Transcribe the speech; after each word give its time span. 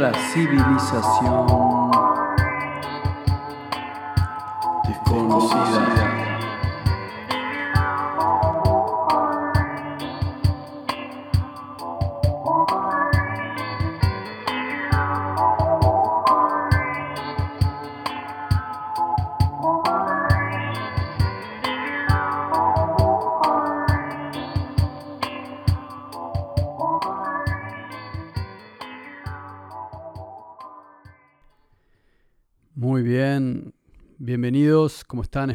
la 0.00 0.12
civilización 0.32 1.73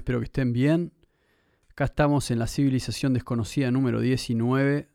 Espero 0.09 0.21
que 0.21 0.25
estén 0.25 0.53
bien. 0.53 0.91
Acá 1.69 1.83
estamos 1.83 2.31
en 2.31 2.39
la 2.39 2.47
civilización 2.47 3.13
desconocida 3.13 3.69
número 3.69 3.99
19. 3.99 4.89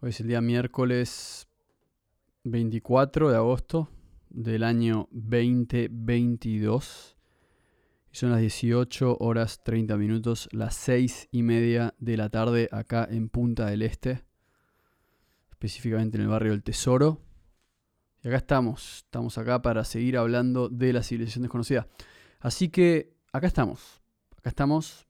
Hoy 0.00 0.08
es 0.08 0.20
el 0.20 0.28
día 0.28 0.40
miércoles 0.40 1.48
24 2.44 3.28
de 3.28 3.36
agosto 3.36 3.90
del 4.30 4.64
año 4.64 5.06
2022. 5.10 7.18
Y 8.10 8.16
son 8.16 8.30
las 8.30 8.40
18 8.40 9.18
horas 9.20 9.62
30 9.64 9.98
minutos, 9.98 10.48
las 10.50 10.76
6 10.76 11.28
y 11.30 11.42
media 11.42 11.92
de 11.98 12.16
la 12.16 12.30
tarde 12.30 12.70
acá 12.72 13.06
en 13.10 13.28
Punta 13.28 13.66
del 13.66 13.82
Este, 13.82 14.24
específicamente 15.50 16.16
en 16.16 16.22
el 16.22 16.30
barrio 16.30 16.52
del 16.52 16.62
Tesoro. 16.62 17.20
Y 18.22 18.28
acá 18.28 18.38
estamos, 18.38 19.02
estamos 19.04 19.36
acá 19.36 19.60
para 19.60 19.84
seguir 19.84 20.16
hablando 20.16 20.70
de 20.70 20.94
la 20.94 21.02
civilización 21.02 21.42
desconocida. 21.42 21.86
Así 22.40 22.70
que 22.70 23.12
acá 23.30 23.46
estamos, 23.46 24.01
acá 24.42 24.50
estamos. 24.50 25.06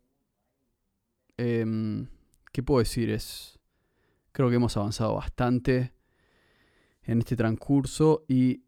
Em, 1.39 2.07
¿Qué 2.53 2.63
puedo 2.63 2.81
decir? 2.81 3.09
Es, 3.09 3.59
creo 4.31 4.51
que 4.51 4.57
hemos 4.57 4.77
avanzado 4.77 5.15
bastante 5.15 5.95
en 7.05 7.21
este 7.21 7.35
transcurso 7.35 8.27
y 8.29 8.63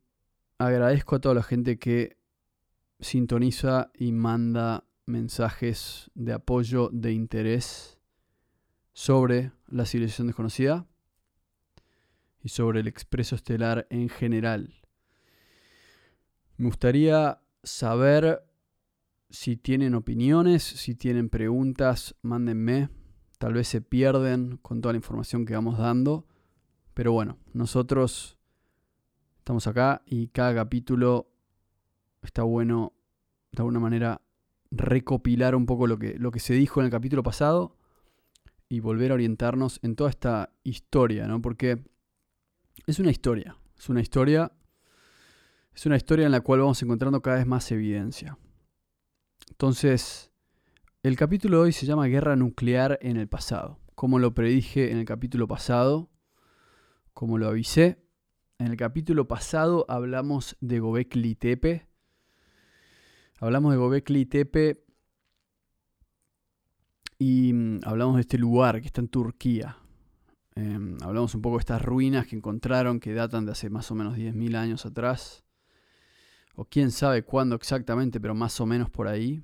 agradezco 0.57 1.17
a 1.17 1.21
toda 1.21 1.35
la 1.35 1.43
gente 1.43 1.79
que 1.79 2.17
sintoniza 2.99 3.91
y 3.95 4.13
manda 4.13 4.87
mensajes 5.05 6.11
de 6.15 6.33
apoyo, 6.33 6.89
de 6.91 7.13
interés 7.13 8.01
sobre 8.95 9.53
la 9.67 9.85
civilización 9.85 10.29
desconocida 10.29 10.87
y 12.41 12.49
sobre 12.49 12.81
el 12.81 12.89
expreso 12.89 13.37
estelar 13.37 13.87
en 13.91 14.09
general. 14.09 14.81
Me 16.57 16.65
gustaría 16.65 17.43
saber 17.63 18.43
si 19.35 19.57
tienen 19.57 19.97
opiniones, 19.97 20.63
si 20.63 20.95
tienen 20.95 21.29
preguntas, 21.29 22.15
mándenme. 22.23 22.89
Tal 23.39 23.53
vez 23.53 23.67
se 23.67 23.81
pierden 23.81 24.59
con 24.63 24.81
toda 24.81 24.93
la 24.93 24.99
información 24.99 25.45
que 25.45 25.55
vamos 25.55 25.77
dando. 25.77 26.25
Pero 26.95 27.11
bueno, 27.11 27.37
nosotros 27.53 28.39
estamos 29.39 29.67
acá 29.67 30.03
y 30.07 30.29
cada 30.29 30.55
capítulo 30.55 31.33
está 32.23 32.45
bueno 32.45 32.93
de 33.51 33.63
alguna 33.63 33.81
manera 33.81 34.23
recopilar 34.71 35.57
un 35.57 35.67
poco 35.67 35.89
lo 35.89 35.99
que, 35.99 36.17
lo 36.17 36.31
que 36.31 36.39
se 36.39 36.55
dijo 36.55 36.79
en 36.79 36.87
el 36.87 36.93
capítulo 36.93 37.25
pasado 37.25 37.77
y 38.69 38.79
volver 38.79 39.11
a 39.11 39.15
orientarnos 39.15 39.81
en 39.83 39.97
toda 39.97 40.11
esta 40.11 40.53
historia, 40.63 41.27
¿no? 41.27 41.43
Porque 41.43 41.83
es 42.87 43.01
una 43.01 43.11
historia, 43.11 43.57
es 43.77 43.89
una 43.89 44.01
historia, 44.01 44.53
es 45.75 45.87
una 45.87 45.97
historia 45.97 46.25
en 46.25 46.33
la 46.33 46.41
cual 46.41 46.61
vamos 46.61 46.81
encontrando 46.85 47.21
cada 47.21 47.39
vez 47.39 47.47
más 47.47 47.71
evidencia. 47.73 48.39
Entonces, 49.51 50.33
el 51.03 51.17
capítulo 51.17 51.59
de 51.59 51.63
hoy 51.65 51.73
se 51.73 51.87
llama 51.87 52.07
Guerra 52.07 52.37
Nuclear 52.37 52.99
en 53.03 53.17
el 53.17 53.29
pasado. 53.29 53.79
Como 53.95 54.19
lo 54.19 54.35
predije 54.35 54.91
en 54.91 54.99
el 54.99 55.05
capítulo 55.05 55.47
pasado, 55.47 56.11
como 57.13 57.39
lo 57.39 57.49
avisé, 57.49 58.03
en 58.59 58.69
el 58.69 58.77
capítulo 58.77 59.29
pasado 59.29 59.85
hablamos 59.89 60.57
de 60.61 60.81
Gobekli 60.81 61.35
Tepe. 61.35 61.87
Hablamos 63.41 63.73
de 63.73 63.79
Gobekli 63.79 64.27
Tepe 64.27 64.85
y 67.19 67.53
mm, 67.53 67.81
hablamos 67.85 68.17
de 68.17 68.23
este 68.23 68.39
lugar 68.39 68.81
que 68.81 68.87
está 68.87 69.01
en 69.01 69.09
Turquía, 69.09 69.79
eh, 70.57 70.79
hablamos 71.03 71.35
un 71.35 71.43
poco 71.43 71.57
de 71.57 71.61
estas 71.61 71.83
ruinas 71.83 72.27
que 72.27 72.37
encontraron 72.37 73.01
que 73.01 73.13
datan 73.13 73.45
de 73.45 73.53
hace 73.53 73.71
más 73.71 73.91
o 73.91 73.95
menos 73.95 74.17
10.000 74.17 74.57
años 74.57 74.87
atrás. 74.87 75.44
O 76.55 76.65
quién 76.65 76.91
sabe 76.91 77.25
cuándo 77.25 77.57
exactamente, 77.57 78.21
pero 78.21 78.35
más 78.35 78.61
o 78.61 78.67
menos 78.67 78.91
por 78.91 79.09
ahí. 79.09 79.43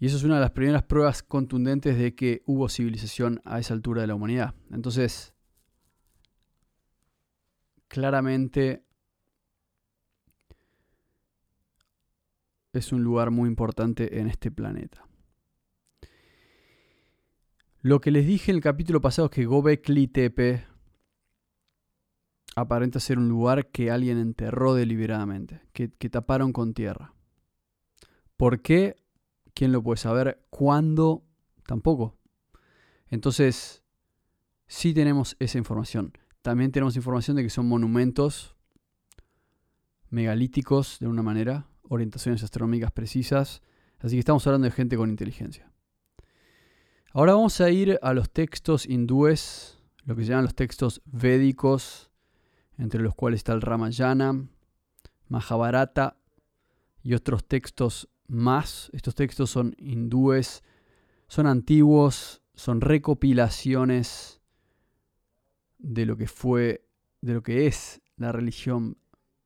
Y 0.00 0.06
eso 0.06 0.16
es 0.16 0.24
una 0.24 0.36
de 0.36 0.42
las 0.42 0.52
primeras 0.52 0.84
pruebas 0.84 1.22
contundentes 1.22 1.98
de 1.98 2.14
que 2.14 2.42
hubo 2.46 2.68
civilización 2.68 3.40
a 3.44 3.58
esa 3.58 3.74
altura 3.74 4.02
de 4.02 4.06
la 4.06 4.14
humanidad. 4.14 4.54
Entonces, 4.70 5.34
claramente 7.88 8.84
es 12.72 12.92
un 12.92 13.02
lugar 13.02 13.30
muy 13.30 13.48
importante 13.48 14.20
en 14.20 14.28
este 14.28 14.50
planeta. 14.50 15.04
Lo 17.80 18.00
que 18.00 18.10
les 18.10 18.26
dije 18.26 18.52
en 18.52 18.56
el 18.56 18.62
capítulo 18.62 19.00
pasado 19.00 19.26
es 19.26 19.32
que 19.32 19.46
Gobekli 19.46 20.08
Tepe 20.08 20.67
aparenta 22.60 23.00
ser 23.00 23.18
un 23.18 23.28
lugar 23.28 23.68
que 23.68 23.90
alguien 23.90 24.18
enterró 24.18 24.74
deliberadamente, 24.74 25.60
que, 25.72 25.90
que 25.90 26.10
taparon 26.10 26.52
con 26.52 26.74
tierra. 26.74 27.14
¿Por 28.36 28.62
qué? 28.62 28.96
¿Quién 29.54 29.72
lo 29.72 29.82
puede 29.82 29.98
saber? 29.98 30.44
¿Cuándo? 30.50 31.24
Tampoco. 31.66 32.16
Entonces, 33.08 33.82
sí 34.66 34.94
tenemos 34.94 35.36
esa 35.38 35.58
información. 35.58 36.12
También 36.42 36.70
tenemos 36.70 36.96
información 36.96 37.36
de 37.36 37.42
que 37.42 37.50
son 37.50 37.66
monumentos 37.66 38.54
megalíticos 40.10 40.98
de 41.00 41.08
una 41.08 41.22
manera, 41.22 41.66
orientaciones 41.82 42.42
astronómicas 42.42 42.92
precisas. 42.92 43.62
Así 43.98 44.16
que 44.16 44.20
estamos 44.20 44.46
hablando 44.46 44.66
de 44.66 44.70
gente 44.70 44.96
con 44.96 45.10
inteligencia. 45.10 45.70
Ahora 47.12 47.34
vamos 47.34 47.60
a 47.60 47.70
ir 47.70 47.98
a 48.02 48.12
los 48.12 48.30
textos 48.30 48.86
hindúes, 48.86 49.78
lo 50.04 50.14
que 50.14 50.22
se 50.22 50.30
llaman 50.30 50.44
los 50.44 50.54
textos 50.54 51.02
védicos, 51.06 52.07
entre 52.78 53.02
los 53.02 53.14
cuales 53.14 53.38
está 53.38 53.52
el 53.52 53.60
Ramayana, 53.60 54.48
Mahabharata 55.28 56.16
y 57.02 57.14
otros 57.14 57.44
textos 57.46 58.08
más. 58.28 58.90
Estos 58.92 59.14
textos 59.14 59.50
son 59.50 59.74
hindúes, 59.78 60.62
son 61.26 61.46
antiguos, 61.46 62.42
son 62.54 62.80
recopilaciones 62.80 64.40
de 65.78 66.06
lo 66.06 66.16
que 66.16 66.26
fue, 66.26 66.86
de 67.20 67.34
lo 67.34 67.42
que 67.42 67.66
es 67.66 68.00
la 68.16 68.32
religión 68.32 68.96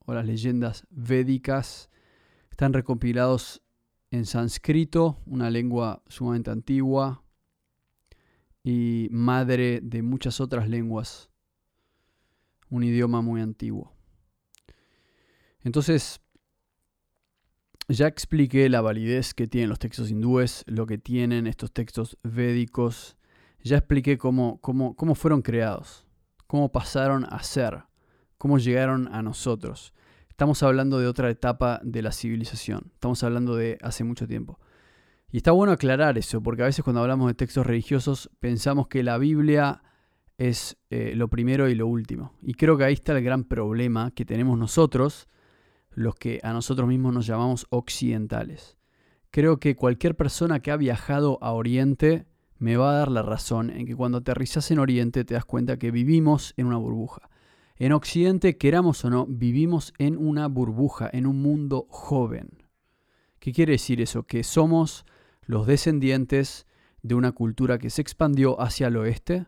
o 0.06 0.14
las 0.14 0.26
leyendas 0.26 0.87
védicas. 0.90 1.90
Están 2.50 2.73
recopilados 2.73 3.62
en 4.11 4.26
sánscrito, 4.26 5.19
una 5.26 5.50
lengua 5.50 6.02
sumamente 6.06 6.50
antigua, 6.50 7.23
y 8.62 9.08
madre 9.11 9.81
de 9.82 10.02
muchas 10.02 10.40
otras 10.40 10.69
lenguas, 10.69 11.31
un 12.73 12.85
idioma 12.85 13.21
muy 13.21 13.43
antiguo. 13.43 13.93
Entonces, 15.61 16.21
ya 17.87 18.07
expliqué 18.07 18.69
la 18.71 18.81
validez 18.81 19.35
que 19.35 19.47
tienen 19.47 19.69
los 19.69 19.79
textos 19.79 20.11
hindúes, 20.11 20.65
lo 20.67 20.87
que 20.87 20.97
tienen 20.97 21.47
estos 21.47 21.71
textos 21.71 22.17
védicos, 22.23 23.19
ya 23.63 23.77
expliqué 23.77 24.17
cómo, 24.17 24.59
cómo, 24.63 24.97
cómo 24.97 25.15
fueron 25.15 25.43
creados, 25.43 26.07
cómo 26.47 26.73
pasaron 26.73 27.27
a 27.29 27.43
ser, 27.43 27.85
cómo 28.39 28.59
llegaron 28.59 29.07
a 29.15 29.21
nosotros. 29.23 29.93
Estamos 30.31 30.63
hablando 30.63 30.99
de 30.99 31.09
otra 31.09 31.29
etapa 31.29 31.79
de 31.85 32.01
la 32.01 32.11
civilización, 32.11 32.91
estamos 32.95 33.23
hablando 33.23 33.55
de 33.55 33.77
hace 33.83 34.03
mucho 34.03 34.27
tiempo. 34.27 34.59
Y 35.31 35.37
está 35.37 35.53
bueno 35.53 35.73
aclarar 35.73 36.17
eso, 36.17 36.43
porque 36.43 36.63
a 36.63 36.67
veces 36.67 36.83
cuando 36.83 37.03
hablamos 37.03 37.29
de 37.29 37.35
textos 37.35 37.67
religiosos 37.67 38.31
pensamos 38.41 38.89
que 38.89 39.03
la 39.03 39.19
Biblia 39.19 39.83
es 40.38 40.76
eh, 40.90 41.12
lo 41.14 41.29
primero 41.29 41.69
y 41.69 41.75
lo 41.75 41.87
último. 41.87 42.32
Y 42.43 42.55
creo 42.55 42.76
que 42.76 42.84
ahí 42.84 42.94
está 42.94 43.17
el 43.17 43.25
gran 43.25 43.44
problema 43.44 44.11
que 44.11 44.25
tenemos 44.25 44.58
nosotros, 44.58 45.29
los 45.90 46.14
que 46.14 46.40
a 46.43 46.52
nosotros 46.52 46.88
mismos 46.88 47.14
nos 47.14 47.26
llamamos 47.26 47.67
occidentales. 47.70 48.76
Creo 49.31 49.58
que 49.58 49.76
cualquier 49.76 50.17
persona 50.17 50.61
que 50.61 50.70
ha 50.70 50.76
viajado 50.76 51.38
a 51.43 51.52
Oriente 51.52 52.26
me 52.58 52.76
va 52.76 52.90
a 52.90 52.99
dar 52.99 53.11
la 53.11 53.23
razón 53.23 53.70
en 53.70 53.87
que 53.87 53.96
cuando 53.96 54.19
aterrizas 54.19 54.70
en 54.70 54.79
Oriente 54.79 55.25
te 55.25 55.34
das 55.34 55.44
cuenta 55.44 55.79
que 55.79 55.90
vivimos 55.90 56.55
en 56.56 56.67
una 56.67 56.76
burbuja. 56.76 57.28
En 57.76 57.93
Occidente, 57.93 58.56
queramos 58.58 59.05
o 59.05 59.11
no, 59.11 59.26
vivimos 59.26 59.93
en 59.99 60.17
una 60.17 60.46
burbuja, 60.46 61.11
en 61.12 61.26
un 61.26 61.43
mundo 61.43 61.87
joven. 61.88 62.62
¿Qué 63.40 63.52
quiere 63.52 63.73
decir 63.73 64.00
eso? 64.00 64.23
Que 64.23 64.44
somos 64.44 65.05
los 65.43 65.67
descendientes 65.67 66.67
de 67.02 67.17
una 67.17 67.32
cultura 67.32 67.78
que 67.78 67.90
se 67.90 68.00
expandió 68.00 68.61
hacia 68.61 68.87
el 68.87 68.96
oeste 68.96 69.46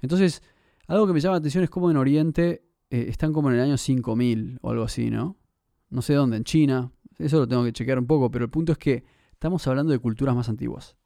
Entonces, 0.00 0.42
algo 0.88 1.06
que 1.06 1.12
me 1.12 1.20
llama 1.20 1.34
la 1.34 1.38
atención 1.38 1.64
es 1.64 1.70
cómo 1.70 1.90
en 1.90 1.96
Oriente 1.96 2.64
eh, 2.90 3.06
están 3.08 3.32
como 3.32 3.50
en 3.50 3.56
el 3.56 3.62
año 3.62 3.76
5000 3.76 4.58
o 4.62 4.70
algo 4.70 4.84
así, 4.84 5.10
¿no? 5.10 5.36
No 5.90 6.02
sé 6.02 6.14
dónde, 6.14 6.36
en 6.36 6.44
China. 6.44 6.92
Eso 7.18 7.38
lo 7.38 7.48
tengo 7.48 7.64
que 7.64 7.72
chequear 7.72 7.98
un 7.98 8.06
poco, 8.06 8.30
pero 8.30 8.44
el 8.44 8.50
punto 8.50 8.72
es 8.72 8.78
que 8.78 9.04
estamos 9.32 9.66
hablando 9.66 9.92
de 9.92 9.98
culturas 9.98 10.34
más 10.34 10.48
antiguas. 10.48 10.96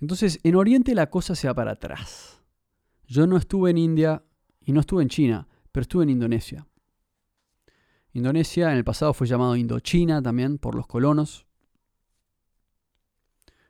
Entonces, 0.00 0.38
en 0.44 0.54
Oriente 0.54 0.94
la 0.94 1.10
cosa 1.10 1.34
se 1.34 1.48
va 1.48 1.54
para 1.54 1.72
atrás. 1.72 2.42
Yo 3.06 3.26
no 3.26 3.36
estuve 3.36 3.70
en 3.70 3.78
India 3.78 4.22
y 4.60 4.72
no 4.72 4.80
estuve 4.80 5.02
en 5.02 5.08
China, 5.08 5.48
pero 5.72 5.82
estuve 5.82 6.04
en 6.04 6.10
Indonesia. 6.10 6.66
Indonesia 8.12 8.70
en 8.70 8.78
el 8.78 8.84
pasado 8.84 9.14
fue 9.14 9.26
llamado 9.26 9.56
Indochina 9.56 10.22
también 10.22 10.58
por 10.58 10.74
los 10.74 10.86
colonos, 10.86 11.46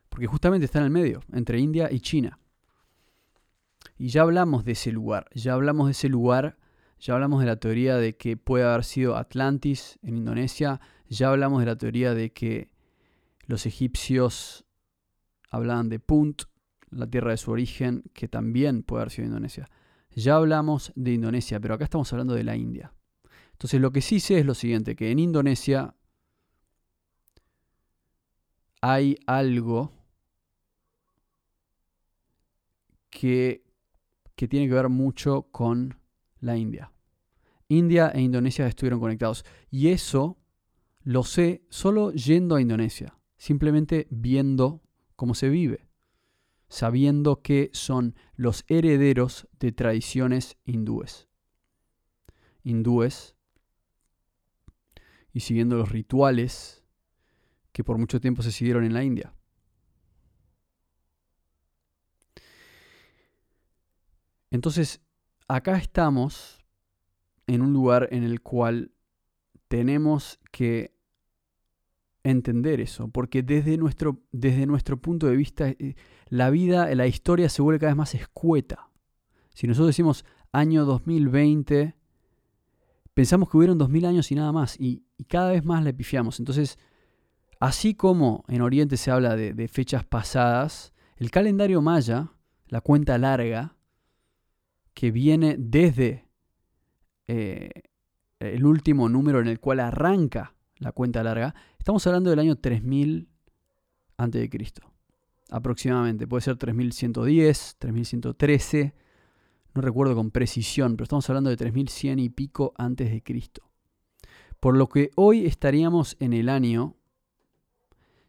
porque 0.09 0.27
justamente 0.27 0.65
está 0.65 0.79
en 0.79 0.85
el 0.85 0.91
medio, 0.91 1.21
entre 1.31 1.59
India 1.59 1.91
y 1.91 1.99
China. 1.99 2.38
Y 3.99 4.07
ya 4.07 4.21
hablamos 4.21 4.63
de 4.63 4.71
ese 4.71 4.93
lugar, 4.93 5.29
ya 5.35 5.53
hablamos 5.53 5.87
de 5.87 5.91
ese 5.91 6.07
lugar, 6.07 6.57
ya 6.99 7.13
hablamos 7.15 7.41
de 7.41 7.45
la 7.47 7.57
teoría 7.57 7.97
de 7.97 8.15
que 8.15 8.37
puede 8.37 8.63
haber 8.63 8.85
sido 8.85 9.17
Atlantis 9.17 9.99
en 10.01 10.15
Indonesia, 10.15 10.79
ya 11.09 11.29
hablamos 11.29 11.59
de 11.59 11.65
la 11.65 11.77
teoría 11.77 12.13
de 12.13 12.31
que 12.31 12.69
los 13.45 13.65
egipcios 13.65 14.63
hablaban 15.51 15.89
de 15.89 15.99
Punt, 15.99 16.43
la 16.91 17.07
tierra 17.07 17.31
de 17.31 17.37
su 17.37 17.51
origen, 17.51 18.03
que 18.13 18.29
también 18.29 18.83
puede 18.83 19.01
haber 19.01 19.11
sido 19.11 19.27
Indonesia. 19.27 19.69
Ya 20.15 20.35
hablamos 20.35 20.93
de 20.95 21.11
Indonesia, 21.11 21.59
pero 21.59 21.73
acá 21.73 21.83
estamos 21.83 22.11
hablando 22.13 22.35
de 22.35 22.45
la 22.45 22.55
India. 22.55 22.93
Entonces 23.51 23.81
lo 23.81 23.91
que 23.91 24.01
sí 24.01 24.21
sé 24.21 24.39
es 24.39 24.45
lo 24.45 24.55
siguiente, 24.55 24.95
que 24.95 25.11
en 25.11 25.19
Indonesia 25.19 25.93
hay 28.79 29.17
algo 29.27 29.91
que, 33.09 33.68
que 34.39 34.47
tiene 34.47 34.69
que 34.69 34.73
ver 34.73 34.87
mucho 34.87 35.49
con 35.51 35.99
la 36.39 36.55
India. 36.55 36.93
India 37.67 38.07
e 38.07 38.21
Indonesia 38.21 38.65
estuvieron 38.67 39.01
conectados. 39.01 39.43
Y 39.69 39.89
eso 39.89 40.37
lo 41.03 41.23
sé 41.23 41.65
solo 41.67 42.13
yendo 42.13 42.55
a 42.55 42.61
Indonesia, 42.61 43.19
simplemente 43.35 44.07
viendo 44.09 44.81
cómo 45.17 45.35
se 45.35 45.49
vive, 45.49 45.89
sabiendo 46.69 47.41
que 47.41 47.69
son 47.73 48.15
los 48.33 48.63
herederos 48.69 49.45
de 49.59 49.73
tradiciones 49.73 50.57
hindúes. 50.63 51.27
Hindúes 52.63 53.35
y 55.33 55.41
siguiendo 55.41 55.75
los 55.75 55.91
rituales 55.91 56.85
que 57.73 57.83
por 57.83 57.97
mucho 57.97 58.21
tiempo 58.21 58.41
se 58.41 58.53
siguieron 58.53 58.85
en 58.85 58.93
la 58.93 59.03
India. 59.03 59.33
Entonces, 64.51 65.01
acá 65.47 65.77
estamos 65.77 66.65
en 67.47 67.61
un 67.61 67.73
lugar 67.73 68.07
en 68.11 68.23
el 68.23 68.41
cual 68.41 68.91
tenemos 69.67 70.39
que 70.51 70.93
entender 72.23 72.81
eso, 72.81 73.07
porque 73.07 73.43
desde 73.43 73.77
nuestro, 73.77 74.21
desde 74.31 74.65
nuestro 74.65 74.97
punto 74.97 75.27
de 75.27 75.35
vista, 75.35 75.69
eh, 75.69 75.95
la 76.27 76.49
vida, 76.49 76.93
la 76.95 77.07
historia 77.07 77.49
se 77.49 77.61
vuelve 77.61 77.79
cada 77.79 77.91
vez 77.91 77.97
más 77.97 78.15
escueta. 78.15 78.89
Si 79.53 79.67
nosotros 79.67 79.87
decimos 79.87 80.25
año 80.51 80.85
2020, 80.85 81.95
pensamos 83.13 83.49
que 83.49 83.57
hubieron 83.57 83.77
2000 83.77 84.05
años 84.05 84.31
y 84.31 84.35
nada 84.35 84.51
más, 84.51 84.79
y, 84.79 85.03
cada 85.27 85.51
vez 85.51 85.65
más 85.65 85.83
le 85.83 85.93
pifiamos. 85.93 86.39
Entonces, 86.39 86.79
así 87.59 87.93
como 87.93 88.45
en 88.47 88.61
Oriente 88.61 88.95
se 88.97 89.11
habla 89.11 89.35
de, 89.35 89.67
fechas 89.67 90.05
pasadas, 90.05 90.93
el 91.17 91.29
calendario 91.29 91.81
maya, 91.81 92.31
la 92.67 92.81
cuenta 92.81 93.17
larga, 93.17 93.75
que 94.99 95.11
viene 95.11 95.55
desde 95.57 96.25
eh, 97.27 97.69
el 98.39 98.65
último 98.65 99.07
número 99.07 99.39
en 99.39 99.47
el 99.47 99.61
cual 99.61 99.79
arranca 99.79 100.55
la 100.77 100.91
cuenta 100.91 101.23
larga, 101.23 101.55
estamos 101.77 102.05
hablando 102.05 102.29
del 102.29 102.39
año 102.39 102.57
3000 102.57 103.29
a.C. 104.17 104.49
aproximadamente. 105.51 106.27
Puede 106.27 106.41
ser 106.41 106.57
3110, 106.57 107.77
3113 107.79 108.93
no 109.73 109.81
recuerdo 109.81 110.15
con 110.15 110.31
precisión, 110.31 110.97
pero 110.97 111.03
estamos 111.03 111.29
hablando 111.29 111.49
de 111.49 111.55
3100 111.55 112.19
y 112.19 112.27
pico 112.27 112.73
antes 112.77 113.09
de 113.09 113.23
Cristo. 113.23 113.71
Por 114.59 114.75
lo 114.75 114.89
que 114.89 115.11
hoy 115.15 115.45
estaríamos 115.45 116.17
en 116.19 116.33
el 116.33 116.49
año 116.49 116.97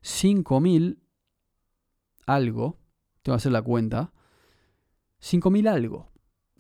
5000 0.03 1.03
algo, 2.27 2.79
tengo 3.23 3.35
que 3.35 3.41
hacer 3.41 3.51
la 3.51 3.63
cuenta, 3.63 4.13
5000 5.19 5.67
algo, 5.67 6.10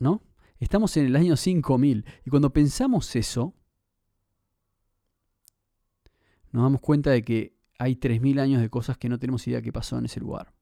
¿no? 0.01 0.23
Estamos 0.59 0.97
en 0.97 1.07
el 1.07 1.17
año 1.17 1.37
5000 1.37 2.05
y 2.25 2.31
cuando 2.31 2.53
pensamos 2.53 3.15
eso, 3.15 3.55
nos 6.51 6.65
damos 6.65 6.81
cuenta 6.81 7.11
de 7.11 7.23
que 7.23 7.55
hay 7.79 7.97
3000 7.97 8.41
años 8.41 8.61
de 8.61 8.69
cosas 8.69 8.99
que 8.99 9.09
no 9.09 9.19
tenemos 9.19 9.47
idea 9.47 9.63
que 9.63 9.73
pasó 9.73 9.97
en 9.97 10.07
ese 10.07 10.21
lugar. 10.21 10.53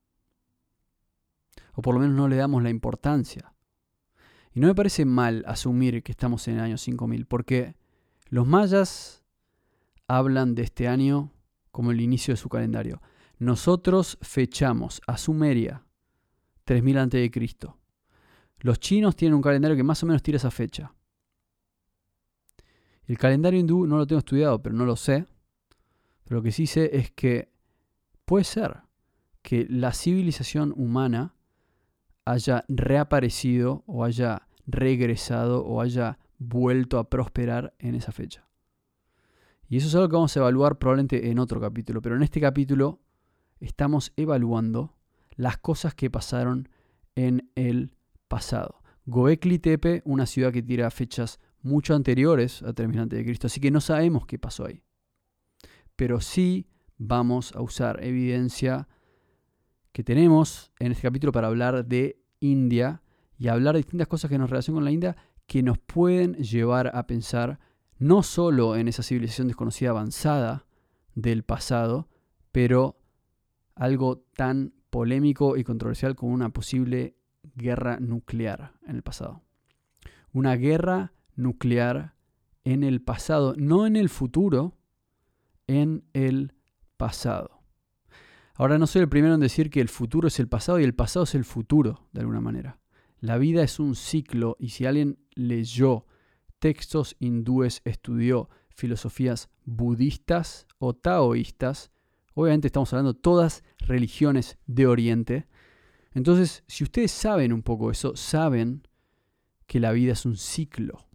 O 1.74 1.82
por 1.82 1.94
lo 1.94 2.00
menos 2.00 2.16
no 2.16 2.28
le 2.28 2.36
damos 2.36 2.62
la 2.62 2.70
importancia. 2.70 3.54
Y 4.52 4.60
no 4.60 4.66
me 4.66 4.74
parece 4.74 5.04
mal 5.04 5.44
asumir 5.46 6.02
que 6.02 6.12
estamos 6.12 6.46
en 6.48 6.56
el 6.56 6.60
año 6.60 6.78
5000, 6.78 7.26
porque 7.26 7.76
los 8.28 8.46
mayas 8.46 9.24
hablan 10.06 10.54
de 10.54 10.62
este 10.62 10.88
año 10.88 11.32
como 11.70 11.90
el 11.90 12.00
inicio 12.00 12.32
de 12.32 12.38
su 12.38 12.48
calendario. 12.48 13.00
Nosotros 13.38 14.18
fechamos 14.20 15.00
a 15.06 15.16
Sumeria 15.16 15.84
3000 16.64 16.98
a.C. 16.98 17.30
Los 18.60 18.80
chinos 18.80 19.16
tienen 19.16 19.34
un 19.34 19.42
calendario 19.42 19.76
que 19.76 19.82
más 19.82 20.02
o 20.02 20.06
menos 20.06 20.22
tira 20.22 20.36
esa 20.36 20.50
fecha. 20.50 20.92
El 23.06 23.16
calendario 23.16 23.58
hindú 23.58 23.86
no 23.86 23.96
lo 23.96 24.06
tengo 24.06 24.18
estudiado, 24.18 24.62
pero 24.62 24.74
no 24.74 24.84
lo 24.84 24.96
sé. 24.96 25.26
Pero 26.24 26.36
lo 26.36 26.42
que 26.42 26.52
sí 26.52 26.66
sé 26.66 26.90
es 26.96 27.10
que 27.10 27.50
puede 28.24 28.44
ser 28.44 28.82
que 29.42 29.66
la 29.70 29.92
civilización 29.92 30.74
humana 30.76 31.34
haya 32.26 32.64
reaparecido 32.68 33.82
o 33.86 34.04
haya 34.04 34.48
regresado 34.66 35.64
o 35.64 35.80
haya 35.80 36.18
vuelto 36.38 36.98
a 36.98 37.08
prosperar 37.08 37.74
en 37.78 37.94
esa 37.94 38.12
fecha. 38.12 38.46
Y 39.68 39.78
eso 39.78 39.88
es 39.88 39.94
algo 39.94 40.08
que 40.08 40.16
vamos 40.16 40.36
a 40.36 40.40
evaluar 40.40 40.78
probablemente 40.78 41.30
en 41.30 41.38
otro 41.38 41.60
capítulo, 41.60 42.02
pero 42.02 42.16
en 42.16 42.22
este 42.22 42.40
capítulo 42.40 43.00
estamos 43.60 44.12
evaluando 44.16 44.94
las 45.36 45.58
cosas 45.58 45.94
que 45.94 46.10
pasaron 46.10 46.68
en 47.14 47.50
el 47.54 47.92
pasado. 48.28 48.82
Gobekli 49.06 49.58
Tepe, 49.58 50.02
una 50.04 50.26
ciudad 50.26 50.52
que 50.52 50.62
tira 50.62 50.90
fechas 50.90 51.40
mucho 51.62 51.94
anteriores 51.94 52.62
a 52.62 52.72
3000 52.72 53.00
a.C., 53.00 53.46
así 53.46 53.60
que 53.60 53.70
no 53.70 53.80
sabemos 53.80 54.26
qué 54.26 54.38
pasó 54.38 54.66
ahí. 54.66 54.82
Pero 55.96 56.20
sí 56.20 56.68
vamos 56.98 57.54
a 57.54 57.62
usar 57.62 58.04
evidencia 58.04 58.88
que 59.92 60.04
tenemos 60.04 60.72
en 60.78 60.92
este 60.92 61.02
capítulo 61.02 61.32
para 61.32 61.48
hablar 61.48 61.86
de 61.86 62.22
India 62.40 63.02
y 63.36 63.48
hablar 63.48 63.74
de 63.74 63.80
distintas 63.80 64.08
cosas 64.08 64.30
que 64.30 64.38
nos 64.38 64.50
relacionan 64.50 64.78
con 64.78 64.84
la 64.84 64.90
India 64.90 65.16
que 65.46 65.62
nos 65.62 65.78
pueden 65.78 66.34
llevar 66.34 66.94
a 66.94 67.06
pensar 67.06 67.58
no 67.98 68.22
solo 68.22 68.76
en 68.76 68.86
esa 68.86 69.02
civilización 69.02 69.48
desconocida 69.48 69.90
avanzada 69.90 70.66
del 71.14 71.42
pasado, 71.42 72.08
pero 72.52 73.00
algo 73.74 74.24
tan 74.36 74.74
polémico 74.90 75.56
y 75.56 75.64
controversial 75.64 76.14
como 76.14 76.32
una 76.32 76.50
posible 76.50 77.16
guerra 77.58 77.98
nuclear 78.00 78.72
en 78.86 78.96
el 78.96 79.02
pasado. 79.02 79.42
Una 80.32 80.56
guerra 80.56 81.12
nuclear 81.36 82.14
en 82.64 82.84
el 82.84 83.02
pasado, 83.02 83.54
no 83.56 83.86
en 83.86 83.96
el 83.96 84.08
futuro, 84.08 84.78
en 85.66 86.04
el 86.14 86.54
pasado. 86.96 87.62
Ahora 88.54 88.78
no 88.78 88.86
soy 88.86 89.02
el 89.02 89.08
primero 89.08 89.34
en 89.34 89.40
decir 89.40 89.70
que 89.70 89.80
el 89.80 89.88
futuro 89.88 90.28
es 90.28 90.40
el 90.40 90.48
pasado 90.48 90.80
y 90.80 90.84
el 90.84 90.94
pasado 90.94 91.24
es 91.24 91.34
el 91.34 91.44
futuro, 91.44 92.08
de 92.12 92.20
alguna 92.20 92.40
manera. 92.40 92.80
La 93.20 93.38
vida 93.38 93.62
es 93.62 93.78
un 93.78 93.94
ciclo 93.94 94.56
y 94.58 94.70
si 94.70 94.86
alguien 94.86 95.18
leyó 95.34 96.06
textos 96.58 97.16
hindúes, 97.18 97.82
estudió 97.84 98.48
filosofías 98.68 99.48
budistas 99.64 100.66
o 100.78 100.94
taoístas, 100.94 101.90
obviamente 102.34 102.68
estamos 102.68 102.92
hablando 102.92 103.12
de 103.12 103.20
todas 103.20 103.64
religiones 103.78 104.58
de 104.66 104.86
Oriente, 104.86 105.48
entonces 106.14 106.64
si 106.66 106.84
ustedes 106.84 107.10
saben 107.10 107.52
un 107.52 107.62
poco 107.62 107.90
eso, 107.90 108.16
saben 108.16 108.86
que 109.66 109.80
la 109.80 109.92
vida 109.92 110.12
es 110.12 110.24
un 110.26 110.36
ciclo. 110.36 111.06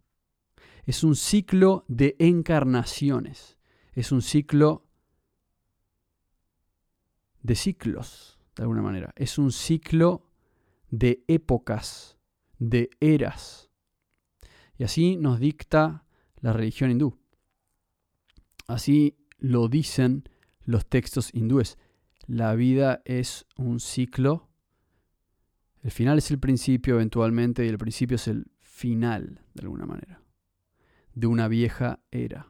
Es 0.85 1.03
un 1.03 1.15
ciclo 1.15 1.85
de 1.87 2.15
encarnaciones. 2.19 3.57
Es 3.93 4.11
un 4.11 4.21
ciclo 4.21 4.85
de 7.41 7.55
ciclos, 7.55 8.39
de 8.55 8.63
alguna 8.63 8.81
manera. 8.81 9.13
Es 9.15 9.37
un 9.37 9.51
ciclo 9.51 10.29
de 10.89 11.23
épocas, 11.27 12.17
de 12.59 12.89
eras. 12.99 13.69
Y 14.77 14.83
así 14.83 15.17
nos 15.17 15.39
dicta 15.39 16.05
la 16.39 16.53
religión 16.53 16.91
hindú. 16.91 17.19
Así 18.67 19.17
lo 19.37 19.67
dicen 19.67 20.29
los 20.61 20.87
textos 20.87 21.33
hindúes. 21.33 21.77
La 22.25 22.55
vida 22.55 23.01
es 23.05 23.45
un 23.57 23.79
ciclo. 23.79 24.49
El 25.83 25.91
final 25.91 26.17
es 26.17 26.31
el 26.31 26.39
principio 26.39 26.95
eventualmente 26.95 27.65
y 27.65 27.69
el 27.69 27.77
principio 27.77 28.15
es 28.15 28.27
el 28.27 28.47
final, 28.61 29.41
de 29.53 29.61
alguna 29.61 29.85
manera, 29.85 30.21
de 31.13 31.27
una 31.27 31.47
vieja 31.47 31.99
era. 32.09 32.47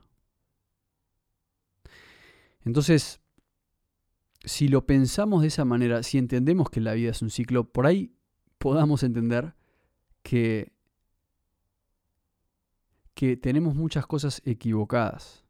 Entonces, 2.61 3.19
si 4.45 4.67
lo 4.67 4.85
pensamos 4.85 5.41
de 5.41 5.47
esa 5.47 5.65
manera, 5.65 6.03
si 6.03 6.17
entendemos 6.17 6.69
que 6.69 6.79
la 6.79 6.93
vida 6.93 7.11
es 7.11 7.21
un 7.21 7.29
ciclo, 7.29 7.65
por 7.71 7.87
ahí 7.87 8.15
podamos 8.59 9.03
entender 9.03 9.55
que 10.21 10.73
que 13.13 13.37
tenemos 13.37 13.75
muchas 13.75 14.07
cosas 14.07 14.41
equivocadas. 14.43 15.43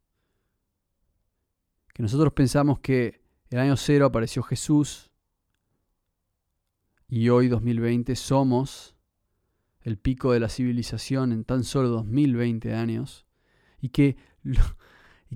Que 1.93 2.03
nosotros 2.03 2.33
pensamos 2.33 2.79
que 2.79 3.21
el 3.49 3.59
año 3.59 3.77
cero 3.77 4.05
apareció 4.05 4.43
Jesús 4.43 5.12
y 7.15 7.29
hoy 7.29 7.47
2020 7.47 8.15
somos 8.15 8.95
el 9.81 9.99
pico 9.99 10.31
de 10.31 10.39
la 10.39 10.49
civilización 10.49 11.31
en 11.31 11.43
tan 11.43 11.63
solo 11.63 11.89
2020 11.89 12.73
años 12.73 13.27
y 13.79 13.89
que 13.89 14.17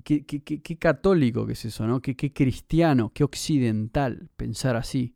qué 0.02 0.78
católico 0.80 1.46
que 1.46 1.52
es 1.52 1.64
eso, 1.64 1.86
¿no? 1.86 2.02
Qué 2.02 2.16
cristiano, 2.16 3.12
qué 3.14 3.22
occidental 3.22 4.28
pensar 4.36 4.74
así. 4.74 5.14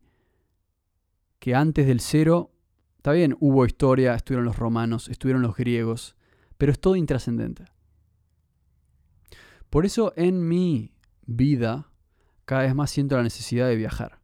Que 1.39 1.53
antes 1.53 1.85
del 1.85 1.99
cero, 1.99 2.53
está 2.95 3.11
bien, 3.11 3.35
hubo 3.41 3.65
historia, 3.65 4.15
estuvieron 4.15 4.45
los 4.45 4.57
romanos, 4.57 5.09
estuvieron 5.09 5.41
los 5.41 5.57
griegos, 5.57 6.15
pero 6.57 6.71
es 6.71 6.79
todo 6.79 6.95
intrascendente. 6.95 7.65
Por 9.69 9.85
eso 9.85 10.13
en 10.15 10.47
mi 10.47 10.93
vida 11.25 11.91
cada 12.45 12.61
vez 12.61 12.73
más 12.73 12.89
siento 12.89 13.17
la 13.17 13.23
necesidad 13.23 13.67
de 13.67 13.75
viajar. 13.75 14.21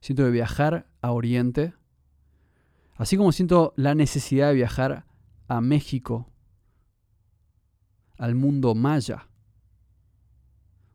Siento 0.00 0.24
de 0.24 0.30
viajar 0.30 0.87
a 1.00 1.12
Oriente, 1.12 1.74
así 2.96 3.16
como 3.16 3.32
siento 3.32 3.72
la 3.76 3.94
necesidad 3.94 4.48
de 4.48 4.54
viajar 4.54 5.06
a 5.46 5.60
México, 5.60 6.30
al 8.16 8.34
mundo 8.34 8.74
maya, 8.74 9.28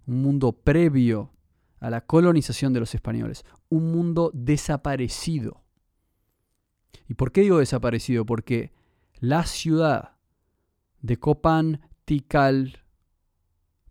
un 0.06 0.22
mundo 0.22 0.52
previo 0.52 1.32
a 1.80 1.90
la 1.90 2.06
colonización 2.06 2.74
de 2.74 2.80
los 2.82 2.94
españoles, 2.96 3.46
un 3.70 3.92
mundo 3.92 4.32
desaparecido. 4.34 5.64
¿Y 7.08 7.16
por 7.16 7.32
qué 7.32 7.42
digo 7.42 7.60
desaparecido? 7.60 8.26
Porque 8.26 8.72
la 9.20 9.46
ciudad 9.46 10.18
de 11.02 11.18
Copán, 11.18 11.82
Tikal, 12.06 12.84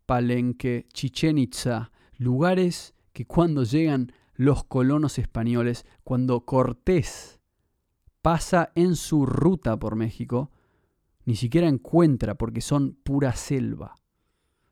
Palenque, 0.06 0.86
Chichen 0.92 1.38
Itza, 1.38 1.90
lugares 2.16 2.94
que 3.12 3.26
cuando 3.26 3.64
llegan 3.64 4.12
los 4.34 4.64
colonos 4.64 5.18
españoles, 5.18 5.86
cuando 6.04 6.44
Cortés 6.44 7.40
pasa 8.22 8.72
en 8.74 8.96
su 8.96 9.26
ruta 9.26 9.78
por 9.78 9.96
México, 9.96 10.50
ni 11.24 11.36
siquiera 11.36 11.68
encuentra 11.68 12.36
porque 12.36 12.60
son 12.60 12.94
pura 13.02 13.32
selva. 13.34 13.94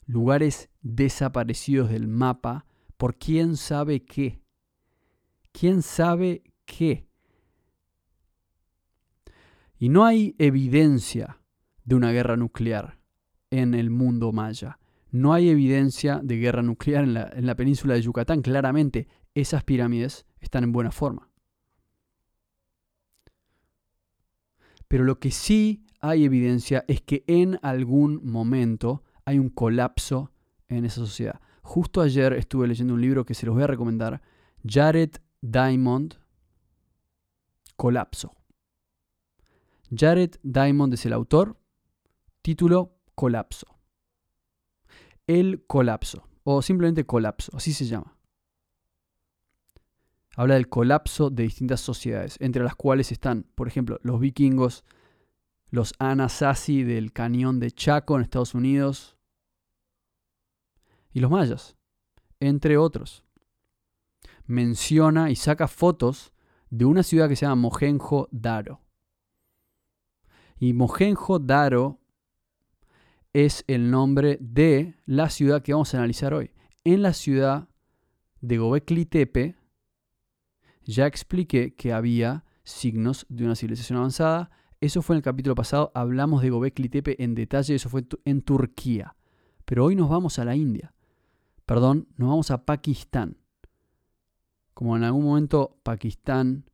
Lugares 0.07 0.71
desaparecidos 0.83 1.91
del 1.91 2.09
mapa 2.09 2.67
por 2.97 3.17
quién 3.17 3.57
sabe 3.57 4.05
qué. 4.05 4.43
¿Quién 5.53 5.83
sabe 5.83 6.43
qué? 6.65 7.07
Y 9.79 9.89
no 9.89 10.05
hay 10.05 10.35
evidencia 10.39 11.41
de 11.85 11.95
una 11.95 12.13
guerra 12.13 12.37
nuclear 12.37 12.99
en 13.51 13.75
el 13.75 13.91
mundo 13.91 14.33
maya. 14.33 14.79
No 15.11 15.33
hay 15.33 15.49
evidencia 15.49 16.21
de 16.23 16.37
guerra 16.37 16.63
nuclear 16.63 17.05
en 17.05 17.15
la, 17.15 17.31
en 17.35 17.47
la 17.47 17.57
península 17.57 17.95
de 17.95 18.03
Yucatán. 18.03 18.43
Claramente, 18.43 19.09
esas 19.35 19.65
pirámides 19.65 20.27
están 20.41 20.65
en 20.65 20.73
buena 20.73 20.91
forma. 20.91 21.31
Pero 24.89 25.05
lo 25.05 25.21
que 25.21 25.31
sí 25.31 25.85
hay 26.01 26.25
evidencia 26.25 26.85
es 26.89 27.01
que 27.01 27.23
en 27.27 27.59
algún 27.63 28.21
momento 28.25 29.05
hay 29.25 29.39
un 29.39 29.49
colapso 29.49 30.33
en 30.69 30.85
esa 30.85 30.97
sociedad. 30.97 31.41
Justo 31.63 32.01
ayer 32.01 32.33
estuve 32.33 32.67
leyendo 32.67 32.95
un 32.95 33.01
libro 33.01 33.25
que 33.25 33.35
se 33.35 33.47
los 33.47 33.55
voy 33.55 33.63
a 33.63 33.69
recomendar, 33.69 34.21
Jared 34.67 35.11
Diamond, 35.41 36.15
Colapso. 37.77 38.35
Jared 39.95 40.35
Diamond 40.43 40.95
es 40.95 41.07
el 41.07 41.13
autor, 41.13 41.57
Título 42.43 42.97
Colapso. 43.15 43.67
El 45.27 45.65
colapso, 45.67 46.27
o 46.43 46.63
simplemente 46.63 47.07
colapso, 47.07 47.57
así 47.57 47.73
se 47.73 47.85
llama. 47.85 48.17
Habla 50.37 50.55
del 50.55 50.69
colapso 50.69 51.29
de 51.31 51.43
distintas 51.43 51.81
sociedades, 51.81 52.37
entre 52.41 52.63
las 52.63 52.77
cuales 52.77 53.11
están, 53.13 53.47
por 53.55 53.69
ejemplo, 53.69 53.99
los 54.03 54.21
vikingos, 54.21 54.85
los 55.71 55.93
Anasazi 55.99 56.83
del 56.83 57.13
cañón 57.13 57.61
de 57.61 57.71
Chaco 57.71 58.17
en 58.17 58.23
Estados 58.23 58.55
Unidos 58.55 59.17
y 61.13 61.21
los 61.21 61.31
mayas, 61.31 61.77
entre 62.39 62.77
otros. 62.77 63.25
Menciona 64.47 65.31
y 65.31 65.37
saca 65.37 65.69
fotos 65.69 66.33
de 66.71 66.85
una 66.85 67.03
ciudad 67.03 67.29
que 67.29 67.37
se 67.37 67.47
llama 67.47 67.63
Mohenjo 67.63 68.29
Daro. 68.31 68.81
Y 70.59 70.73
Mohenjo 70.73 71.39
Daro 71.39 71.99
es 73.33 73.65
el 73.67 73.91
nombre 73.91 74.39
de 74.41 74.95
la 75.07 75.31
ciudad 75.31 75.63
que 75.63 75.73
vamos 75.73 75.95
a 75.95 75.99
analizar 75.99 76.35
hoy. 76.35 76.51
En 76.85 77.03
la 77.03 77.13
ciudad 77.13 77.69
de 78.41 78.59
Gobekli 78.59 79.07
Tepe 79.07 79.57
ya 80.85 81.07
expliqué 81.07 81.75
que 81.75 81.93
había 81.93 82.45
signos 82.65 83.27
de 83.29 83.45
una 83.45 83.57
civilización 83.57 83.99
avanzada. 83.99 84.51
Eso 84.81 85.03
fue 85.03 85.15
en 85.15 85.19
el 85.19 85.23
capítulo 85.23 85.55
pasado, 85.55 85.93
hablamos 85.95 86.43
de 86.43 86.51
Gobekli 86.51 86.89
Tepe 86.89 87.23
en 87.23 87.35
detalle, 87.35 87.75
eso 87.75 87.89
fue 87.89 88.05
en 88.25 88.43
Turquía. 88.43 89.17
Pero 89.65 89.85
hoy 89.85 89.95
nos 89.95 90.09
vamos 90.09 90.39
a 90.39 90.45
la 90.45 90.57
India. 90.57 90.95
Perdón, 91.67 92.09
nos 92.17 92.31
vamos 92.31 92.51
a 92.51 92.65
Pakistán. 92.65 93.37
Como 94.75 94.97
en 94.97 95.05
algún 95.05 95.25
momento 95.25 95.79
Pakistán 95.83 96.65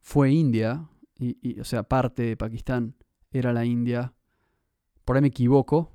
fue 0.00 0.32
India, 0.32 0.88
y, 1.16 1.60
o 1.60 1.64
sea, 1.64 1.84
parte 1.84 2.22
de 2.22 2.36
Pakistán 2.36 2.96
era 3.30 3.52
la 3.52 3.64
India, 3.64 4.14
por 5.04 5.16
ahí 5.16 5.22
me 5.22 5.28
equivoco, 5.28 5.92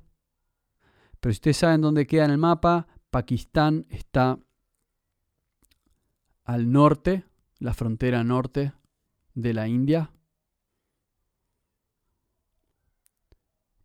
pero 1.20 1.32
si 1.32 1.36
ustedes 1.36 1.58
saben 1.58 1.80
dónde 1.80 2.06
queda 2.06 2.24
en 2.24 2.30
el 2.30 2.38
mapa, 2.38 2.86
Pakistán 3.10 3.86
está 3.90 4.38
al 6.50 6.72
norte, 6.72 7.24
la 7.60 7.72
frontera 7.72 8.24
norte 8.24 8.72
de 9.34 9.54
la 9.54 9.68
India. 9.68 10.10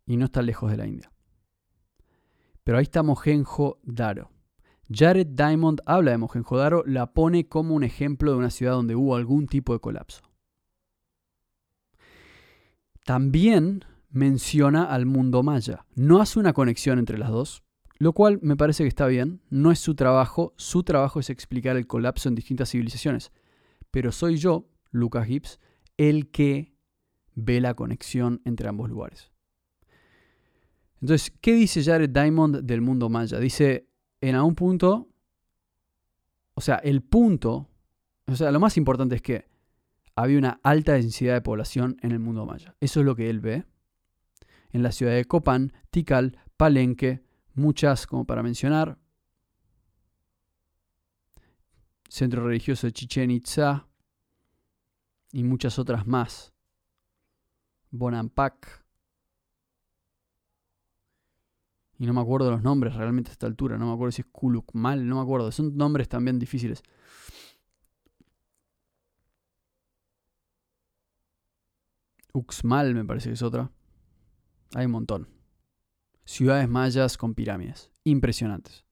Y 0.04 0.16
no 0.16 0.24
está 0.24 0.42
lejos 0.42 0.70
de 0.72 0.76
la 0.76 0.86
India. 0.86 1.12
Pero 2.64 2.78
ahí 2.78 2.82
está 2.82 3.04
Mohenjo-Daro. 3.04 4.30
Jared 4.92 5.28
Diamond 5.28 5.80
habla 5.86 6.10
de 6.10 6.18
Mohenjo-Daro, 6.18 6.82
la 6.86 7.12
pone 7.12 7.48
como 7.48 7.74
un 7.74 7.84
ejemplo 7.84 8.32
de 8.32 8.38
una 8.38 8.50
ciudad 8.50 8.72
donde 8.72 8.96
hubo 8.96 9.14
algún 9.14 9.46
tipo 9.46 9.72
de 9.72 9.78
colapso. 9.78 10.22
También 13.04 13.84
menciona 14.10 14.84
al 14.84 15.06
mundo 15.06 15.44
maya. 15.44 15.86
No 15.94 16.20
hace 16.20 16.40
una 16.40 16.52
conexión 16.52 16.98
entre 16.98 17.18
las 17.18 17.30
dos, 17.30 17.62
lo 17.98 18.12
cual 18.12 18.38
me 18.42 18.56
parece 18.56 18.84
que 18.84 18.88
está 18.88 19.06
bien. 19.06 19.40
No 19.50 19.70
es 19.70 19.78
su 19.78 19.94
trabajo. 19.94 20.52
Su 20.56 20.82
trabajo 20.82 21.20
es 21.20 21.30
explicar 21.30 21.76
el 21.76 21.86
colapso 21.86 22.28
en 22.28 22.34
distintas 22.34 22.70
civilizaciones. 22.70 23.32
Pero 23.90 24.12
soy 24.12 24.36
yo, 24.36 24.68
Lucas 24.90 25.26
Gibbs, 25.26 25.60
el 25.96 26.30
que 26.30 26.74
ve 27.34 27.60
la 27.60 27.74
conexión 27.74 28.42
entre 28.44 28.68
ambos 28.68 28.90
lugares. 28.90 29.32
Entonces, 31.00 31.32
¿qué 31.40 31.54
dice 31.54 31.82
Jared 31.84 32.10
Diamond 32.10 32.62
del 32.62 32.80
mundo 32.80 33.08
maya? 33.08 33.38
Dice, 33.38 33.88
en 34.20 34.34
algún 34.34 34.54
punto, 34.54 35.08
o 36.54 36.60
sea, 36.60 36.76
el 36.76 37.02
punto, 37.02 37.68
o 38.26 38.34
sea, 38.34 38.50
lo 38.50 38.60
más 38.60 38.76
importante 38.76 39.14
es 39.16 39.22
que 39.22 39.46
había 40.14 40.38
una 40.38 40.58
alta 40.62 40.94
densidad 40.94 41.34
de 41.34 41.42
población 41.42 41.98
en 42.00 42.12
el 42.12 42.18
mundo 42.18 42.46
maya. 42.46 42.74
Eso 42.80 43.00
es 43.00 43.06
lo 43.06 43.14
que 43.14 43.28
él 43.28 43.40
ve. 43.40 43.64
En 44.70 44.82
la 44.82 44.92
ciudad 44.92 45.12
de 45.12 45.26
Copán, 45.26 45.72
Tikal, 45.90 46.38
Palenque, 46.56 47.22
muchas 47.56 48.06
como 48.06 48.24
para 48.24 48.42
mencionar. 48.42 48.98
Centro 52.08 52.46
religioso 52.46 52.86
de 52.86 52.92
Chichen 52.92 53.30
Itza 53.30 53.88
y 55.32 55.42
muchas 55.42 55.78
otras 55.78 56.06
más. 56.06 56.52
Bonampak. 57.90 58.84
Y 61.98 62.06
no 62.06 62.12
me 62.12 62.20
acuerdo 62.20 62.50
los 62.50 62.62
nombres 62.62 62.94
realmente 62.94 63.30
a 63.30 63.32
esta 63.32 63.46
altura. 63.46 63.78
No 63.78 63.86
me 63.86 63.94
acuerdo 63.94 64.12
si 64.12 64.22
es 64.22 64.28
Kulukmal, 64.30 65.06
no 65.08 65.16
me 65.16 65.22
acuerdo. 65.22 65.50
Son 65.50 65.76
nombres 65.76 66.08
también 66.08 66.38
difíciles. 66.38 66.82
Uxmal 72.34 72.94
me 72.94 73.04
parece 73.04 73.30
que 73.30 73.34
es 73.34 73.42
otra. 73.42 73.70
Hay 74.74 74.84
un 74.84 74.92
montón. 74.92 75.35
Ciudades 76.26 76.68
mayas 76.68 77.16
con 77.16 77.34
pirámides. 77.34 77.90
Impresionantes. 78.04 78.84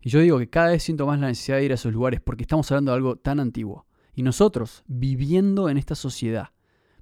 Y 0.00 0.08
yo 0.08 0.20
digo 0.20 0.38
que 0.38 0.48
cada 0.48 0.70
vez 0.70 0.82
siento 0.82 1.06
más 1.06 1.20
la 1.20 1.26
necesidad 1.26 1.58
de 1.58 1.64
ir 1.64 1.72
a 1.72 1.74
esos 1.74 1.92
lugares 1.92 2.22
porque 2.22 2.44
estamos 2.44 2.70
hablando 2.70 2.92
de 2.92 2.96
algo 2.96 3.16
tan 3.16 3.40
antiguo. 3.40 3.86
Y 4.14 4.22
nosotros, 4.22 4.82
viviendo 4.86 5.68
en 5.68 5.76
esta 5.76 5.94
sociedad, 5.94 6.50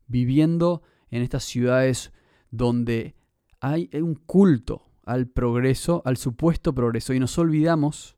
viviendo 0.09 0.83
en 1.11 1.23
estas 1.23 1.45
ciudades 1.45 2.13
donde 2.51 3.15
hay 3.61 3.89
un 3.93 4.17
culto 4.17 4.91
al 5.05 5.29
progreso, 5.29 6.03
al 6.05 6.17
supuesto 6.17 6.75
progreso, 6.75 7.15
y 7.15 7.21
nos 7.21 7.39
olvidamos 7.39 8.17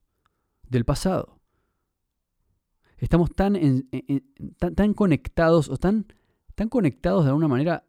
del 0.68 0.86
pasado. 0.86 1.38
Estamos 2.96 3.34
tan, 3.34 3.58
tan, 4.74 4.94
conectados 4.94 5.68
o 5.68 5.76
tan 5.76 6.06
tan 6.58 6.68
conectados 6.68 7.24
de 7.24 7.28
alguna 7.28 7.46
manera, 7.46 7.86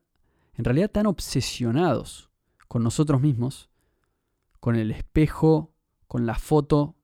en 0.54 0.64
realidad 0.64 0.92
tan 0.92 1.08
obsesionados 1.08 2.29
con 2.70 2.84
nosotros 2.84 3.20
mismos, 3.20 3.70
con 4.62 4.78
el 4.78 4.92
espejo, 4.92 5.74
con 6.08 6.26
la 6.26 6.36
foto 6.36 6.96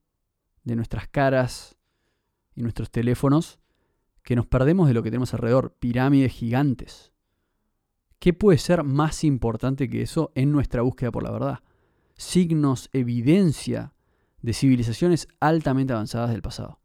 de 0.64 0.78
nuestras 0.78 1.10
caras 1.10 1.76
y 2.56 2.62
nuestros 2.62 2.90
teléfonos, 2.90 3.60
que 4.24 4.38
nos 4.38 4.48
perdemos 4.48 4.88
de 4.88 4.94
lo 4.94 5.04
que 5.04 5.12
tenemos 5.12 5.34
alrededor, 5.34 5.76
pirámides 5.78 6.32
gigantes. 6.32 7.12
¿Qué 8.20 8.32
puede 8.32 8.58
ser 8.58 8.84
más 8.86 9.26
importante 9.26 9.90
que 9.90 10.02
eso 10.02 10.32
en 10.36 10.54
nuestra 10.54 10.84
búsqueda 10.84 11.12
por 11.12 11.24
la 11.24 11.32
verdad? 11.32 11.60
Signos, 12.16 12.90
evidencia 12.94 13.94
de 14.42 14.54
civilizaciones 14.54 15.28
altamente 15.42 15.92
avanzadas 15.92 16.32
del 16.32 16.42
pasado 16.42 16.80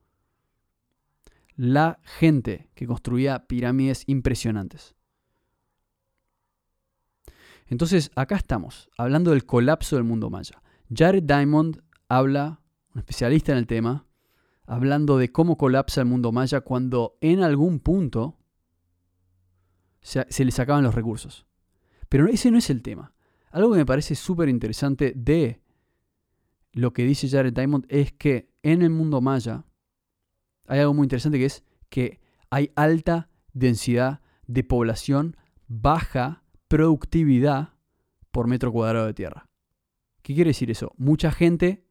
la 1.60 2.00
gente 2.02 2.70
que 2.74 2.86
construía 2.86 3.46
pirámides 3.46 4.04
impresionantes. 4.06 4.94
Entonces, 7.70 8.10
acá 8.16 8.36
estamos, 8.36 8.90
hablando 8.98 9.30
del 9.30 9.46
colapso 9.46 9.94
del 9.94 10.04
mundo 10.04 10.28
maya. 10.28 10.60
Jared 10.92 11.22
Diamond 11.22 11.82
habla, 12.08 12.60
un 12.92 12.98
especialista 12.98 13.52
en 13.52 13.58
el 13.58 13.68
tema, 13.68 14.06
hablando 14.66 15.18
de 15.18 15.30
cómo 15.30 15.56
colapsa 15.56 16.00
el 16.00 16.08
mundo 16.08 16.32
maya 16.32 16.62
cuando 16.62 17.16
en 17.20 17.42
algún 17.42 17.78
punto 17.78 18.36
se, 20.02 20.26
se 20.28 20.44
les 20.44 20.58
acaban 20.58 20.82
los 20.82 20.96
recursos. 20.96 21.46
Pero 22.08 22.26
ese 22.26 22.50
no 22.50 22.58
es 22.58 22.70
el 22.70 22.82
tema. 22.82 23.14
Algo 23.52 23.70
que 23.70 23.78
me 23.78 23.86
parece 23.86 24.16
súper 24.16 24.48
interesante 24.48 25.12
de 25.14 25.62
lo 26.72 26.92
que 26.92 27.04
dice 27.04 27.28
Jared 27.28 27.52
Diamond 27.52 27.86
es 27.88 28.12
que 28.12 28.50
en 28.64 28.82
el 28.82 28.90
mundo 28.90 29.20
maya 29.20 29.64
hay 30.66 30.80
algo 30.80 30.94
muy 30.94 31.04
interesante 31.04 31.38
que 31.38 31.46
es 31.46 31.64
que 31.88 32.20
hay 32.50 32.72
alta 32.74 33.28
densidad 33.52 34.20
de 34.46 34.64
población, 34.64 35.36
baja 35.68 36.42
productividad 36.70 37.70
por 38.30 38.46
metro 38.46 38.70
cuadrado 38.70 39.06
de 39.06 39.12
tierra. 39.12 39.48
¿Qué 40.22 40.36
quiere 40.36 40.50
decir 40.50 40.70
eso? 40.70 40.92
Mucha 40.96 41.32
gente 41.32 41.84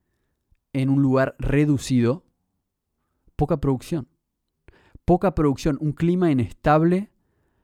en 0.71 0.89
un 0.89 1.01
lugar 1.01 1.35
reducido, 1.37 2.23
poca 3.35 3.59
producción. 3.59 4.07
Poca 5.03 5.35
producción, 5.35 5.77
un 5.81 5.91
clima 5.91 6.31
inestable, 6.31 7.11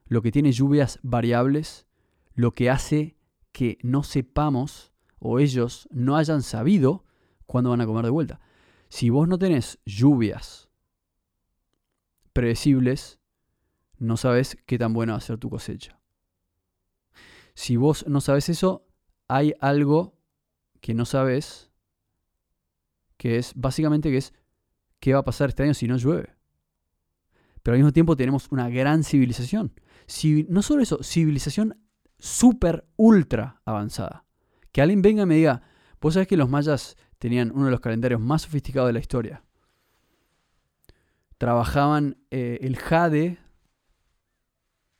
lo 0.07 0.21
que 0.21 0.33
tiene 0.33 0.51
lluvias 0.51 0.99
variables, 1.03 1.87
lo 2.33 2.51
que 2.51 2.69
hace 2.69 3.15
que 3.53 3.77
no 3.81 4.03
sepamos 4.03 4.91
o 5.17 5.39
ellos 5.39 5.87
no 5.91 6.17
hayan 6.17 6.41
sabido 6.41 7.05
cuándo 7.45 7.69
van 7.69 7.79
a 7.79 7.85
comer 7.85 8.03
de 8.03 8.11
vuelta. 8.11 8.41
Si 8.89 9.09
vos 9.09 9.29
no 9.29 9.37
tenés 9.37 9.79
lluvias 9.85 10.69
predecibles, 12.33 13.19
no 13.99 14.17
sabes 14.17 14.57
qué 14.65 14.77
tan 14.77 14.91
buena 14.91 15.13
va 15.13 15.19
a 15.19 15.21
ser 15.21 15.37
tu 15.37 15.49
cosecha. 15.49 15.97
Si 17.55 17.77
vos 17.77 18.05
no 18.07 18.21
sabes 18.21 18.49
eso, 18.49 18.87
hay 19.27 19.53
algo 19.59 20.15
que 20.81 20.93
no 20.93 21.05
sabes, 21.05 21.71
que 23.17 23.37
es 23.37 23.53
básicamente 23.55 24.11
que 24.11 24.17
es 24.17 24.33
qué 24.99 25.13
va 25.13 25.21
a 25.21 25.25
pasar 25.25 25.49
este 25.49 25.63
año 25.63 25.73
si 25.73 25.87
no 25.87 25.97
llueve. 25.97 26.35
Pero 27.63 27.73
al 27.73 27.79
mismo 27.79 27.93
tiempo 27.93 28.15
tenemos 28.15 28.51
una 28.51 28.69
gran 28.69 29.03
civilización. 29.03 29.73
Si, 30.05 30.45
no 30.49 30.61
solo 30.61 30.83
eso, 30.83 31.01
civilización 31.01 31.79
súper, 32.19 32.85
ultra 32.95 33.61
avanzada. 33.65 34.25
Que 34.71 34.83
alguien 34.83 35.01
venga 35.01 35.23
y 35.23 35.25
me 35.25 35.35
diga, 35.35 35.63
vos 35.99 36.13
sabés 36.13 36.27
que 36.27 36.37
los 36.37 36.49
mayas 36.49 36.95
tenían 37.17 37.51
uno 37.51 37.65
de 37.65 37.71
los 37.71 37.79
calendarios 37.79 38.21
más 38.21 38.43
sofisticados 38.43 38.89
de 38.89 38.93
la 38.93 38.99
historia 38.99 39.45
trabajaban 41.37 42.17
eh, 42.31 42.59
el 42.61 42.77
jade, 42.77 43.37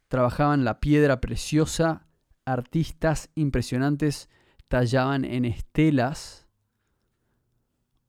trabajaban 0.07 0.65
la 0.65 0.79
piedra 0.79 1.21
preciosa, 1.21 2.07
artistas 2.45 3.29
impresionantes 3.35 4.29
tallaban 4.67 5.25
en 5.25 5.45
estelas 5.45 6.47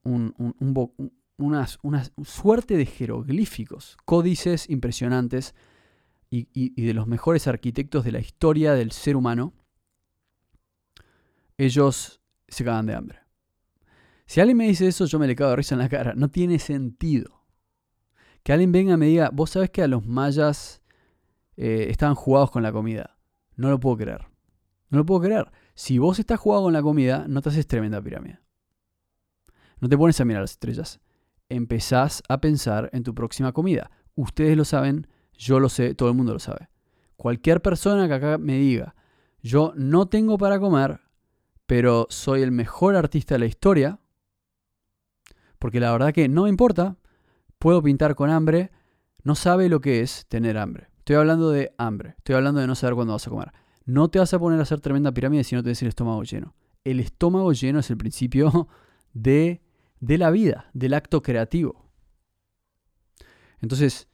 una, 0.03 1.67
suerte 2.25 2.77
de 2.77 2.87
jeroglíficos, 2.87 3.97
códices 4.05 4.71
impresionantes 4.71 5.55
y, 6.31 6.49
y 6.53 6.85
de 6.85 6.95
los 6.95 7.07
mejores 7.07 7.49
arquitectos 7.49 8.05
de 8.05 8.13
la 8.13 8.21
historia 8.21 8.75
del 8.75 8.93
ser 8.93 9.17
humano. 9.17 9.53
Ellos 11.59 12.21
se 12.47 12.65
cagan 12.65 12.87
de 12.87 12.95
hambre. 12.95 13.27
Si 14.27 14.41
alguien 14.41 14.57
me 14.57 14.67
dice 14.67 14.89
eso, 14.89 15.07
yo 15.07 15.19
me 15.19 15.27
le 15.27 15.37
cago 15.37 15.51
de 15.51 15.57
risa 15.57 15.75
en 15.75 15.81
la 15.81 15.89
cara. 15.89 16.15
No 16.15 16.29
tiene 16.29 16.59
sentido. 16.59 17.45
Que 18.43 18.53
alguien 18.53 18.73
venga 18.73 18.95
y 18.95 18.97
me 18.97 19.07
diga, 19.07 19.31
vos 19.33 19.51
sabés 19.51 19.71
que 19.71 19.83
a 19.83 19.89
los 19.89 20.07
mayas 20.07 20.83
eh, 21.57 21.87
estaban 21.91 22.17
jugados 22.17 22.51
con 22.51 22.63
la 22.63 22.73
comida. 22.73 23.16
No 23.57 23.71
lo 23.71 23.81
puedo 23.81 23.97
creer. 23.97 24.27
No 24.91 24.99
lo 24.99 25.07
puedo 25.07 25.23
creer. 25.23 25.51
Si 25.75 25.99
vos 25.99 26.19
estás 26.19 26.39
jugado 26.39 26.65
con 26.65 26.73
la 26.73 26.83
comida, 26.83 27.27
no 27.29 27.43
te 27.43 27.49
haces 27.49 27.67
tremenda 27.67 28.01
pirámide. 28.01 28.41
No 29.81 29.89
te 29.89 29.99
pones 29.99 30.21
a 30.21 30.25
mirar 30.25 30.43
las 30.43 30.53
estrellas. 30.53 31.01
Empezás 31.49 32.23
a 32.29 32.41
pensar 32.41 32.91
en 32.93 33.03
tu 33.03 33.15
próxima 33.15 33.53
comida. 33.53 33.91
Ustedes 34.15 34.57
lo 34.57 34.65
saben, 34.65 35.09
yo 35.33 35.61
lo 35.61 35.69
sé, 35.69 35.95
todo 35.95 36.09
el 36.09 36.15
mundo 36.15 36.33
lo 36.33 36.39
sabe. 36.39 36.69
Cualquier 37.17 37.63
persona 37.63 38.09
que 38.09 38.15
acá 38.15 38.39
me 38.39 38.59
diga, 38.59 38.95
yo 39.43 39.73
no 39.77 40.07
tengo 40.07 40.39
para 40.39 40.59
comer, 40.59 41.01
pero 41.67 42.07
soy 42.11 42.43
el 42.43 42.53
mejor 42.53 42.97
artista 42.97 43.35
de 43.35 43.39
la 43.41 43.47
historia, 43.47 44.01
porque 45.59 45.81
la 45.81 45.93
verdad 45.93 46.13
que 46.13 46.29
no 46.29 46.45
me 46.45 46.49
importa, 46.49 46.97
puedo 47.59 47.83
pintar 47.83 48.15
con 48.15 48.31
hambre, 48.31 48.71
no 49.23 49.35
sabe 49.35 49.69
lo 49.69 49.81
que 49.81 50.01
es 50.01 50.27
tener 50.29 50.59
hambre. 50.59 50.89
Estoy 51.07 51.15
hablando 51.19 51.53
de 51.53 51.73
hambre, 51.79 52.15
estoy 52.19 52.35
hablando 52.35 52.61
de 52.61 52.67
no 52.67 52.75
saber 52.75 52.97
cuándo 52.97 53.13
vas 53.13 53.25
a 53.29 53.31
comer. 53.31 53.53
No 53.85 54.09
te 54.09 54.19
vas 54.19 54.35
a 54.35 54.41
poner 54.41 54.59
a 54.59 54.65
hacer 54.65 54.81
tremenda 54.81 55.13
pirámide 55.13 55.45
si 55.45 55.55
no 55.55 55.63
tienes 55.63 55.81
el 55.83 55.87
estómago 55.87 56.25
lleno. 56.25 56.57
El 56.83 56.99
estómago 56.99 57.53
lleno 57.53 57.79
es 57.79 57.89
el 57.91 57.97
principio 57.97 58.67
de, 59.13 59.63
de 60.01 60.19
la 60.19 60.33
vida, 60.33 60.69
del 60.75 60.95
acto 60.95 61.23
creativo. 61.23 61.89
Entonces, 63.61 64.09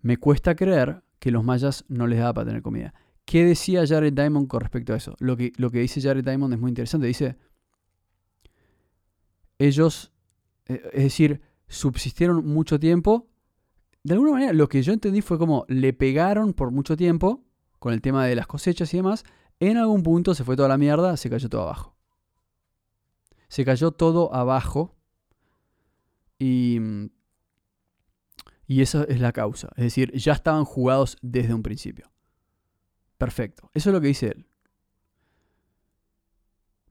me 0.00 0.16
cuesta 0.16 0.56
creer 0.56 1.02
que 1.18 1.32
los 1.32 1.44
mayas 1.44 1.84
no 1.88 2.06
les 2.06 2.18
daba 2.18 2.32
para 2.32 2.46
tener 2.46 2.62
comida. 2.62 2.94
¿Qué 3.26 3.44
decía 3.44 3.86
Jared 3.86 4.14
Diamond 4.14 4.48
con 4.48 4.62
respecto 4.62 4.94
a 4.94 4.96
eso? 4.96 5.16
Lo 5.18 5.36
que, 5.36 5.52
lo 5.58 5.70
que 5.70 5.80
dice 5.80 6.00
Jared 6.00 6.24
Diamond 6.24 6.54
es 6.54 6.60
muy 6.60 6.70
interesante. 6.70 7.06
Dice, 7.06 7.36
ellos, 9.58 10.12
eh, 10.64 10.80
es 10.94 11.02
decir, 11.02 11.42
subsistieron 11.66 12.46
mucho 12.46 12.80
tiempo. 12.80 13.28
De 14.04 14.14
alguna 14.14 14.32
manera, 14.32 14.52
lo 14.52 14.68
que 14.68 14.82
yo 14.82 14.92
entendí 14.92 15.20
fue 15.20 15.38
como 15.38 15.64
le 15.68 15.92
pegaron 15.92 16.54
por 16.54 16.70
mucho 16.70 16.96
tiempo 16.96 17.44
con 17.78 17.92
el 17.92 18.00
tema 18.00 18.26
de 18.26 18.34
las 18.34 18.46
cosechas 18.46 18.92
y 18.94 18.98
demás. 18.98 19.24
En 19.60 19.76
algún 19.76 20.02
punto 20.02 20.34
se 20.34 20.44
fue 20.44 20.56
toda 20.56 20.68
la 20.68 20.78
mierda, 20.78 21.16
se 21.16 21.30
cayó 21.30 21.48
todo 21.48 21.62
abajo. 21.62 21.96
Se 23.48 23.64
cayó 23.64 23.90
todo 23.90 24.34
abajo. 24.34 24.96
Y, 26.38 26.78
y 28.66 28.82
esa 28.82 29.04
es 29.04 29.20
la 29.20 29.32
causa. 29.32 29.70
Es 29.76 29.84
decir, 29.84 30.12
ya 30.12 30.32
estaban 30.32 30.64
jugados 30.64 31.16
desde 31.22 31.54
un 31.54 31.62
principio. 31.62 32.10
Perfecto. 33.16 33.70
Eso 33.74 33.90
es 33.90 33.94
lo 33.94 34.00
que 34.00 34.08
dice 34.08 34.28
él. 34.28 34.46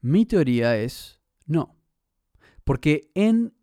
Mi 0.02 0.26
teoría 0.26 0.78
es 0.78 1.22
no. 1.46 1.76
Porque 2.64 3.12
en. 3.16 3.57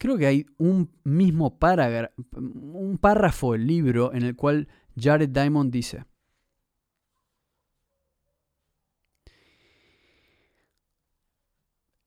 Creo 0.00 0.16
que 0.16 0.24
hay 0.24 0.46
un 0.56 0.90
mismo 1.04 1.58
un 2.32 2.98
párrafo 2.98 3.52
del 3.52 3.66
libro 3.66 4.14
en 4.14 4.22
el 4.22 4.34
cual 4.34 4.66
Jared 4.98 5.28
Diamond 5.28 5.70
dice. 5.70 6.06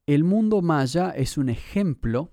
El 0.07 0.23
mundo 0.23 0.63
maya 0.63 1.11
es 1.11 1.37
un 1.37 1.49
ejemplo, 1.49 2.31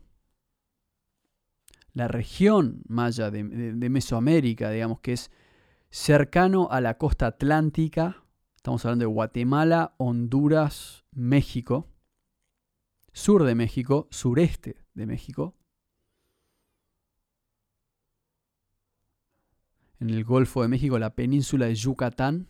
la 1.93 2.09
región 2.09 2.81
maya 2.89 3.31
de, 3.31 3.45
de 3.45 3.91
Mesoamérica, 3.91 4.71
digamos, 4.71 5.01
que 5.01 5.13
es 5.13 5.31
cercano 5.91 6.69
a 6.71 6.81
la 6.81 6.97
costa 6.97 7.27
atlántica. 7.27 8.25
Estamos 8.57 8.83
hablando 8.87 9.03
de 9.03 9.13
Guatemala, 9.13 9.95
Honduras, 9.99 11.05
México, 11.13 11.87
sur 13.13 13.45
de 13.45 13.55
México, 13.55 14.09
sureste 14.11 14.77
de 14.95 15.07
México. 15.07 15.57
En 20.01 20.11
el 20.11 20.25
Golfo 20.25 20.63
de 20.63 20.69
México, 20.69 20.99
la 20.99 21.15
península 21.15 21.67
de 21.67 21.75
Yucatán. 21.75 22.47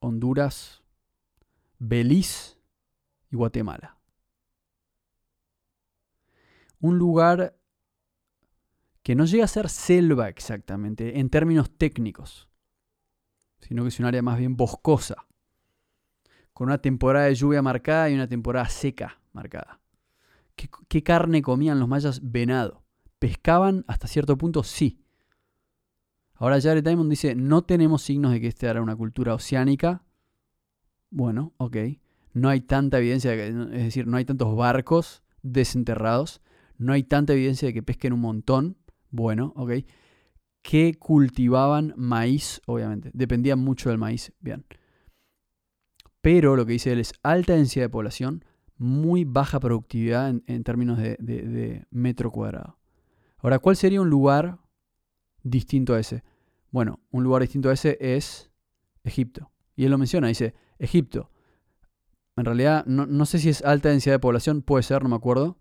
Honduras, 0.00 0.82
Belice 1.78 2.58
y 3.30 3.36
Guatemala 3.36 4.02
un 6.82 6.98
lugar 6.98 7.56
que 9.02 9.14
no 9.14 9.24
llega 9.24 9.44
a 9.44 9.48
ser 9.48 9.68
selva 9.68 10.28
exactamente 10.28 11.18
en 11.18 11.30
términos 11.30 11.70
técnicos, 11.70 12.48
sino 13.66 13.82
que 13.82 13.88
es 13.88 13.98
un 14.00 14.06
área 14.06 14.22
más 14.22 14.38
bien 14.38 14.56
boscosa, 14.56 15.26
con 16.52 16.68
una 16.68 16.78
temporada 16.78 17.26
de 17.26 17.34
lluvia 17.34 17.62
marcada 17.62 18.10
y 18.10 18.14
una 18.14 18.28
temporada 18.28 18.68
seca 18.68 19.20
marcada. 19.32 19.80
¿Qué, 20.54 21.02
carne 21.02 21.40
comían 21.40 21.80
los 21.80 21.88
mayas? 21.88 22.20
Venado. 22.22 22.82
¿Pescaban 23.18 23.84
hasta 23.88 24.06
cierto 24.06 24.36
punto? 24.36 24.62
Sí. 24.62 25.00
Ahora 26.34 26.60
Jared 26.60 26.84
Diamond 26.84 27.08
dice, 27.08 27.34
no 27.34 27.62
tenemos 27.62 28.02
signos 28.02 28.32
de 28.32 28.40
que 28.40 28.48
esta 28.48 28.68
era 28.68 28.82
una 28.82 28.94
cultura 28.94 29.34
oceánica. 29.34 30.04
Bueno, 31.10 31.54
ok. 31.56 31.76
No 32.34 32.48
hay 32.48 32.60
tanta 32.60 32.98
evidencia, 32.98 33.34
es 33.34 33.70
decir, 33.70 34.06
no 34.06 34.16
hay 34.18 34.24
tantos 34.24 34.54
barcos 34.54 35.22
desenterrados 35.42 36.42
no 36.82 36.92
hay 36.92 37.04
tanta 37.04 37.32
evidencia 37.32 37.68
de 37.68 37.74
que 37.74 37.82
pesquen 37.82 38.12
un 38.12 38.20
montón. 38.20 38.76
Bueno, 39.10 39.52
ok. 39.56 39.70
Que 40.62 40.94
cultivaban 40.94 41.92
maíz, 41.96 42.60
obviamente. 42.66 43.10
Dependían 43.12 43.58
mucho 43.58 43.90
del 43.90 43.98
maíz. 43.98 44.32
Bien. 44.40 44.64
Pero 46.20 46.56
lo 46.56 46.64
que 46.64 46.72
dice 46.72 46.92
él 46.92 47.00
es 47.00 47.12
alta 47.22 47.54
densidad 47.54 47.86
de 47.86 47.90
población, 47.90 48.44
muy 48.78 49.24
baja 49.24 49.60
productividad 49.60 50.28
en, 50.46 50.64
términos 50.64 50.98
de, 50.98 51.84
metro 51.90 52.30
cuadrado. 52.30 52.78
Ahora, 53.38 53.58
¿cuál 53.58 53.76
sería 53.76 54.00
un 54.00 54.08
lugar 54.08 54.58
distinto 55.42 55.94
a 55.94 56.00
ese? 56.00 56.22
Bueno, 56.70 57.00
un 57.10 57.24
lugar 57.24 57.42
distinto 57.42 57.70
a 57.70 57.72
ese 57.72 57.98
es 58.00 58.50
Egipto. 59.04 59.50
Y 59.74 59.84
él 59.84 59.90
lo 59.90 59.98
menciona, 59.98 60.28
dice, 60.28 60.54
Egipto. 60.78 61.30
En 62.36 62.44
realidad, 62.44 62.84
no, 62.86 63.04
no, 63.06 63.26
sé 63.26 63.38
si 63.38 63.48
es 63.48 63.62
alta 63.64 63.88
densidad 63.88 64.14
de 64.14 64.20
población, 64.20 64.62
puede 64.62 64.84
ser, 64.84 65.02
no 65.02 65.08
me 65.08 65.16
acuerdo. 65.16 65.58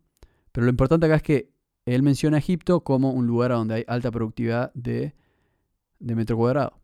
Pero 0.52 0.66
lo 0.66 0.70
importante 0.70 1.08
acá 1.08 1.16
es 1.16 1.24
que 1.24 1.52
él 1.86 2.04
menciona 2.04 2.38
Egipto 2.38 2.84
como 2.84 3.12
un 3.12 3.28
lugar 3.28 3.52
donde 3.52 3.76
hay 3.76 3.84
alta 3.88 4.12
productividad 4.12 4.72
de, 4.74 5.16
metro 6.00 6.38
cuadrado. 6.38 6.80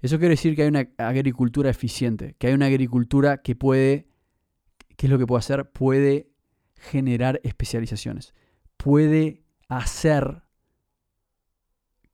Eso 0.00 0.18
quiere 0.18 0.32
decir 0.32 0.56
que 0.56 0.62
hay 0.62 0.68
una 0.68 0.88
agricultura 0.98 1.68
eficiente, 1.68 2.34
que 2.38 2.46
hay 2.46 2.54
una 2.54 2.66
agricultura 2.66 3.42
que 3.42 3.54
puede, 3.54 4.08
¿qué 4.96 5.06
es 5.06 5.10
lo 5.10 5.18
que 5.18 5.26
puede 5.26 5.40
hacer? 5.40 5.70
Puede 5.70 6.30
generar 6.74 7.40
especializaciones, 7.44 8.34
puede 8.78 9.44
hacer 9.68 10.42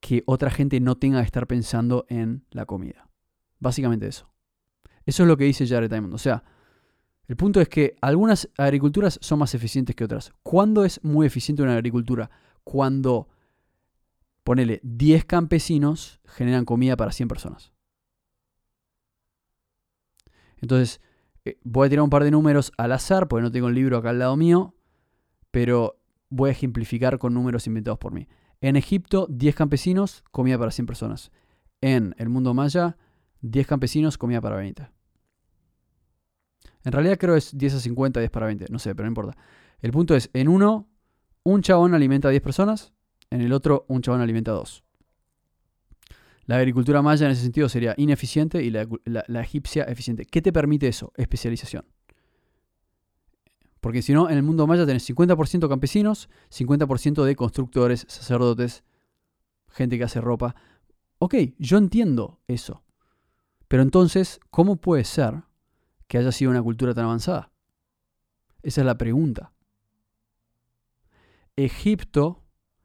que 0.01 0.25
otra 0.27 0.51
gente 0.51 0.81
no 0.81 0.97
tenga 0.97 1.21
que 1.21 1.27
estar 1.27 1.47
pensando 1.47 2.07
en 2.09 2.45
la 2.51 2.67
comida. 2.67 3.09
Básicamente 3.61 4.09
eso. 4.09 4.29
Eso 5.05 5.23
es 5.23 5.29
lo 5.29 5.37
que 5.37 5.45
dice 5.45 5.67
Jared 5.67 5.89
Diamond. 5.89 6.15
O 6.15 6.19
sea, 6.19 6.43
el 7.29 7.37
punto 7.37 7.61
es 7.61 7.69
que 7.69 7.97
algunas 8.01 8.49
agriculturas 8.57 9.19
son 9.21 9.41
más 9.41 9.55
eficientes 9.55 9.97
que 9.97 10.05
otras. 10.05 10.33
¿Cuándo 10.43 10.85
es 10.85 11.03
muy 11.03 11.27
eficiente 11.27 11.63
una 11.63 11.75
agricultura? 11.75 12.31
Cuando, 12.63 13.29
ponele, 14.45 14.81
10 14.85 15.25
campesinos 15.25 16.21
generan 16.25 16.65
comida 16.65 16.97
para 16.97 17.11
100 17.11 17.29
personas. 17.29 17.73
Entonces, 20.59 21.01
eh, 21.45 21.59
voy 21.65 21.87
a 21.87 21.91
tirar 21.91 22.05
un 22.05 22.11
par 22.11 22.25
de 22.25 22.31
números 22.31 22.73
al 22.77 22.93
azar, 22.93 23.29
porque 23.29 23.43
no 23.43 23.51
tengo 23.51 23.69
el 23.69 23.75
libro 23.75 23.99
acá 23.99 24.11
al 24.11 24.21
lado 24.21 24.37
mío, 24.37 24.75
pero 25.51 25.99
voy 26.29 26.51
a 26.51 26.53
ejemplificar 26.53 27.19
con 27.19 27.35
números 27.35 27.67
inventados 27.67 27.99
por 27.99 28.13
mí. 28.13 28.29
En 28.61 28.77
Egipto, 28.77 29.27
10 29.31 29.55
campesinos, 29.55 30.25
comida 30.31 30.59
para 30.59 30.71
100 30.71 30.87
personas. 30.87 31.33
En 31.81 32.15
el 32.19 32.29
mundo 32.29 32.55
maya, 32.55 32.97
10 33.43 33.67
campesinos, 33.67 34.17
comida 34.17 34.41
para 34.41 34.57
20. 34.57 34.96
En 36.87 36.93
realidad 36.93 37.19
creo 37.19 37.35
es 37.35 37.51
10 37.59 37.75
a 37.75 37.81
50, 37.81 38.21
10 38.21 38.31
para 38.31 38.47
20, 38.47 38.67
no 38.71 38.79
sé, 38.79 38.95
pero 38.95 39.07
no 39.07 39.11
importa. 39.11 39.37
El 39.81 39.91
punto 39.91 40.15
es, 40.15 40.31
en 40.33 40.47
uno, 40.47 40.89
un 41.43 41.61
chabón 41.61 41.95
alimenta 41.95 42.29
a 42.29 42.31
10 42.31 42.41
personas, 42.41 42.93
en 43.29 43.41
el 43.41 43.53
otro, 43.53 43.87
un 43.89 44.03
chabón 44.03 44.21
alimenta 44.21 44.53
a 44.53 44.55
2. 44.55 44.85
La 46.45 46.59
agricultura 46.59 47.03
maya 47.03 47.27
en 47.27 47.33
ese 47.33 47.43
sentido 47.43 47.69
sería 47.69 47.93
ineficiente 47.97 48.63
y 48.63 48.71
la, 48.71 48.87
egipcia 49.41 49.83
eficiente. 49.83 50.27
¿Qué 50.27 50.41
te 50.41 50.53
permite 50.53 50.87
eso? 50.87 51.13
Especialización. 51.17 51.85
Porque 53.81 54.01
si 54.01 54.13
no, 54.13 54.31
en 54.31 54.37
el 54.37 54.45
mundo 54.45 54.69
maya 54.69 54.87
tenés 54.87 55.11
50% 55.11 55.69
campesinos, 55.69 56.29
50% 56.53 57.25
de 57.25 57.35
constructores, 57.35 58.07
sacerdotes, 58.09 58.85
gente 59.71 59.99
que 59.99 60.05
hace 60.05 60.21
ropa. 60.21 60.55
Ok, 61.19 61.35
yo 61.59 61.79
entiendo 61.79 62.39
eso. 62.47 62.85
Pero 63.67 63.83
entonces, 63.83 64.39
¿cómo 64.53 64.77
puede 64.77 65.03
ser 65.03 65.46
que 66.07 66.19
haya 66.19 66.33
sido 66.33 66.51
una 66.51 66.63
cultura 66.63 66.95
tan 66.95 67.05
avanzada? 67.05 67.53
Esa 68.63 68.81
es 68.81 68.87
la 68.87 68.99
pregunta. 68.99 69.53
Egipto, 71.57 72.45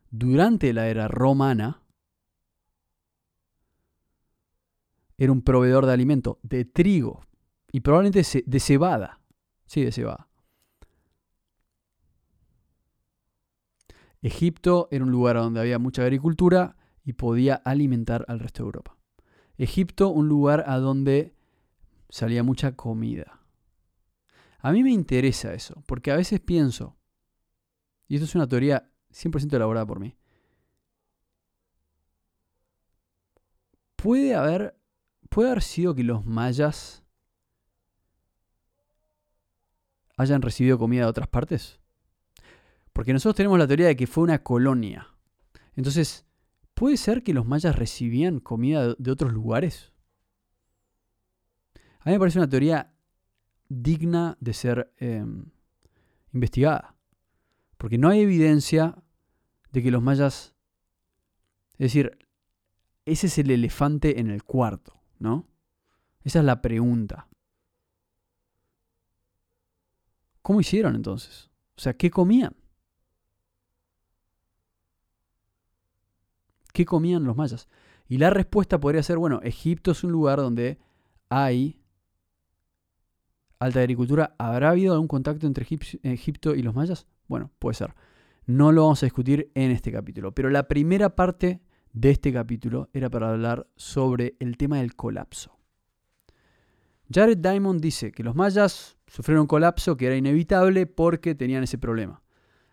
durante 0.10 0.74
la 0.74 0.88
era 0.88 1.08
romana, 1.08 1.84
era 5.18 5.32
un 5.32 5.42
proveedor 5.42 5.86
de 5.86 5.94
alimento, 5.94 6.40
de 6.42 6.66
trigo 6.66 7.22
y 7.72 7.82
probablemente 7.82 8.44
de 8.46 8.60
cebada. 8.60 9.22
Sí, 9.66 9.84
de 9.84 9.92
cebada. 9.92 10.28
Egipto 14.22 14.88
era 14.92 15.04
un 15.04 15.12
lugar 15.12 15.36
donde 15.36 15.60
había 15.60 15.80
mucha 15.80 16.04
agricultura 16.04 16.76
y 17.04 17.14
podía 17.14 17.56
alimentar 17.56 18.26
al 18.28 18.40
resto 18.40 18.64
de 18.64 18.68
Europa. 18.68 18.98
Egipto, 19.58 20.10
un 20.10 20.28
lugar 20.28 20.64
a 20.68 20.78
donde 20.78 21.36
salía 22.12 22.43
mucha 22.43 22.76
comida. 22.76 23.39
A 24.60 24.71
mí 24.71 24.84
me 24.84 24.91
interesa 24.91 25.54
eso, 25.56 25.82
porque 25.88 26.12
a 26.12 26.15
veces 26.15 26.39
pienso, 26.39 26.95
y 28.08 28.15
esto 28.15 28.26
es 28.26 28.36
una 28.36 28.47
teoría 28.47 28.91
100% 29.12 29.56
elaborada 29.56 29.88
por 29.88 30.00
mí, 30.00 30.15
puede 33.95 34.36
haber, 34.36 34.78
puede 35.30 35.50
haber 35.50 35.63
sido 35.63 35.95
que 35.95 36.04
los 36.04 36.26
mayas 36.26 37.04
hayan 40.17 40.41
recibido 40.41 40.78
comida 40.78 41.04
de 41.04 41.10
otras 41.10 41.28
partes. 41.28 41.80
Porque 42.93 43.13
nosotros 43.13 43.38
tenemos 43.38 43.58
la 43.58 43.67
teoría 43.67 43.88
de 43.88 43.95
que 43.95 44.06
fue 44.06 44.24
una 44.26 44.43
colonia. 44.43 45.08
Entonces, 45.76 46.26
¿puede 46.74 46.97
ser 46.97 47.24
que 47.24 47.34
los 47.34 47.47
mayas 47.47 47.78
recibían 47.78 48.39
comida 48.39 48.95
de 48.95 49.12
otros 49.12 49.32
lugares? 49.32 49.91
A 52.02 52.10
mí 52.10 52.14
me 52.14 52.20
parece 52.20 52.40
una 52.40 52.50
teoría 52.50 52.94
digna 53.70 54.36
de 54.40 54.54
ser 54.54 54.94
em, 54.98 55.46
investigada. 56.34 56.96
Porque 57.78 57.98
no 57.98 58.10
hay 58.10 58.22
evidencia 58.22 58.96
de 59.72 59.84
que 59.84 59.92
los 59.92 60.02
mayas... 60.02 60.56
Es 61.74 61.94
decir, 61.94 62.18
ese 63.06 63.28
es 63.28 63.38
el 63.38 63.52
elefante 63.52 64.20
en 64.20 64.30
el 64.30 64.44
cuarto, 64.44 65.00
¿no? 65.20 65.48
Esa 66.24 66.40
es 66.40 66.46
la 66.46 66.62
pregunta. 66.62 67.28
¿Cómo 70.42 70.60
hicieron 70.60 70.96
entonces? 70.96 71.50
O 71.78 71.82
sea, 71.82 71.94
¿qué 71.94 72.10
comían? 72.10 72.56
¿Qué 76.74 76.86
comían 76.86 77.24
los 77.24 77.36
mayas? 77.36 77.68
Y 78.08 78.18
la 78.18 78.30
respuesta 78.30 78.80
podría 78.80 79.04
ser, 79.04 79.18
bueno, 79.18 79.40
Egipto 79.44 79.92
es 79.92 80.04
un 80.04 80.12
lugar 80.12 80.40
donde 80.40 80.80
hay 81.30 81.81
alta 83.62 83.80
agricultura. 83.80 84.36
¿Habrá 84.39 84.71
habido 84.71 84.93
algún 84.93 85.08
contacto 85.08 85.45
entre 85.45 85.67
Egipto 86.04 86.56
y 86.56 86.63
los 86.63 86.74
mayas? 86.74 87.06
Bueno, 87.28 87.52
puede 87.60 87.76
ser. 87.76 87.93
No 88.47 88.71
lo 88.71 88.82
vamos 88.82 89.04
a 89.04 89.06
discutir 89.06 89.52
en 89.54 89.69
este 89.69 89.91
capítulo. 89.91 90.34
Pero 90.34 90.50
la 90.50 90.67
primera 90.67 91.15
parte 91.15 91.62
de 91.93 92.10
este 92.10 92.34
capítulo 92.34 92.89
era 92.91 93.10
para 93.10 93.30
hablar 93.30 93.67
sobre 93.76 94.36
el 94.39 94.58
tema 94.58 94.80
del 94.80 94.95
colapso. 94.95 95.58
Jared 97.13 97.38
Diamond 97.38 97.82
dice 97.82 98.12
que 98.12 98.24
los 98.24 98.36
mayas 98.36 98.97
sufrieron 99.06 99.41
un 99.41 99.47
colapso 99.47 99.95
que 99.95 100.08
era 100.08 100.15
inevitable 100.15 100.88
porque 100.88 101.36
tenían 101.36 101.63
ese 101.63 101.78
problema. 101.78 102.24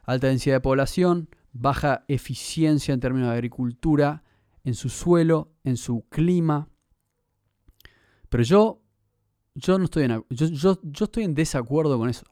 Alta 0.05 0.29
densidad 0.29 0.57
de 0.57 0.61
población, 0.61 1.29
baja 1.53 2.05
eficiencia 2.09 2.95
en 2.95 3.01
términos 3.01 3.29
de 3.29 3.35
agricultura, 3.35 4.23
en 4.65 4.75
su 4.75 4.89
suelo, 4.89 5.53
en 5.65 5.77
su 5.77 6.07
clima. 6.09 6.71
Pero 8.31 8.43
yo, 8.43 8.81
yo 9.59 9.79
no 9.79 9.85
estoy 9.85 10.05
en, 10.05 10.25
yo, 10.31 10.81
estoy 11.05 11.25
en 11.25 11.35
desacuerdo 11.35 11.99
con 11.99 12.09
eso. 12.09 12.25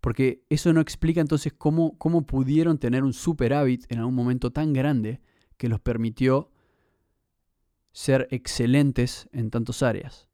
Porque 0.00 0.44
eso 0.50 0.72
no 0.72 0.80
explica 0.80 1.20
entonces 1.20 1.52
cómo, 1.56 1.96
cómo 1.96 2.26
pudieron 2.26 2.78
tener 2.78 3.04
un 3.04 3.12
superávit 3.12 3.84
en 3.88 4.00
algún 4.00 4.16
momento 4.16 4.50
tan 4.50 4.72
grande 4.72 5.20
que 5.56 5.68
los 5.68 5.80
permitió 5.80 6.50
ser 7.92 8.26
excelentes 8.30 9.28
en 9.32 9.50
tantas 9.50 9.82
áreas. 9.82 10.28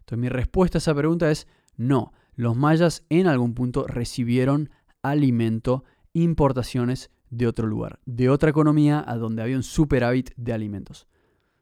Entonces 0.00 0.18
mi 0.18 0.28
respuesta 0.28 0.76
a 0.76 0.80
esa 0.80 0.94
pregunta 0.94 1.30
es 1.30 1.48
no. 1.76 2.12
Los 2.34 2.56
mayas 2.56 3.06
en 3.08 3.26
algún 3.26 3.54
punto 3.54 3.86
recibieron 3.86 4.70
alimento, 5.00 5.84
importaciones 6.12 7.10
de 7.30 7.46
otro 7.46 7.66
lugar, 7.66 8.00
de 8.04 8.28
otra 8.28 8.50
economía 8.50 9.02
a 9.06 9.16
donde 9.16 9.42
había 9.42 9.56
un 9.56 9.62
superávit 9.62 10.32
de 10.36 10.52
alimentos. 10.52 11.06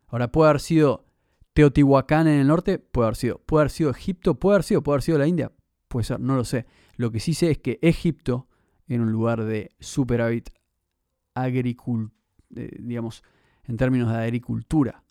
Ahora 0.08 0.32
puede 0.32 0.50
haber 0.50 0.60
sido 0.60 1.06
Teotihuacán 1.54 2.26
en 2.26 2.40
el 2.40 2.46
norte, 2.46 2.78
puede 2.78 3.06
haber 3.06 3.16
sido, 3.16 3.38
puede 3.38 3.62
haber 3.62 3.70
sido 3.70 3.90
Egipto, 3.90 4.34
puede 4.34 4.56
haber 4.56 4.64
sido, 4.64 4.82
puede 4.82 4.94
haber 4.94 5.02
sido 5.02 5.18
la 5.18 5.26
India, 5.26 5.52
puede 5.88 6.04
ser, 6.04 6.20
no 6.20 6.36
lo 6.36 6.44
sé. 6.44 6.66
Lo 6.96 7.10
que 7.10 7.20
sí 7.20 7.32
sé 7.32 7.52
es 7.52 7.58
que 7.58 7.78
Egipto, 7.80 8.48
en 8.88 9.00
un 9.00 9.12
lugar 9.12 9.44
de 9.44 9.74
superávit 9.80 10.50
agricultura, 11.34 12.12
digamos, 12.48 13.22
en 13.64 13.76
términos 13.76 14.10
de 14.10 14.18
agricultura. 14.18 15.02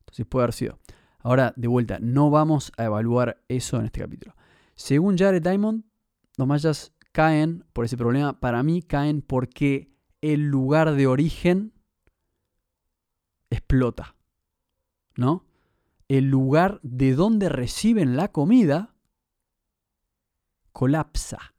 Entonces 0.00 0.26
puede 0.26 0.44
haber 0.44 0.54
sido. 0.54 0.78
Ahora, 1.20 1.52
de 1.56 1.68
vuelta, 1.68 1.98
no 2.00 2.30
vamos 2.30 2.72
a 2.76 2.84
evaluar 2.84 3.42
eso 3.48 3.78
en 3.78 3.84
este 3.84 4.00
capítulo. 4.00 4.34
Según 4.74 5.18
Jared 5.18 5.42
Diamond, 5.42 5.84
los 6.36 6.46
mayas 6.46 6.92
caen 7.12 7.64
por 7.72 7.84
ese 7.84 7.96
problema. 7.96 8.38
Para 8.40 8.62
mí 8.62 8.82
caen 8.82 9.22
porque 9.22 9.92
el 10.20 10.46
lugar 10.46 10.94
de 10.94 11.06
origen 11.06 11.72
explota. 13.50 14.14
¿No? 15.16 15.47
El 16.08 16.30
lugar 16.30 16.80
de 16.82 17.14
donde 17.14 17.48
reciben 17.48 18.16
la 18.16 18.32
comida 18.32 18.94
colapsa. 20.72 21.54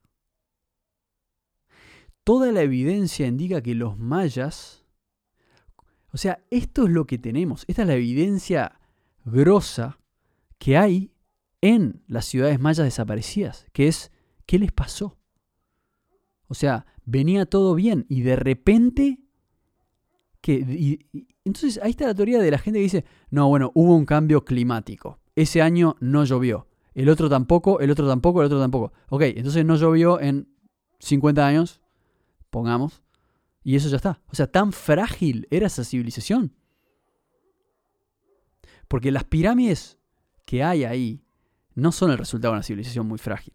Toda 2.24 2.52
la 2.52 2.62
evidencia 2.62 3.28
indica 3.28 3.62
que 3.62 3.76
los 3.76 3.98
mayas 3.98 4.80
o 6.12 6.18
sea, 6.18 6.44
esto 6.50 6.86
es 6.86 6.92
lo 6.92 7.06
que 7.06 7.18
tenemos. 7.18 7.66
Esta 7.68 7.84
es 7.84 7.88
la 7.88 7.96
evidencia 7.96 8.80
grosa 9.26 10.00
que 10.58 10.78
hay 10.78 11.12
en 11.62 12.02
las 12.08 12.26
ciudades 12.26 12.60
mayas 12.60 12.86
desaparecidas, 12.86 13.66
que 13.74 13.88
es, 13.88 14.12
¿qué 14.46 14.60
les 14.60 14.72
pasó? 14.72 15.18
O 16.48 16.54
sea, 16.54 16.86
venía 17.06 17.46
todo 17.46 17.76
bien 17.76 18.06
y 18.10 18.22
de 18.22 18.36
repente... 18.36 19.20
Que, 20.42 21.06
entonces 21.46 21.80
ahí 21.82 21.92
está 21.92 22.08
la 22.08 22.14
teoría 22.14 22.40
de 22.40 22.52
la 22.52 22.58
gente 22.58 22.80
que 22.80 22.84
dice, 22.84 23.06
no, 23.30 23.48
bueno, 23.48 23.72
hubo 23.74 23.96
un 23.96 24.06
cambio 24.06 24.44
climático. 24.44 25.20
Ese 25.36 25.62
año 25.62 25.96
no 26.00 26.24
llovió. 26.26 26.68
El 26.94 27.10
otro 27.10 27.30
tampoco, 27.30 27.80
el 27.80 27.92
otro 27.92 28.08
tampoco, 28.08 28.42
el 28.42 28.48
otro 28.48 28.60
tampoco. 28.60 28.94
Ok, 29.10 29.22
entonces 29.22 29.64
no 29.64 29.76
llovió 29.76 30.20
en 30.20 30.50
50 31.00 31.46
años, 31.48 31.82
pongamos. 32.50 33.04
Y 33.64 33.76
eso 33.76 33.90
ya 33.90 33.98
está. 33.98 34.22
O 34.28 34.36
sea, 34.36 34.48
tan 34.48 34.72
frágil 34.74 35.48
era 35.50 35.68
esa 35.68 35.84
civilización. 35.84 36.56
Porque 38.88 39.12
las 39.12 39.24
pirámides 39.24 40.00
que 40.46 40.64
hay 40.64 40.84
ahí 40.84 41.24
no 41.76 41.92
son 41.92 42.12
el 42.12 42.18
resultado 42.18 42.54
de 42.54 42.58
una 42.58 42.64
civilización 42.64 43.08
muy 43.08 43.20
frágil. 43.20 43.54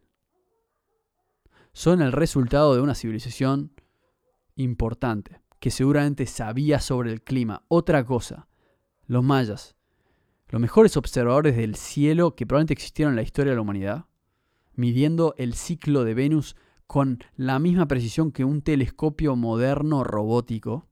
Son 1.72 2.00
el 2.00 2.12
resultado 2.12 2.74
de 2.74 2.80
una 2.80 2.94
civilización 2.94 3.72
importante, 4.54 5.40
que 5.64 5.70
seguramente 5.70 6.26
sabía 6.26 6.78
sobre 6.78 7.10
el 7.10 7.22
clima. 7.22 7.64
Otra 7.68 8.04
cosa, 8.04 8.48
los 9.06 9.24
mayas, 9.24 9.76
los 10.50 10.60
mejores 10.60 10.98
observadores 10.98 11.56
del 11.56 11.74
cielo 11.74 12.36
que 12.36 12.44
probablemente 12.44 12.74
existieron 12.74 13.12
en 13.12 13.16
la 13.16 13.22
historia 13.22 13.52
de 13.52 13.56
la 13.56 13.62
humanidad, 13.62 14.04
midiendo 14.74 15.34
el 15.38 15.54
ciclo 15.54 16.04
de 16.04 16.12
Venus 16.12 16.54
con 16.86 17.20
la 17.36 17.58
misma 17.58 17.88
precisión 17.88 18.30
que 18.30 18.44
un 18.44 18.60
telescopio 18.60 19.36
moderno 19.36 20.04
robótico 20.04 20.86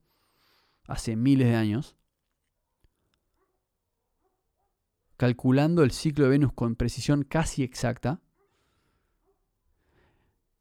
hace 0.87 1.16
miles 1.16 1.48
de 1.48 1.56
años, 1.56 1.94
calculando 5.18 5.82
el 5.82 5.90
ciclo 5.90 6.24
de 6.24 6.30
Venus 6.30 6.54
con 6.54 6.76
precisión 6.76 7.24
casi 7.24 7.62
exacta, 7.62 8.22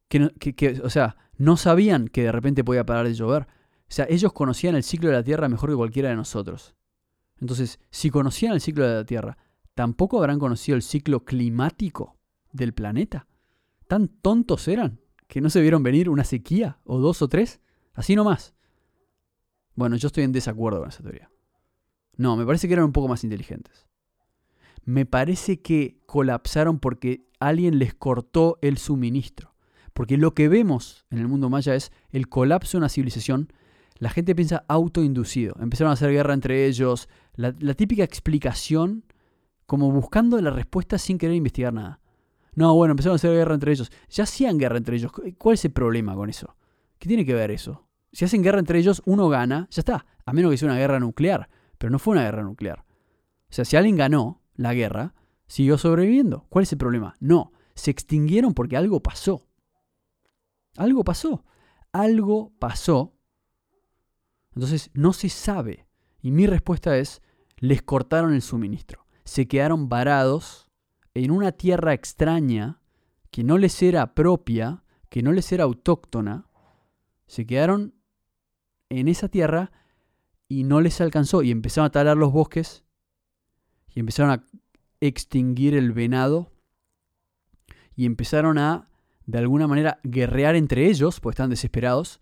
que, 0.09 0.81
o 0.83 0.89
sea, 0.89 1.15
no 1.37 1.55
sabían 1.55 2.09
que 2.09 2.23
de 2.23 2.33
repente 2.33 2.65
podía 2.65 2.85
parar 2.85 3.07
de 3.07 3.13
llover. 3.13 3.47
O 3.91 3.93
sea, 3.93 4.07
ellos 4.09 4.33
conocían 4.33 4.73
el 4.75 4.83
ciclo 4.83 5.09
de 5.09 5.17
la 5.17 5.23
Tierra 5.23 5.47
mejor 5.49 5.69
que 5.69 5.75
cualquiera 5.75 6.09
de 6.09 6.15
nosotros. 6.15 6.73
Entonces, 7.39 7.79
si 7.91 8.09
conocían 8.09 8.53
el 8.53 8.61
ciclo 8.61 8.87
de 8.87 8.95
la 8.95 9.05
Tierra, 9.05 9.37
¿tampoco 9.75 10.17
habrán 10.17 10.39
conocido 10.39 10.75
el 10.75 10.81
ciclo 10.81 11.23
climático 11.25 12.17
del 12.51 12.73
planeta? 12.73 13.27
¿Tan 13.87 14.07
tontos 14.07 14.67
eran? 14.67 14.99
que 15.31 15.39
no 15.39 15.49
se 15.49 15.61
vieron 15.61 15.81
venir 15.81 16.09
una 16.09 16.25
sequía 16.25 16.77
o 16.83 16.99
dos 16.99 17.21
o 17.21 17.29
tres, 17.29 17.61
así 17.93 18.17
nomás. 18.17 18.53
Bueno, 19.75 19.95
yo 19.95 20.07
estoy 20.07 20.25
en 20.25 20.33
desacuerdo 20.33 20.81
con 20.81 20.89
esa 20.89 21.01
teoría. 21.01 21.31
No, 22.17 22.35
me 22.35 22.45
parece 22.45 22.67
que 22.67 22.73
eran 22.73 22.83
un 22.83 22.91
poco 22.91 23.07
más 23.07 23.23
inteligentes. 23.23 23.87
Me 24.83 25.05
parece 25.05 25.61
que 25.61 26.01
colapsaron 26.05 26.79
porque 26.79 27.29
alguien 27.39 27.79
les 27.79 27.93
cortó 27.93 28.59
el 28.61 28.77
suministro. 28.77 29.55
Porque 29.93 30.17
lo 30.17 30.33
que 30.33 30.49
vemos 30.49 31.05
en 31.11 31.19
el 31.19 31.29
mundo 31.29 31.49
maya 31.49 31.75
es 31.75 31.93
el 32.09 32.27
colapso 32.27 32.73
de 32.73 32.79
una 32.79 32.89
civilización. 32.89 33.53
La 34.01 34.09
gente 34.09 34.33
piensa 34.33 34.65
autoinducido. 34.67 35.55
Empezaron 35.59 35.91
a 35.91 35.93
hacer 35.93 36.09
guerra 36.09 36.33
entre 36.33 36.65
ellos. 36.65 37.07
La, 37.35 37.53
típica 37.75 38.03
explicación 38.03 39.05
como 39.67 39.91
buscando 39.91 40.41
la 40.41 40.49
respuesta 40.49 40.97
sin 40.97 41.19
querer 41.19 41.35
investigar 41.35 41.71
nada. 41.71 41.99
No, 42.55 42.73
bueno, 42.73 42.93
empezaron 42.93 43.13
a 43.13 43.17
hacer 43.17 43.31
guerra 43.31 43.53
entre 43.53 43.73
ellos. 43.73 43.91
Ya 44.09 44.23
hacían 44.23 44.57
guerra 44.57 44.77
entre 44.77 44.95
ellos. 44.95 45.11
¿Cuál 45.37 45.53
es 45.53 45.65
el 45.65 45.71
problema 45.71 46.15
con 46.15 46.31
eso? 46.31 46.57
¿Qué 46.97 47.07
tiene 47.07 47.23
que 47.23 47.35
ver 47.35 47.51
eso? 47.51 47.87
Si 48.11 48.25
hacen 48.25 48.41
guerra 48.41 48.57
entre 48.57 48.79
ellos, 48.79 49.03
uno 49.05 49.29
gana, 49.29 49.67
ya 49.69 49.81
está. 49.81 50.07
A 50.25 50.33
menos 50.33 50.49
que 50.49 50.57
sea 50.57 50.69
una 50.69 50.79
guerra 50.79 50.99
nuclear. 50.99 51.47
Pero 51.77 51.91
no 51.91 51.99
fue 51.99 52.13
una 52.13 52.23
guerra 52.23 52.41
nuclear. 52.41 52.79
O 52.79 53.53
sea, 53.53 53.65
si 53.65 53.77
alguien 53.77 53.97
ganó 53.97 54.41
la 54.55 54.73
guerra, 54.73 55.13
siguió 55.45 55.77
sobreviviendo. 55.77 56.47
¿Cuál 56.49 56.63
es 56.63 56.71
el 56.71 56.79
problema? 56.79 57.13
No, 57.19 57.51
se 57.75 57.91
extinguieron 57.91 58.55
porque 58.55 58.77
algo 58.77 59.03
pasó. 59.03 59.45
Algo 60.75 61.03
pasó. 61.03 61.45
Algo 61.91 62.51
pasó. 62.57 63.13
Entonces, 64.55 64.89
no 64.93 65.13
se 65.13 65.29
sabe. 65.29 65.85
Y 66.21 66.31
mi 66.31 66.47
respuesta 66.47 66.97
es, 66.97 67.21
les 67.57 67.81
cortaron 67.81 68.33
el 68.33 68.41
suministro. 68.41 69.05
Se 69.23 69.47
quedaron 69.47 69.89
varados 69.89 70.67
en 71.13 71.31
una 71.31 71.51
tierra 71.51 71.93
extraña 71.93 72.81
que 73.29 73.43
no 73.43 73.57
les 73.57 73.81
era 73.81 74.13
propia, 74.13 74.83
que 75.09 75.23
no 75.23 75.31
les 75.31 75.51
era 75.51 75.63
autóctona, 75.63 76.47
se 77.27 77.45
quedaron 77.45 77.93
en 78.89 79.07
esa 79.07 79.29
tierra 79.29 79.71
y 80.49 80.65
no 80.65 80.81
les 80.81 80.99
alcanzó 80.99 81.43
y 81.43 81.51
empezaron 81.51 81.87
a 81.87 81.91
talar 81.91 82.17
los 82.17 82.33
bosques 82.33 82.83
y 83.87 84.01
empezaron 84.01 84.31
a 84.31 84.45
extinguir 84.99 85.75
el 85.75 85.93
venado 85.93 86.51
y 87.95 88.05
empezaron 88.05 88.57
a 88.57 88.89
de 89.25 89.37
alguna 89.37 89.67
manera 89.67 89.99
guerrear 90.03 90.55
entre 90.55 90.87
ellos, 90.87 91.21
pues 91.21 91.35
estaban 91.35 91.51
desesperados 91.51 92.19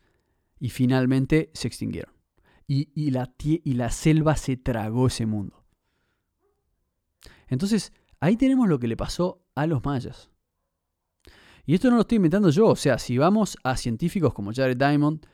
y 0.60 0.70
finalmente 0.70 1.50
se 1.54 1.68
extinguieron. 1.68 2.19
Y, 2.72 3.10
la, 3.10 3.90
selva 3.90 4.36
se 4.36 4.56
tragó 4.56 5.08
ese 5.08 5.26
mundo. 5.26 5.66
Entonces, 7.48 7.92
Ahí 8.20 8.36
tenemos 8.36 8.68
lo 8.68 8.80
que 8.80 8.88
le 8.88 8.98
pasó 8.98 9.42
a 9.56 9.66
los 9.66 9.84
mayas. 9.84 10.30
Y 11.66 11.76
esto 11.76 11.90
no 11.90 11.96
lo 11.96 12.02
estoy 12.02 12.18
inventando 12.18 12.50
yo, 12.50 12.68
o 12.68 12.76
sea, 12.76 12.98
si 12.98 13.18
vamos 13.18 13.58
a 13.64 13.78
científicos 13.78 14.34
como 14.34 14.52
Jared 14.54 14.78
Diamond, 14.78 15.26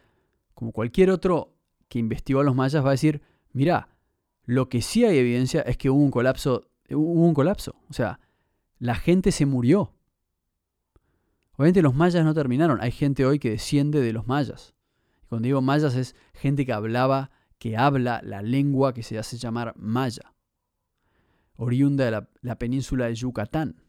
como 0.53 0.71
cualquier 0.71 1.09
otro 1.09 1.55
que 1.87 1.99
investigó 1.99 2.41
a 2.41 2.43
los 2.43 2.55
mayas, 2.55 2.83
va 2.83 2.89
a 2.89 2.91
decir, 2.91 3.21
mira, 3.53 3.89
lo 4.43 4.69
que 4.69 4.81
sí 4.81 5.05
hay 5.05 5.17
evidencia 5.17 5.61
es 5.61 5.77
que 5.77 5.89
hubo 5.89 6.03
un 6.03 6.11
colapso, 6.11 6.67
hubo 6.89 7.25
un 7.25 7.33
colapso, 7.33 7.75
o 7.89 7.93
sea, 7.93 8.19
la 8.79 8.95
gente 8.95 9.31
se 9.31 9.45
murió. 9.45 9.93
Obviamente 11.53 11.81
los 11.81 11.95
mayas 11.95 12.25
no 12.25 12.33
terminaron, 12.33 12.81
hay 12.81 12.91
gente 12.91 13.25
hoy 13.25 13.39
que 13.39 13.51
desciende 13.51 14.01
de 14.01 14.13
los 14.13 14.27
mayas. 14.27 14.74
Cuando 15.27 15.45
digo 15.45 15.61
mayas 15.61 15.95
es 15.95 16.15
gente 16.33 16.65
que 16.65 16.73
hablaba, 16.73 17.31
que 17.57 17.77
habla 17.77 18.21
la 18.23 18.41
lengua 18.41 18.93
que 18.93 19.03
se 19.03 19.17
hace 19.17 19.37
llamar 19.37 19.73
maya, 19.77 20.33
oriunda 21.55 22.05
de 22.05 22.27
la, 22.41 22.55
península 22.57 23.05
de 23.05 23.15
Yucatán. 23.15 23.81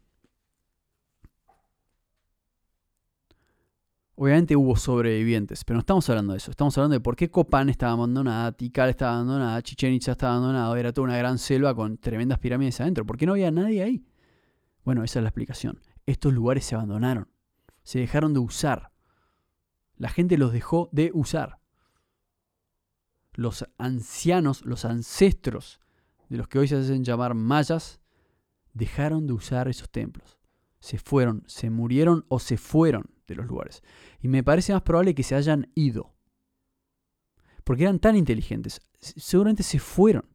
Obviamente 4.15 4.55
hubo 4.55 4.75
sobrevivientes, 4.75 5.63
pero 5.63 5.75
no 5.75 5.81
estamos 5.81 6.09
hablando 6.09 6.33
de 6.33 6.37
eso. 6.37 6.49
Estamos 6.49 6.75
hablando 6.75 6.95
de 6.95 7.01
por 7.01 7.15
qué 7.15 7.29
Copán 7.29 7.69
estaba 7.69 7.91
abandonada, 7.91 8.51
Tikal 8.51 8.89
estaba 8.89 9.13
abandonada, 9.13 9.61
Chichen 9.61 9.93
Itza 9.93 10.13
estaba 10.13 10.33
abandonado, 10.33 10.75
era 10.75 10.91
toda 10.91 11.05
una 11.05 11.17
gran 11.17 11.37
selva 11.37 11.75
con 11.75 11.99
tremendas 11.99 12.39
pirámides 12.39 12.81
adentro. 12.81 13.05
¿Por 13.05 13.17
qué 13.17 13.27
no 13.27 13.33
había 13.33 13.51
nadie 13.51 13.83
ahí? 13.83 14.07
Bueno, 14.83 15.03
esa 15.03 15.19
es 15.19 15.23
la 15.23 15.29
explicación. 15.29 15.79
Estos 16.07 16.33
lugares 16.33 16.65
se 16.65 16.73
abandonaron, 16.73 17.27
se 17.83 17.99
dejaron 17.99 18.33
de 18.33 18.39
usar. 18.39 18.91
La 19.97 20.09
gente 20.09 20.37
los 20.37 20.51
dejó 20.51 20.89
de 20.91 21.11
usar. 21.13 21.59
Los 23.33 23.67
ancianos, 23.77 24.65
los 24.65 24.85
ancestros 24.85 25.79
de 26.29 26.37
los 26.37 26.47
que 26.47 26.59
hoy 26.59 26.67
se 26.67 26.77
hacen 26.77 27.03
llamar 27.03 27.33
mayas, 27.33 27.99
dejaron 28.73 29.27
de 29.27 29.33
usar 29.33 29.67
esos 29.67 29.89
templos. 29.89 30.39
Se 30.79 30.97
fueron, 30.97 31.43
se 31.47 31.69
murieron 31.69 32.25
o 32.29 32.39
se 32.39 32.57
fueron 32.57 33.09
de 33.27 33.35
los 33.35 33.45
lugares. 33.45 33.81
Y 34.21 34.27
me 34.27 34.43
parece 34.43 34.73
más 34.73 34.83
probable 34.83 35.15
que 35.15 35.23
se 35.23 35.35
hayan 35.35 35.71
ido. 35.75 36.13
Porque 37.63 37.83
eran 37.83 37.99
tan 37.99 38.15
inteligentes. 38.15 38.79
Seguramente 38.99 39.63
se 39.63 39.79
fueron. 39.79 40.25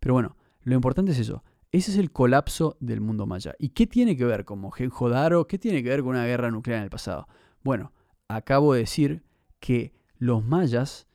Pero 0.00 0.14
bueno, 0.14 0.36
lo 0.62 0.74
importante 0.74 1.12
es 1.12 1.18
eso. 1.18 1.44
Ese 1.72 1.90
es 1.90 1.98
el 1.98 2.12
colapso 2.12 2.76
del 2.80 3.00
mundo 3.00 3.26
maya. 3.26 3.54
¿Y 3.58 3.70
qué 3.70 3.86
tiene 3.86 4.16
que 4.16 4.24
ver 4.24 4.44
con 4.44 4.60
Mohenjo-Daro? 4.60 5.46
¿Qué 5.46 5.58
tiene 5.58 5.82
que 5.82 5.88
ver 5.88 6.02
con 6.02 6.10
una 6.10 6.24
guerra 6.24 6.50
nuclear 6.50 6.78
en 6.78 6.84
el 6.84 6.90
pasado? 6.90 7.26
Bueno, 7.64 7.92
acabo 8.36 8.74
de 8.74 8.80
decir 8.80 9.22
que 9.60 9.92
los 10.18 10.44
mayas 10.44 11.06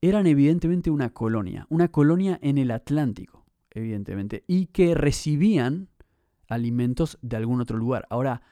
eran 0.00 0.26
evidentemente 0.26 0.90
una 0.90 1.10
colonia, 1.10 1.66
una 1.70 1.88
colonia 1.88 2.38
en 2.42 2.58
el 2.58 2.70
Atlántico, 2.70 3.46
evidentemente, 3.70 4.44
y 4.46 4.66
que 4.66 4.94
recibían 4.94 5.88
alimentos 6.48 7.18
de 7.22 7.36
algún 7.36 7.60
otro 7.60 7.78
lugar. 7.78 8.06
Ahora, 8.10 8.42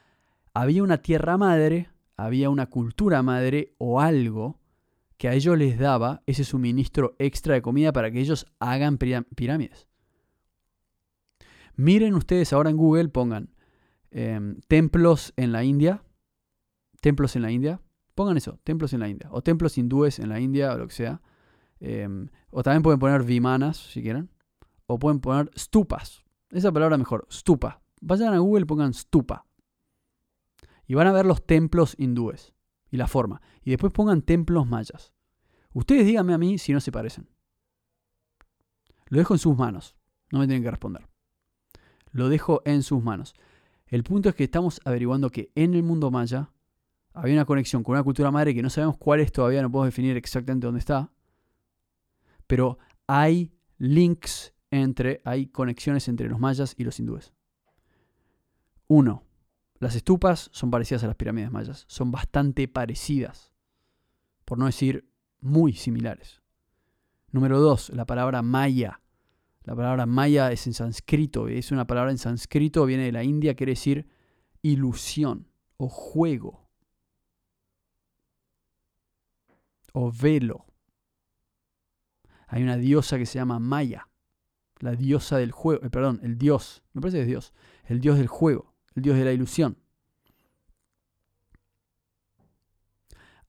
había 0.53 0.83
una 0.83 0.97
tierra 0.97 1.37
madre, 1.37 1.89
había 2.17 2.49
una 2.49 2.67
cultura 2.67 3.21
madre 3.23 3.73
o 3.77 4.01
algo 4.01 4.59
que 5.17 5.29
a 5.29 5.33
ellos 5.33 5.57
les 5.57 5.77
daba 5.77 6.21
ese 6.25 6.43
suministro 6.43 7.15
extra 7.19 7.53
de 7.53 7.61
comida 7.61 7.93
para 7.93 8.11
que 8.11 8.19
ellos 8.19 8.45
hagan 8.59 8.97
pirámides. 8.97 9.87
Miren 11.75 12.13
ustedes 12.15 12.51
ahora 12.51 12.69
en 12.69 12.77
Google, 12.77 13.09
pongan 13.09 13.53
em, 14.11 14.59
templos 14.67 15.33
en 15.37 15.51
la 15.51 15.63
India, 15.63 16.03
templos 17.01 17.35
en 17.35 17.41
la 17.41 17.51
India, 17.51 17.81
pongan 18.15 18.37
eso, 18.37 18.59
templos 18.63 18.93
en 18.93 18.99
la 18.99 19.09
India, 19.09 19.27
o 19.31 19.41
templos 19.41 19.77
hindúes 19.77 20.19
en 20.19 20.29
la 20.29 20.39
India, 20.39 20.73
o 20.73 20.77
lo 20.77 20.87
que 20.87 20.93
sea. 20.93 21.21
Em, 21.79 22.29
o 22.49 22.63
también 22.63 22.83
pueden 22.83 22.99
poner 22.99 23.23
vimanas, 23.23 23.77
si 23.77 24.01
quieren. 24.01 24.29
O 24.85 24.99
pueden 24.99 25.19
poner 25.19 25.49
stupas. 25.57 26.23
Esa 26.49 26.71
palabra 26.71 26.97
mejor, 26.97 27.27
stupa. 27.31 27.81
Vayan 28.01 28.33
a 28.33 28.39
Google 28.39 28.61
y 28.61 28.65
pongan 28.65 28.93
stupa. 28.93 29.45
Y 30.85 30.93
van 30.93 31.07
a 31.07 31.11
ver 31.11 31.25
los 31.25 31.45
templos 31.45 31.95
hindúes 31.97 32.53
y 32.91 32.97
la 32.97 33.07
forma. 33.07 33.41
Y 33.63 33.71
después 33.71 33.91
pongan 33.91 34.21
templos 34.21 34.67
mayas. 34.67 35.13
Ustedes 35.73 36.05
díganme 36.05 36.33
a 36.33 36.37
mí 36.37 36.57
si 36.57 36.73
no 36.73 36.79
se 36.79 36.91
parecen. 36.91 37.27
Lo 39.07 39.17
dejo 39.17 39.33
en 39.33 39.39
sus 39.39 39.57
manos. 39.57 39.95
No 40.31 40.39
me 40.39 40.47
tienen 40.47 40.63
que 40.63 40.71
responder. 40.71 41.07
Lo 42.11 42.29
dejo 42.29 42.61
en 42.65 42.83
sus 42.83 43.03
manos. 43.03 43.33
El 43.87 44.03
punto 44.03 44.29
es 44.29 44.35
que 44.35 44.43
estamos 44.43 44.79
averiguando 44.85 45.29
que 45.29 45.51
en 45.55 45.73
el 45.73 45.83
mundo 45.83 46.11
maya 46.11 46.52
había 47.13 47.35
una 47.35 47.45
conexión 47.45 47.83
con 47.83 47.93
una 47.93 48.03
cultura 48.03 48.31
madre 48.31 48.53
que 48.53 48.61
no 48.61 48.69
sabemos 48.69 48.97
cuál 48.97 49.19
es 49.19 49.31
todavía, 49.31 49.61
no 49.61 49.71
podemos 49.71 49.87
definir 49.87 50.17
exactamente 50.17 50.65
dónde 50.65 50.79
está, 50.79 51.11
pero 52.47 52.79
hay 53.07 53.53
links 53.77 54.53
entre, 54.71 55.21
hay 55.23 55.47
conexiones 55.47 56.07
entre 56.07 56.27
los 56.27 56.39
mayas 56.39 56.73
y 56.77 56.83
los 56.83 56.99
hindúes. 56.99 57.33
Uno, 58.87 59.23
las 59.79 59.95
estupas 59.95 60.49
son 60.53 60.71
parecidas 60.71 61.03
a 61.03 61.07
las 61.07 61.15
pirámides 61.15 61.51
mayas, 61.51 61.85
son 61.87 62.11
bastante 62.11 62.67
parecidas, 62.67 63.53
por 64.45 64.57
no 64.57 64.65
decir 64.65 65.09
muy 65.39 65.73
similares. 65.73 66.41
Número 67.31 67.59
dos, 67.59 67.89
la 67.89 68.05
palabra 68.05 68.41
maya. 68.41 69.01
La 69.63 69.75
palabra 69.75 70.05
maya 70.05 70.51
es 70.51 70.67
en 70.67 70.73
sánscrito, 70.73 71.47
es 71.47 71.71
una 71.71 71.87
palabra 71.87 72.11
en 72.11 72.17
sánscrito, 72.17 72.85
viene 72.85 73.05
de 73.05 73.11
la 73.11 73.23
India, 73.23 73.55
quiere 73.55 73.71
decir 73.71 74.07
ilusión 74.61 75.47
o 75.77 75.87
juego. 75.87 76.62
O 79.93 80.11
velo. 80.11 80.65
Hay 82.47 82.61
una 82.61 82.77
diosa 82.77 83.17
que 83.17 83.25
se 83.25 83.39
llama 83.39 83.59
Maya, 83.59 84.09
la 84.79 84.91
diosa 84.91 85.37
del 85.37 85.51
juego, 85.51 85.85
eh, 85.85 85.89
perdón, 85.89 86.19
el 86.23 86.37
dios, 86.37 86.83
me 86.93 87.01
parece 87.01 87.17
que 87.17 87.21
es 87.21 87.27
dios, 87.27 87.53
el 87.85 88.01
dios 88.01 88.17
del 88.17 88.27
juego, 88.27 88.75
el 88.95 89.03
dios 89.03 89.17
de 89.17 89.25
la 89.25 89.31
ilusión. 89.31 89.77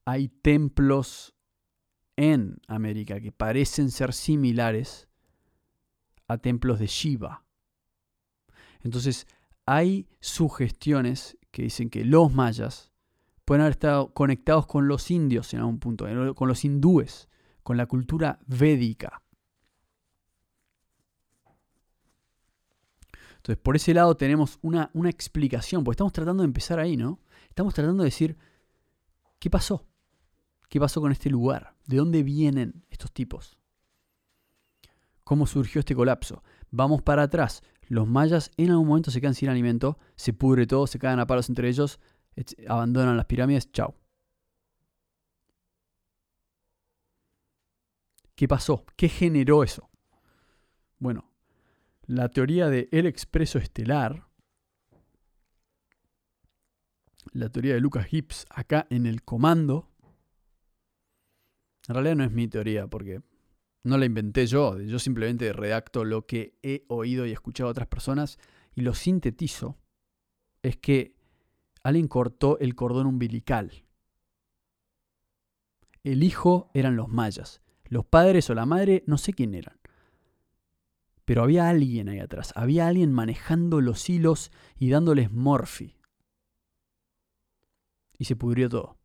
Hay 0.07 0.29
templos 0.29 1.35
en 2.17 2.59
América 2.69 3.21
que 3.21 3.33
parecen 3.33 3.91
ser 3.91 4.13
similares 4.13 5.09
a 6.29 6.39
templos 6.39 6.79
de 6.79 6.87
Shiva. 6.87 7.45
Entonces, 8.83 9.27
hay 9.67 10.07
sugestiones 10.21 11.39
que 11.51 11.63
dicen 11.63 11.91
que 11.91 12.05
los 12.05 12.33
mayas 12.33 12.94
pueden 13.45 13.63
haber 13.63 13.73
estado 13.73 14.13
conectados 14.13 14.67
con 14.67 14.89
los 14.89 15.11
indios 15.11 15.53
en 15.55 15.61
algún 15.61 15.79
punto, 15.79 16.07
con 16.35 16.49
los 16.49 16.65
hindúes, 16.65 17.29
con 17.63 17.77
la 17.77 17.87
cultura 17.87 18.39
védica. 18.47 19.23
Entonces, 23.37 23.63
por 23.63 23.77
ese 23.77 23.93
lado 23.93 24.17
tenemos 24.17 24.59
una, 24.63 24.91
una 24.95 25.11
explicación, 25.11 25.85
porque 25.85 25.97
estamos 25.97 26.15
tratando 26.15 26.43
de 26.43 26.47
empezar 26.47 26.79
ahí, 26.79 26.97
¿no? 26.97 27.21
Estamos 27.49 27.75
tratando 27.75 28.03
de 28.03 28.09
decir, 28.09 28.39
¿qué 29.39 29.51
pasó? 29.51 29.87
¿Qué 30.71 30.81
pasó 30.81 31.03
con 31.03 31.13
este 31.13 31.29
lugar? 31.29 31.77
¿De 31.87 31.99
dónde 31.99 32.23
vienen 32.23 32.87
estos 32.89 33.13
tipos? 33.13 33.59
¿Cómo 35.25 35.47
surgió 35.47 35.81
este 35.81 35.95
colapso? 35.95 36.43
Vamos 36.71 37.03
para 37.03 37.25
atrás. 37.25 37.63
Los 37.89 38.09
mayas 38.09 38.51
en 38.57 38.71
algún 38.71 38.89
momento 38.89 39.11
se 39.11 39.21
quedan 39.21 39.35
sin 39.35 39.51
alimento, 39.51 39.99
se 40.17 40.33
pudre 40.33 40.67
todo, 40.67 40.87
se 40.87 40.99
caen 40.99 41.21
a 41.21 41.27
palos 41.27 41.51
entre 41.51 41.69
ellos, 41.69 42.01
abandonan 42.69 43.17
las 43.17 43.27
pirámides, 43.27 43.71
chao. 43.73 43.95
¿Qué 48.35 48.49
pasó? 48.49 48.85
¿Qué 48.97 49.09
generó 49.09 49.63
eso? 49.63 49.89
Bueno, 50.99 51.31
la 52.07 52.29
teoría 52.29 52.69
de 52.69 52.89
el 52.91 53.07
expreso 53.07 53.59
estelar, 53.59 54.27
la 57.33 57.49
teoría 57.51 57.75
de 57.75 57.81
Lucas 57.81 58.07
Gibbs 58.07 58.47
acá 58.51 58.87
en 58.91 59.07
el 59.07 59.23
comando, 59.23 59.89
en 61.89 61.95
realidad 61.95 62.17
no 62.17 62.25
es 62.25 62.33
mi 62.33 62.49
teoría 62.49 62.87
porque 62.89 63.23
no 63.85 63.99
la 63.99 64.07
inventé 64.07 64.47
yo, 64.47 64.81
yo 64.81 64.99
simplemente 64.99 65.53
redacto 65.53 66.05
lo 66.05 66.27
que 66.27 66.59
he 66.63 66.85
oído 66.89 67.27
y 67.27 67.33
escuchado 67.33 67.69
a 67.69 67.73
otras 67.73 67.89
personas 67.89 68.39
y 68.75 68.81
lo 68.81 68.95
sintetizo, 68.95 69.79
es 70.63 70.77
que 70.77 71.15
alguien 71.85 72.09
cortó 72.09 72.59
el 72.59 72.75
cordón 72.75 73.07
umbilical. 73.07 73.85
El 76.03 76.23
hijo 76.25 76.71
eran 76.75 76.97
los 76.97 77.09
mayas. 77.09 77.63
Los 77.85 78.05
padres 78.07 78.51
o 78.51 78.55
la 78.55 78.67
madre, 78.67 79.05
no 79.07 79.19
sé 79.19 79.33
quién 79.33 79.55
eran. 79.55 79.79
Pero 81.25 81.43
había 81.43 81.69
alguien 81.69 82.09
ahí 82.09 82.19
atrás. 82.19 82.53
Había 82.57 82.89
alguien 82.89 83.13
manejando 83.13 83.81
los 83.81 84.09
hilos 84.09 84.51
y 84.79 84.91
dándoles 84.91 85.31
morfi. 85.31 85.97
Y 88.19 88.25
se 88.25 88.35
pudrió 88.35 88.69
todo. 88.69 88.99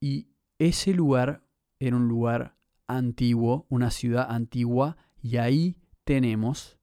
Y 0.00 0.28
ese 0.58 0.94
lugar 0.94 1.46
era 1.78 1.96
un 1.96 2.08
lugar 2.08 2.56
antiguo, 2.86 3.66
una 3.68 3.90
ciudad 3.90 4.30
antigua, 4.30 4.96
y 5.22 5.36
ahí 5.36 5.76
tenemos 6.04 6.78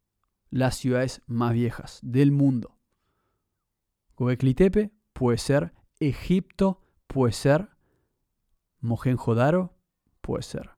las 0.50 0.76
ciudades 0.76 1.22
más 1.26 1.54
viejas 1.54 2.00
del 2.04 2.32
mundo. 2.32 2.81
Gobekli 4.22 4.54
Tepe 4.54 4.92
puede 5.14 5.40
ser, 5.40 5.74
Egipto 6.00 6.80
puede 7.08 7.34
ser, 7.34 7.70
Mohenjo-Daro 8.80 9.74
puede 10.22 10.44
ser. 10.44 10.70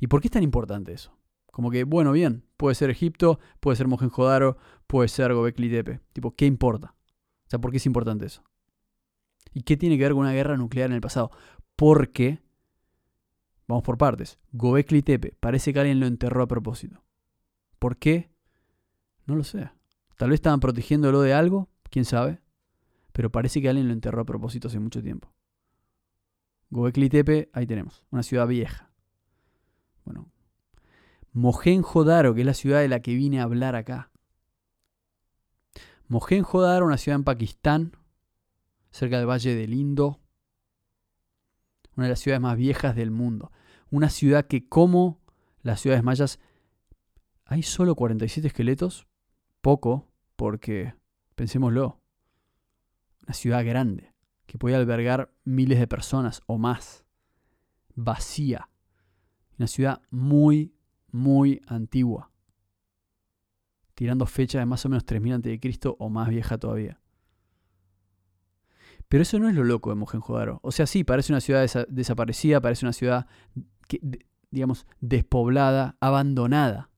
¿Y 0.00 0.08
por 0.08 0.20
qué 0.20 0.26
es 0.26 0.32
tan 0.32 0.42
importante 0.42 0.92
eso? 0.92 1.16
Como 1.52 1.70
que, 1.70 1.84
bueno, 1.84 2.10
bien, 2.10 2.44
puede 2.56 2.74
ser 2.74 2.90
Egipto, 2.90 3.38
puede 3.60 3.76
ser 3.76 3.86
Mohenjo-Daro, 3.86 4.56
puede 4.88 5.06
ser 5.06 5.34
Gobekli 5.34 5.70
Tepe. 5.70 6.00
Tipo, 6.12 6.34
¿qué 6.34 6.46
importa? 6.46 6.96
O 7.46 7.48
sea, 7.48 7.60
¿por 7.60 7.70
qué 7.70 7.76
es 7.76 7.86
importante 7.86 8.26
eso? 8.26 8.42
¿Y 9.52 9.62
qué 9.62 9.76
tiene 9.76 9.96
que 9.96 10.02
ver 10.02 10.12
con 10.12 10.22
una 10.22 10.32
guerra 10.32 10.56
nuclear 10.56 10.90
en 10.90 10.96
el 10.96 11.00
pasado? 11.00 11.30
Porque, 11.76 12.42
vamos 13.68 13.84
por 13.84 13.98
partes, 13.98 14.40
Gobekli 14.50 15.02
Tepe, 15.02 15.36
parece 15.38 15.72
que 15.72 15.78
alguien 15.78 16.00
lo 16.00 16.06
enterró 16.06 16.42
a 16.42 16.48
propósito. 16.48 17.04
¿Por 17.78 17.98
qué? 17.98 18.32
No 19.26 19.36
lo 19.36 19.44
sé. 19.44 19.70
Tal 20.16 20.30
vez 20.30 20.38
estaban 20.38 20.58
protegiéndolo 20.58 21.20
de 21.20 21.32
algo, 21.32 21.68
quién 21.96 22.04
sabe. 22.04 22.42
Pero 23.12 23.32
parece 23.32 23.62
que 23.62 23.70
alguien 23.70 23.88
lo 23.88 23.94
enterró 23.94 24.20
a 24.20 24.26
propósito 24.26 24.68
hace 24.68 24.78
mucho 24.78 25.02
tiempo. 25.02 25.32
Gobekli 26.68 27.08
Tepe, 27.08 27.48
ahí 27.54 27.66
tenemos, 27.66 28.04
una 28.10 28.22
ciudad 28.22 28.46
vieja. 28.46 28.92
Bueno, 30.04 30.30
Mohenjo-Daro, 31.32 32.34
que 32.34 32.40
es 32.40 32.46
la 32.46 32.52
ciudad 32.52 32.80
de 32.80 32.88
la 32.88 33.00
que 33.00 33.14
vine 33.14 33.40
a 33.40 33.44
hablar 33.44 33.76
acá. 33.76 34.10
Mohenjo-Daro, 36.08 36.84
una 36.84 36.98
ciudad 36.98 37.16
en 37.16 37.24
Pakistán, 37.24 37.96
cerca 38.90 39.16
del 39.16 39.26
Valle 39.26 39.54
del 39.54 39.72
Indo. 39.72 40.20
Una 41.96 42.04
de 42.04 42.10
las 42.10 42.20
ciudades 42.20 42.42
más 42.42 42.58
viejas 42.58 42.94
del 42.94 43.10
mundo. 43.10 43.52
Una 43.90 44.10
ciudad 44.10 44.46
que, 44.46 44.68
como 44.68 45.22
las 45.62 45.80
ciudades 45.80 46.04
mayas, 46.04 46.40
hay 47.46 47.62
solo 47.62 47.94
47 47.94 48.48
esqueletos. 48.48 49.06
Poco, 49.62 50.10
porque, 50.36 50.94
pensémoslo, 51.36 52.00
una 53.24 53.34
ciudad 53.34 53.64
grande 53.64 54.12
que 54.46 54.58
puede 54.58 54.74
albergar 54.74 55.32
miles 55.44 55.78
de 55.78 55.86
personas 55.86 56.42
o 56.46 56.58
más. 56.58 57.04
Vacía. 57.94 58.68
Una 59.58 59.68
ciudad 59.68 60.02
muy, 60.10 60.74
muy 61.10 61.62
antigua. 61.66 62.30
Tirando 63.94 64.26
fecha 64.26 64.58
de 64.58 64.66
más 64.66 64.84
o 64.84 64.88
menos 64.88 65.04
3000 65.04 65.34
a.C. 65.34 65.94
o 65.98 66.08
más 66.10 66.28
vieja 66.28 66.58
todavía. 66.58 67.00
Pero 69.08 69.22
eso 69.22 69.38
no 69.38 69.48
es 69.48 69.54
lo 69.54 69.64
loco 69.64 69.90
de 69.90 69.96
Mohenjo-Daro. 69.96 70.58
O 70.62 70.72
sea, 70.72 70.86
sí, 70.86 71.04
parece 71.04 71.32
una 71.32 71.40
ciudad 71.40 71.66
desaparecida, 71.88 72.60
parece 72.60 72.84
una 72.84 72.92
ciudad, 72.92 73.26
digamos, 74.50 74.86
despoblada, 75.00 75.96
abandonada. 76.00 76.90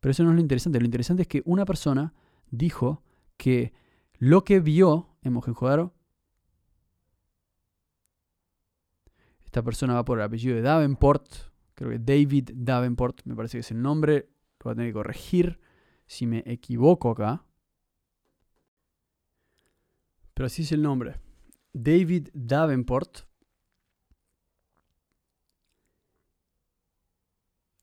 Pero 0.00 0.10
eso 0.10 0.24
no 0.24 0.30
es 0.30 0.36
lo 0.36 0.40
interesante. 0.40 0.80
Lo 0.80 0.84
interesante 0.84 1.22
es 1.22 1.28
que 1.28 1.42
una 1.44 1.64
persona 1.64 2.14
dijo 2.50 3.02
que 3.36 3.72
lo 4.18 4.44
que 4.44 4.60
vio 4.60 5.16
en 5.22 5.32
Mohenjo-Daro, 5.32 5.94
esta 9.44 9.62
persona 9.62 9.94
va 9.94 10.04
por 10.04 10.18
el 10.18 10.24
apellido 10.24 10.56
de 10.56 10.62
Davenport, 10.62 11.26
creo 11.74 11.90
que 11.90 11.98
David 11.98 12.50
Davenport, 12.54 13.24
me 13.24 13.34
parece 13.34 13.58
que 13.58 13.60
es 13.60 13.70
el 13.70 13.80
nombre, 13.80 14.28
lo 14.60 14.64
voy 14.64 14.72
a 14.72 14.76
tener 14.76 14.90
que 14.90 14.94
corregir 14.94 15.60
si 16.06 16.26
me 16.26 16.42
equivoco 16.46 17.10
acá. 17.10 17.44
Pero 20.34 20.46
así 20.46 20.62
es 20.62 20.72
el 20.72 20.82
nombre. 20.82 21.20
David 21.72 22.28
Davenport 22.32 23.28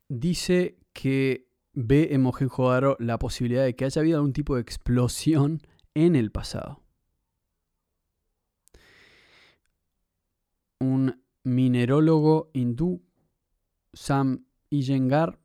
dice 0.07 0.78
que 0.93 1.47
ve 1.76 2.09
en 2.11 2.23
Mohenjo-Daro 2.23 2.95
la 2.99 3.19
posibilidad 3.19 3.63
de 3.63 3.76
que 3.76 3.86
haya 3.86 4.01
habido 4.01 4.17
algún 4.17 4.34
tipo 4.34 4.55
de 4.55 4.61
explosión 4.61 5.61
en 5.93 6.15
el 6.15 6.32
pasado. 6.32 6.82
Un 10.80 11.21
minerólogo 11.43 12.49
hindú, 12.53 13.03
Sam 13.93 14.45
Iyengar, 14.69 15.39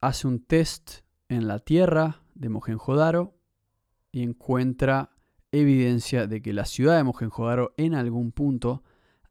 hace 0.00 0.26
un 0.26 0.44
test 0.44 1.00
en 1.28 1.46
la 1.46 1.58
tierra 1.58 2.22
de 2.34 2.48
Mohenjo-Daro 2.48 3.34
y 4.12 4.22
encuentra 4.22 5.10
evidencia 5.52 6.26
de 6.26 6.40
que 6.40 6.52
la 6.52 6.64
ciudad 6.64 6.96
de 6.96 7.04
Mohenjo-Daro 7.04 7.74
en 7.76 7.94
algún 7.94 8.32
punto 8.32 8.82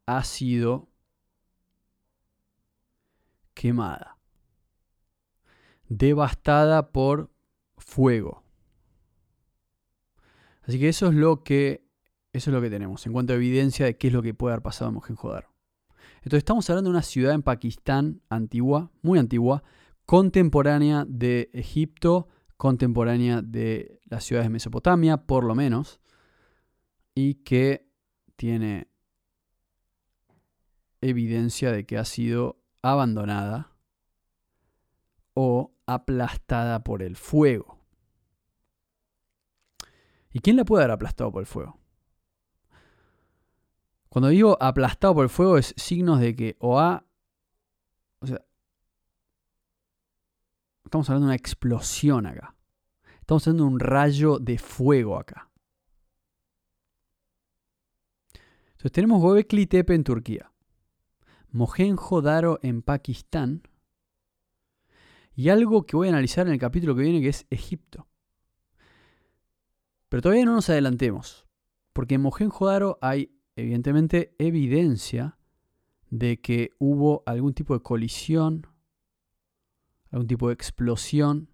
ha 0.05 0.23
sido 0.23 0.88
quemada, 3.59 4.17
devastada 5.89 6.93
por 6.93 7.29
fuego. 7.77 8.41
Así 10.61 10.79
que 10.79 10.87
eso 10.87 11.09
es 11.09 11.15
lo 11.15 11.43
que 11.43 11.85
eso 12.31 12.51
es 12.51 12.53
lo 12.53 12.61
que 12.61 12.69
tenemos 12.69 13.05
en 13.05 13.11
cuanto 13.11 13.33
a 13.33 13.35
evidencia 13.35 13.85
de 13.85 13.97
qué 13.97 14.07
es 14.07 14.13
lo 14.13 14.21
que 14.21 14.33
puede 14.33 14.53
haber 14.53 14.63
pasado 14.63 14.89
en 14.89 14.95
Mohenjo-Daro. 14.95 15.53
Entonces 16.19 16.37
estamos 16.37 16.69
hablando 16.69 16.89
de 16.89 16.95
una 16.95 17.01
ciudad 17.01 17.33
en 17.33 17.43
Pakistán 17.43 18.21
antigua, 18.29 18.91
muy 19.01 19.19
antigua, 19.19 19.61
contemporánea 20.05 21.05
de 21.09 21.49
Egipto, 21.51 22.29
contemporánea 22.55 23.41
de 23.41 23.99
las 24.05 24.23
ciudades 24.23 24.45
de 24.45 24.53
Mesopotamia, 24.53 25.17
por 25.17 25.43
lo 25.43 25.53
menos, 25.53 25.99
y 27.13 27.35
que 27.43 27.89
tiene 28.37 28.87
evidencia 31.01 31.73
de 31.73 31.85
que 31.85 31.97
ha 31.97 32.05
sido 32.05 32.58
abandonada 32.81 33.71
o 35.33 35.71
aplastada 35.85 36.83
por 36.83 37.01
el 37.01 37.15
fuego. 37.15 37.79
¿Y 40.31 40.39
quién 40.39 40.55
la 40.57 40.65
puede 40.65 40.83
haber 40.83 40.93
aplastado 40.93 41.31
por 41.31 41.41
el 41.41 41.47
fuego? 41.47 41.79
Cuando 44.09 44.29
digo 44.29 44.57
aplastado 44.59 45.13
por 45.15 45.23
el 45.23 45.29
fuego 45.29 45.57
es 45.57 45.73
signos 45.77 46.19
de 46.19 46.35
que 46.35 46.57
o 46.59 46.79
ha... 46.79 47.05
O 48.19 48.27
sea, 48.27 48.43
estamos 50.83 51.09
hablando 51.09 51.27
de 51.27 51.29
una 51.29 51.35
explosión 51.35 52.25
acá. 52.25 52.55
Estamos 53.21 53.47
hablando 53.47 53.65
de 53.65 53.69
un 53.69 53.79
rayo 53.79 54.39
de 54.39 54.57
fuego 54.57 55.17
acá. 55.17 55.49
Entonces 58.71 58.91
tenemos 58.91 59.21
Gobekli 59.21 59.67
Tepe 59.67 59.93
en 59.93 60.03
Turquía. 60.03 60.48
Mohenjo-Daro 61.51 62.59
en 62.61 62.81
Pakistán 62.81 63.63
y 65.35 65.49
algo 65.49 65.85
que 65.85 65.95
voy 65.95 66.07
a 66.07 66.11
analizar 66.11 66.47
en 66.47 66.53
el 66.53 66.59
capítulo 66.59 66.95
que 66.95 67.03
viene 67.03 67.21
que 67.21 67.29
es 67.29 67.47
Egipto. 67.49 68.07
Pero 70.09 70.21
todavía 70.21 70.45
no 70.45 70.53
nos 70.53 70.69
adelantemos, 70.69 71.45
porque 71.93 72.15
en 72.15 72.23
Mohenjo-Daro 72.23 72.97
hay 73.01 73.31
evidentemente 73.55 74.35
evidencia 74.37 75.37
de 76.09 76.41
que 76.41 76.71
hubo 76.79 77.23
algún 77.25 77.53
tipo 77.53 77.73
de 77.73 77.81
colisión, 77.81 78.67
algún 80.11 80.27
tipo 80.27 80.47
de 80.47 80.55
explosión. 80.55 81.49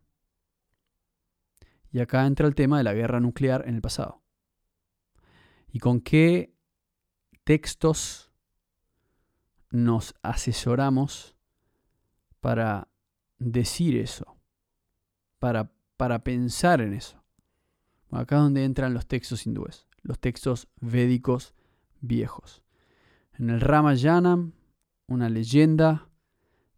Y 1.91 2.00
acá 2.00 2.26
entra 2.26 2.48
el 2.48 2.56
tema 2.56 2.78
de 2.78 2.84
la 2.84 2.93
guerra 2.93 3.20
nuclear 3.20 3.68
en 3.68 3.76
el 3.76 3.82
pasado. 3.82 4.24
¿Y 5.72 5.80
con 5.80 6.00
qué 6.02 6.56
textos 7.43 8.24
nos 9.72 10.13
asesoramos 10.22 11.36
para 12.39 12.88
decir 13.39 13.97
eso, 13.97 14.38
para, 15.39 15.72
para 15.97 16.24
pensar 16.24 16.82
en 16.82 16.93
eso. 16.93 17.24
acá 18.11 18.36
es 18.38 18.41
donde 18.43 18.63
entran 18.63 18.93
los 18.93 19.07
textos 19.07 19.45
hindúes, 19.45 19.88
los 20.01 20.20
textos 20.20 20.68
védicos 20.80 21.53
viejos. 22.01 22.63
En 23.34 23.49
el 23.49 23.61
Ramayana, 23.61 24.51
una 25.07 25.30
leyenda 25.30 26.07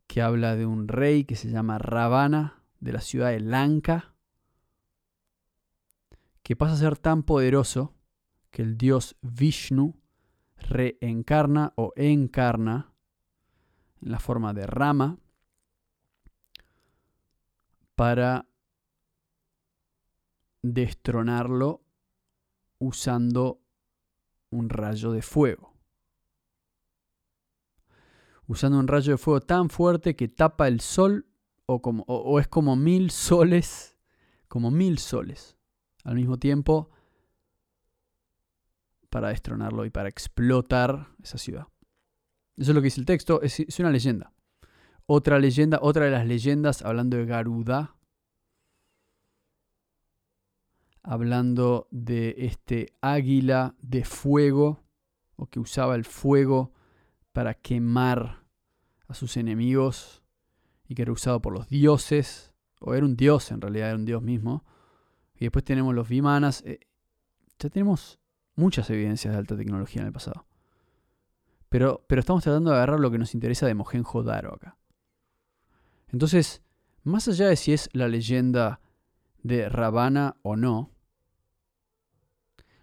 que 0.08 0.22
habla 0.22 0.56
de 0.56 0.66
un 0.66 0.88
rey 0.88 1.26
que 1.26 1.36
se 1.36 1.50
llama 1.50 1.78
Ravana, 1.78 2.64
de 2.80 2.94
la 2.94 3.02
ciudad 3.02 3.32
de 3.32 3.40
Lanka, 3.40 4.16
que 6.44 6.56
pasa 6.56 6.74
a 6.74 6.78
ser 6.78 6.98
tan 6.98 7.24
poderoso 7.24 7.94
que 8.52 8.62
el 8.62 8.78
dios 8.78 9.18
Vishnu 9.22 9.96
reencarna 10.68 11.74
o 11.76 11.94
encarna 11.96 12.94
en 14.02 14.12
la 14.12 14.20
forma 14.20 14.54
de 14.54 14.68
rama 14.68 15.18
para 17.96 18.48
destronarlo 20.62 21.82
usando 22.80 23.62
un 24.50 24.70
rayo 24.70 25.12
de 25.12 25.22
fuego. 25.22 25.74
Usando 28.48 28.80
un 28.80 28.88
rayo 28.88 29.14
de 29.14 29.18
fuego 29.18 29.42
tan 29.42 29.70
fuerte 29.70 30.16
que 30.16 30.28
tapa 30.28 30.68
el 30.68 30.80
sol 30.80 31.28
o, 31.66 31.82
como, 31.82 32.04
o 32.08 32.40
es 32.40 32.48
como 32.48 32.76
mil 32.76 33.10
soles, 33.12 33.98
como 34.48 34.72
mil 34.72 35.00
soles 35.00 35.58
al 36.04 36.16
mismo 36.16 36.38
tiempo 36.38 36.90
para 39.10 39.30
destronarlo 39.30 39.86
y 39.86 39.90
para 39.90 40.10
explotar 40.10 41.08
esa 41.22 41.38
ciudad. 41.38 41.68
Eso 42.58 42.72
es 42.72 42.76
lo 42.76 42.82
que 42.82 42.86
dice 42.86 43.00
el 43.00 43.06
texto, 43.06 43.42
es, 43.42 43.80
una 43.80 43.92
leyenda. 43.92 44.34
Otra 45.06 45.40
leyenda, 45.40 45.80
otra 45.82 46.06
de 46.06 46.12
las 46.12 46.26
leyendas 46.26 46.82
hablando 46.82 47.18
de 47.18 47.26
Garuda, 47.26 47.96
hablando 51.04 51.88
de 51.92 52.36
este 52.40 52.94
águila 53.00 53.76
de 53.80 54.04
fuego, 54.04 54.84
o 55.36 55.46
que 55.46 55.60
usaba 55.60 55.96
el 55.96 56.04
fuego 56.04 56.74
para 57.32 57.54
quemar 57.54 58.44
a 59.08 59.14
sus 59.14 59.38
enemigos, 59.38 60.24
y 60.88 60.96
que 60.96 61.04
era 61.04 61.12
usado 61.12 61.42
por 61.42 61.54
los 61.54 61.70
dioses, 61.70 62.54
o 62.82 62.96
era 62.96 63.06
un 63.06 63.16
dios 63.16 63.52
en 63.52 63.62
realidad, 63.62 63.90
era 63.90 63.98
un 63.98 64.06
dios 64.06 64.22
mismo, 64.22 64.66
y 65.36 65.46
después 65.46 65.64
tenemos 65.64 65.94
los 65.94 66.10
Vimanas. 66.10 66.64
Eh, 66.66 66.80
ya 67.60 67.70
tenemos 67.70 68.20
muchas 68.58 68.90
evidencias 68.90 69.34
de 69.34 69.40
alta 69.40 69.56
tecnología 69.56 70.02
en 70.02 70.08
el 70.08 70.14
pasado. 70.14 70.46
Pero, 71.70 72.04
pero 72.08 72.20
estamos 72.20 72.44
tratando 72.44 72.72
de 72.72 72.78
agarrar 72.78 73.00
lo 73.00 73.12
que 73.12 73.18
nos 73.18 73.34
interesa 73.34 73.68
de 73.68 73.76
Mohenjo-Daro 73.76 74.54
acá. 74.54 74.78
Entonces, 76.10 76.62
más 77.04 77.28
allá 77.28 77.48
de 77.48 77.56
si 77.56 77.72
es 77.72 77.90
la 77.94 78.08
leyenda 78.08 78.82
de 79.44 79.70
Ravana 79.70 80.38
o 80.42 80.56
no, 80.56 80.92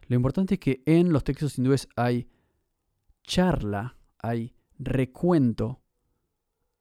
lo 0.06 0.16
importante 0.16 0.54
es 0.54 0.60
que 0.60 0.82
en 0.86 1.12
los 1.12 1.24
textos 1.24 1.58
hindúes 1.58 1.88
hay 1.96 2.28
charla, 3.22 3.96
hay 4.18 4.54
recuento 4.78 5.80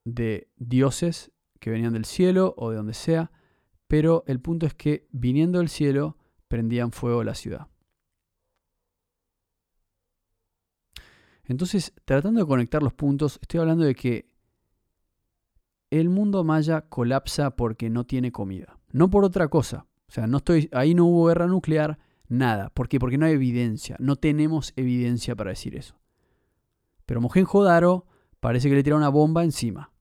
de 0.03 0.49
dioses 0.57 1.31
que 1.59 1.69
venían 1.69 1.93
del 1.93 2.05
cielo 2.05 2.53
o 2.57 2.69
de 2.69 2.77
donde 2.77 2.93
sea, 2.93 3.31
pero 3.87 4.23
el 4.27 4.41
punto 4.41 4.65
es 4.65 4.73
que 4.73 5.07
viniendo 5.11 5.59
del 5.59 5.69
cielo 5.69 6.17
prendían 6.47 6.91
fuego 6.91 7.23
la 7.23 7.35
ciudad. 7.35 7.67
Entonces, 11.47 11.93
tratando 12.05 12.39
de 12.39 12.47
conectar 12.47 12.81
los 12.81 12.93
puntos, 12.93 13.37
estoy 13.41 13.59
hablando 13.59 13.83
de 13.83 13.95
que 13.95 14.29
el 15.89 16.09
mundo 16.09 16.43
maya 16.43 16.81
colapsa 16.81 17.55
porque 17.55 17.89
no 17.89 18.05
tiene 18.05 18.31
comida, 18.31 18.79
no 18.91 19.09
por 19.09 19.25
otra 19.25 19.47
cosa. 19.47 19.85
O 20.07 20.11
sea, 20.11 20.27
no 20.27 20.37
estoy, 20.37 20.69
ahí 20.71 20.95
no 20.95 21.05
hubo 21.05 21.27
guerra 21.27 21.47
nuclear, 21.47 21.99
nada. 22.27 22.69
¿Por 22.69 22.87
qué? 22.87 22.99
Porque 22.99 23.17
no 23.17 23.25
hay 23.25 23.33
evidencia, 23.33 23.95
no 23.99 24.15
tenemos 24.15 24.73
evidencia 24.75 25.35
para 25.35 25.49
decir 25.51 25.75
eso. 25.75 25.95
Pero 27.05 27.21
Mohenjo-Daro 27.21 28.05
parece 28.39 28.69
que 28.69 28.75
le 28.75 28.83
tira 28.83 28.95
una 28.95 29.09
bomba 29.09 29.43
encima, 29.43 29.91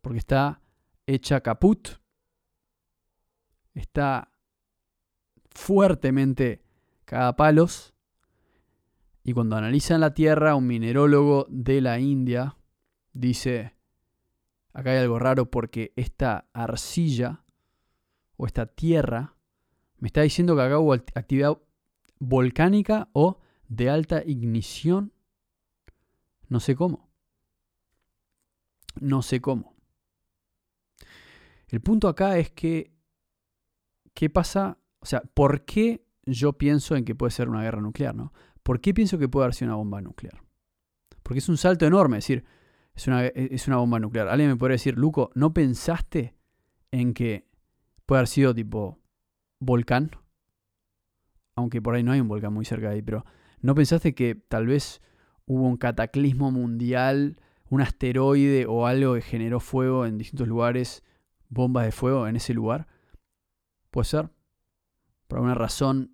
porque 0.00 0.18
está 0.18 0.60
hecha 1.06 1.40
caput, 1.40 1.88
está 3.74 4.30
fuertemente 5.50 6.62
cagapalos 7.04 7.93
y 9.24 9.32
cuando 9.32 9.56
analizan 9.56 10.02
la 10.02 10.12
Tierra, 10.12 10.54
un 10.54 10.66
minerólogo 10.66 11.46
de 11.48 11.80
la 11.80 11.98
India 11.98 12.58
dice, 13.14 13.74
acá 14.74 14.90
hay 14.90 14.98
algo 14.98 15.18
raro 15.18 15.50
porque 15.50 15.94
esta 15.96 16.46
arcilla 16.52 17.42
o 18.36 18.46
esta 18.46 18.66
tierra 18.66 19.34
me 19.98 20.08
está 20.08 20.20
diciendo 20.20 20.54
que 20.54 20.62
acá 20.62 20.78
hubo 20.78 20.92
actividad 20.92 21.56
volcánica 22.18 23.08
o 23.14 23.40
de 23.68 23.88
alta 23.88 24.22
ignición. 24.26 25.14
No 26.48 26.60
sé 26.60 26.76
cómo. 26.76 27.08
No 29.00 29.22
sé 29.22 29.40
cómo. 29.40 29.74
El 31.68 31.80
punto 31.80 32.08
acá 32.08 32.36
es 32.36 32.50
que, 32.50 32.92
¿qué 34.12 34.28
pasa? 34.28 34.78
O 34.98 35.06
sea, 35.06 35.22
¿por 35.22 35.64
qué 35.64 36.04
yo 36.24 36.52
pienso 36.52 36.94
en 36.94 37.06
que 37.06 37.14
puede 37.14 37.30
ser 37.30 37.48
una 37.48 37.62
guerra 37.62 37.80
nuclear? 37.80 38.14
¿no? 38.14 38.32
¿Por 38.64 38.80
qué 38.80 38.94
pienso 38.94 39.18
que 39.18 39.28
puede 39.28 39.44
haber 39.44 39.54
sido 39.54 39.68
una 39.68 39.76
bomba 39.76 40.00
nuclear? 40.00 40.42
Porque 41.22 41.38
es 41.38 41.48
un 41.48 41.58
salto 41.58 41.86
enorme, 41.86 42.18
es 42.18 42.24
decir, 42.24 42.44
es 42.94 43.06
una, 43.06 43.26
es 43.26 43.68
una 43.68 43.76
bomba 43.76 44.00
nuclear. 44.00 44.26
Alguien 44.28 44.48
me 44.48 44.56
podría 44.56 44.74
decir, 44.74 44.96
Luco, 44.96 45.30
¿no 45.34 45.52
pensaste 45.52 46.34
en 46.90 47.12
que 47.12 47.46
puede 48.06 48.20
haber 48.20 48.28
sido 48.28 48.54
tipo 48.54 48.98
volcán? 49.60 50.12
Aunque 51.56 51.82
por 51.82 51.94
ahí 51.94 52.02
no 52.02 52.12
hay 52.12 52.20
un 52.20 52.28
volcán 52.28 52.54
muy 52.54 52.64
cerca 52.64 52.88
de 52.88 52.94
ahí, 52.94 53.02
pero 53.02 53.24
¿no 53.60 53.74
pensaste 53.74 54.14
que 54.14 54.34
tal 54.34 54.66
vez 54.66 55.02
hubo 55.44 55.68
un 55.68 55.76
cataclismo 55.76 56.50
mundial, 56.50 57.38
un 57.68 57.82
asteroide 57.82 58.64
o 58.66 58.86
algo 58.86 59.14
que 59.14 59.22
generó 59.22 59.60
fuego 59.60 60.06
en 60.06 60.16
distintos 60.16 60.48
lugares, 60.48 61.04
bombas 61.50 61.84
de 61.84 61.92
fuego 61.92 62.26
en 62.26 62.36
ese 62.36 62.54
lugar? 62.54 62.86
Puede 63.90 64.06
ser. 64.06 64.30
Por 65.28 65.38
alguna 65.38 65.54
razón 65.54 66.13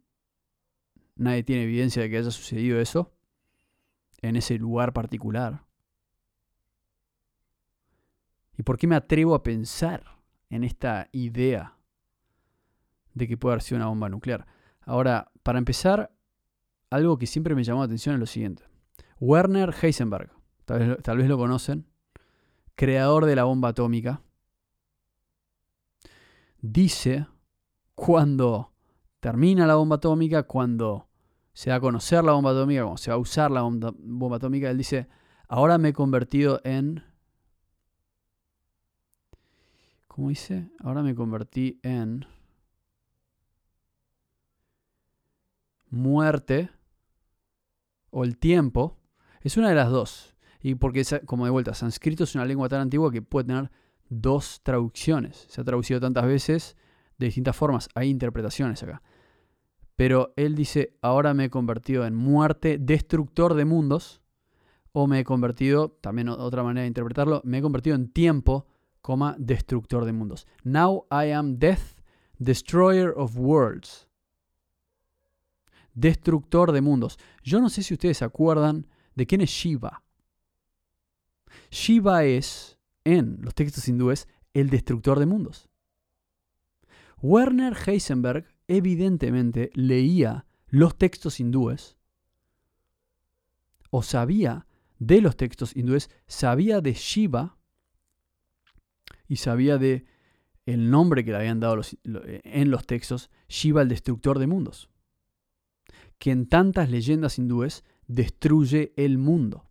Nadie 1.20 1.42
tiene 1.42 1.64
evidencia 1.64 2.00
de 2.00 2.08
que 2.08 2.16
haya 2.16 2.30
sucedido 2.30 2.80
eso 2.80 3.12
en 4.22 4.36
ese 4.36 4.56
lugar 4.56 4.94
particular. 4.94 5.66
¿Y 8.56 8.62
por 8.62 8.78
qué 8.78 8.86
me 8.86 8.96
atrevo 8.96 9.34
a 9.34 9.42
pensar 9.42 10.02
en 10.48 10.64
esta 10.64 11.10
idea 11.12 11.76
de 13.12 13.28
que 13.28 13.36
puede 13.36 13.52
haber 13.52 13.62
sido 13.62 13.76
una 13.76 13.88
bomba 13.88 14.08
nuclear? 14.08 14.46
Ahora, 14.80 15.30
para 15.42 15.58
empezar, 15.58 16.10
algo 16.88 17.18
que 17.18 17.26
siempre 17.26 17.54
me 17.54 17.64
llamó 17.64 17.80
la 17.80 17.84
atención 17.84 18.14
es 18.14 18.20
lo 18.20 18.26
siguiente. 18.26 18.64
Werner 19.20 19.74
Heisenberg, 19.78 20.32
tal 20.64 20.78
vez, 20.78 21.02
tal 21.02 21.18
vez 21.18 21.28
lo 21.28 21.36
conocen, 21.36 21.86
creador 22.76 23.26
de 23.26 23.36
la 23.36 23.44
bomba 23.44 23.68
atómica, 23.68 24.22
dice 26.62 27.26
cuando 27.94 28.72
termina 29.20 29.66
la 29.66 29.74
bomba 29.74 29.96
atómica, 29.96 30.44
cuando 30.44 31.09
se 31.52 31.70
va 31.70 31.76
a 31.76 31.80
conocer 31.80 32.24
la 32.24 32.32
bomba 32.32 32.50
atómica, 32.50 32.82
como 32.82 32.96
se 32.96 33.10
va 33.10 33.16
a 33.16 33.18
usar 33.18 33.50
la 33.50 33.62
bomba, 33.62 34.36
atómica, 34.36 34.70
él 34.70 34.78
dice, 34.78 35.08
ahora 35.48 35.78
me 35.78 35.90
he 35.90 35.92
convertido 35.92 36.60
en... 36.64 37.04
¿Cómo 40.06 40.28
dice? 40.28 40.70
Ahora 40.80 41.02
me 41.02 41.14
convertí 41.14 41.78
en 41.82 42.26
muerte 45.88 46.70
o 48.10 48.24
el 48.24 48.36
tiempo. 48.38 48.98
Es 49.40 49.56
una 49.56 49.68
de 49.68 49.74
las 49.74 49.90
dos. 49.90 50.34
Y 50.60 50.74
porque, 50.74 51.04
como 51.24 51.44
de 51.44 51.50
vuelta, 51.50 51.74
sánscrito 51.74 52.24
es 52.24 52.34
una 52.34 52.44
lengua 52.44 52.68
tan 52.68 52.80
antigua 52.80 53.10
que 53.10 53.22
puede 53.22 53.46
tener 53.46 53.70
dos 54.08 54.60
traducciones. 54.62 55.46
Se 55.48 55.60
ha 55.60 55.64
traducido 55.64 56.00
tantas 56.00 56.26
veces 56.26 56.76
de 57.16 57.26
distintas 57.26 57.56
formas. 57.56 57.88
Hay 57.94 58.10
interpretaciones 58.10 58.82
acá. 58.82 59.02
Pero 60.00 60.32
él 60.36 60.54
dice, 60.54 60.96
ahora 61.02 61.34
me 61.34 61.44
he 61.44 61.50
convertido 61.50 62.06
en 62.06 62.14
muerte, 62.14 62.78
destructor 62.78 63.52
de 63.52 63.66
mundos, 63.66 64.22
o 64.92 65.06
me 65.06 65.18
he 65.18 65.24
convertido, 65.24 65.90
también 65.90 66.30
otra 66.30 66.62
manera 66.62 66.84
de 66.84 66.88
interpretarlo, 66.88 67.42
me 67.44 67.58
he 67.58 67.60
convertido 67.60 67.96
en 67.96 68.08
tiempo, 68.08 68.66
coma, 69.02 69.36
destructor 69.38 70.06
de 70.06 70.14
mundos. 70.14 70.46
Now 70.64 71.04
I 71.10 71.32
am 71.32 71.58
death, 71.58 72.00
destroyer 72.38 73.12
of 73.14 73.36
worlds. 73.36 74.08
Destructor 75.92 76.72
de 76.72 76.80
mundos. 76.80 77.18
Yo 77.42 77.60
no 77.60 77.68
sé 77.68 77.82
si 77.82 77.92
ustedes 77.92 78.16
se 78.16 78.24
acuerdan 78.24 78.86
de 79.14 79.26
quién 79.26 79.42
es 79.42 79.50
Shiva. 79.50 80.02
Shiva 81.70 82.24
es, 82.24 82.78
en 83.04 83.36
los 83.42 83.54
textos 83.54 83.86
hindúes, 83.86 84.28
el 84.54 84.70
destructor 84.70 85.18
de 85.18 85.26
mundos. 85.26 85.68
Werner 87.20 87.76
Heisenberg 87.86 88.46
evidentemente 88.70 89.70
leía 89.74 90.46
los 90.68 90.96
textos 90.96 91.40
hindúes 91.40 91.96
o 93.90 94.04
sabía 94.04 94.68
de 95.00 95.20
los 95.20 95.36
textos 95.36 95.74
hindúes, 95.74 96.08
sabía 96.28 96.80
de 96.80 96.92
Shiva 96.92 97.58
y 99.26 99.36
sabía 99.36 99.76
de 99.76 100.06
el 100.66 100.88
nombre 100.88 101.24
que 101.24 101.32
le 101.32 101.38
habían 101.38 101.58
dado 101.58 101.80
en 102.04 102.70
los 102.70 102.86
textos, 102.86 103.28
Shiva 103.48 103.82
el 103.82 103.88
destructor 103.88 104.38
de 104.38 104.46
mundos, 104.46 104.88
que 106.18 106.30
en 106.30 106.46
tantas 106.46 106.90
leyendas 106.90 107.38
hindúes 107.38 107.82
destruye 108.06 108.92
el 108.96 109.18
mundo 109.18 109.68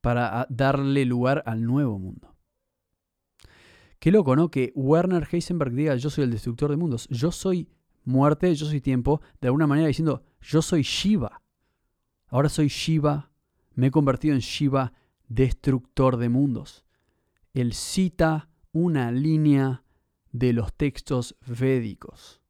para 0.00 0.46
darle 0.48 1.04
lugar 1.04 1.42
al 1.44 1.64
nuevo 1.64 1.98
mundo. 1.98 2.35
Qué 3.98 4.10
loco, 4.10 4.36
¿no? 4.36 4.50
Que 4.50 4.72
Werner 4.74 5.26
Heisenberg 5.30 5.72
diga 5.72 5.96
yo 5.96 6.10
soy 6.10 6.24
el 6.24 6.30
destructor 6.30 6.70
de 6.70 6.76
mundos. 6.76 7.08
Yo 7.08 7.32
soy 7.32 7.68
muerte, 8.04 8.54
yo 8.54 8.66
soy 8.66 8.80
tiempo, 8.80 9.20
de 9.40 9.48
alguna 9.48 9.66
manera 9.66 9.88
diciendo 9.88 10.22
yo 10.40 10.62
soy 10.62 10.82
Shiva. 10.82 11.42
Ahora 12.28 12.48
soy 12.48 12.68
Shiva, 12.68 13.30
me 13.74 13.88
he 13.88 13.90
convertido 13.90 14.34
en 14.34 14.40
Shiva, 14.40 14.92
destructor 15.28 16.16
de 16.16 16.28
mundos. 16.28 16.84
Él 17.54 17.72
cita 17.72 18.48
una 18.72 19.10
línea 19.10 19.84
de 20.32 20.52
los 20.52 20.74
textos 20.74 21.36
védicos. 21.46 22.42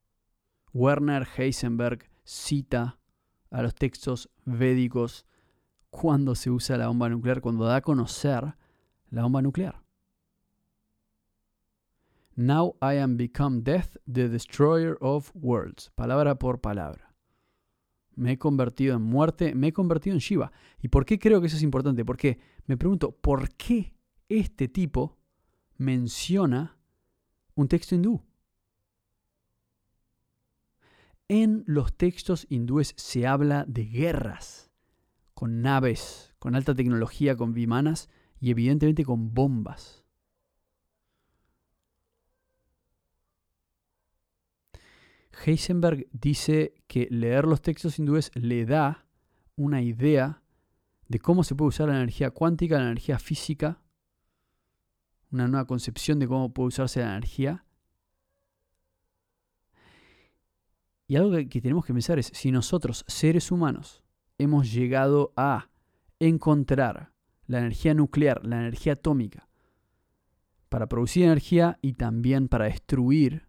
Werner 0.73 1.27
Heisenberg 1.37 2.09
cita 2.23 2.99
a 3.49 3.61
los 3.61 3.73
textos 3.73 4.29
védicos 4.45 5.25
cuando 5.89 6.35
se 6.35 6.49
usa 6.49 6.77
la 6.77 6.87
bomba 6.87 7.09
nuclear, 7.09 7.41
cuando 7.41 7.65
da 7.65 7.77
a 7.77 7.81
conocer 7.81 8.55
la 9.09 9.23
bomba 9.23 9.41
nuclear. 9.41 9.86
Now 12.37 12.75
I 12.83 12.99
am 12.99 13.17
become 13.17 13.63
death, 13.63 13.97
the 14.05 14.29
destroyer 14.29 14.95
of 15.01 15.31
worlds. 15.33 15.89
Palabra 15.95 16.37
por 16.37 16.61
palabra. 16.61 17.15
Me 18.15 18.33
he 18.33 18.37
convertido 18.37 18.95
en 18.95 19.01
muerte, 19.01 19.55
me 19.55 19.69
he 19.69 19.73
convertido 19.73 20.13
en 20.13 20.19
Shiva. 20.19 20.51
¿Y 20.79 20.89
por 20.89 21.03
qué 21.03 21.17
creo 21.17 21.41
que 21.41 21.47
eso 21.47 21.57
es 21.57 21.63
importante? 21.63 22.05
Porque 22.05 22.37
me 22.67 22.77
pregunto, 22.77 23.11
¿por 23.11 23.49
qué 23.55 23.95
este 24.29 24.67
tipo 24.67 25.17
menciona 25.77 26.77
un 27.55 27.67
texto 27.67 27.95
hindú? 27.95 28.21
En 31.27 31.63
los 31.65 31.97
textos 31.97 32.45
hindúes 32.49 32.93
se 32.97 33.25
habla 33.25 33.65
de 33.67 33.85
guerras, 33.85 34.69
con 35.33 35.63
naves, 35.63 36.35
con 36.37 36.55
alta 36.55 36.75
tecnología, 36.75 37.35
con 37.35 37.55
vimanas 37.55 38.09
y 38.39 38.51
evidentemente 38.51 39.03
con 39.03 39.33
bombas. 39.33 40.06
Heisenberg 45.45 46.07
dice 46.11 46.73
que 46.87 47.07
leer 47.11 47.45
los 47.45 47.61
textos 47.61 47.99
hindúes 47.99 48.31
le 48.35 48.65
da 48.65 49.05
una 49.55 49.81
idea 49.81 50.41
de 51.07 51.19
cómo 51.19 51.43
se 51.43 51.55
puede 51.55 51.69
usar 51.69 51.89
la 51.89 51.95
energía 51.95 52.31
cuántica, 52.31 52.77
la 52.77 52.85
energía 52.85 53.19
física, 53.19 53.81
una 55.31 55.47
nueva 55.47 55.65
concepción 55.65 56.19
de 56.19 56.27
cómo 56.27 56.53
puede 56.53 56.67
usarse 56.67 56.99
la 56.99 57.11
energía. 57.11 57.65
Y 61.07 61.15
algo 61.15 61.31
que, 61.31 61.61
tenemos 61.61 61.85
que 61.85 61.93
pensar 61.93 62.19
es, 62.19 62.27
si 62.33 62.51
nosotros, 62.51 63.05
seres 63.07 63.51
humanos, 63.51 64.03
hemos 64.37 64.71
llegado 64.71 65.33
a 65.37 65.69
encontrar 66.19 67.13
la 67.45 67.59
energía 67.59 67.93
nuclear, 67.93 68.45
la 68.45 68.59
energía 68.59 68.93
atómica, 68.93 69.47
para 70.67 70.87
producir 70.87 71.23
energía 71.23 71.79
y 71.81 71.93
también 71.93 72.49
para 72.49 72.65
destruir, 72.65 73.46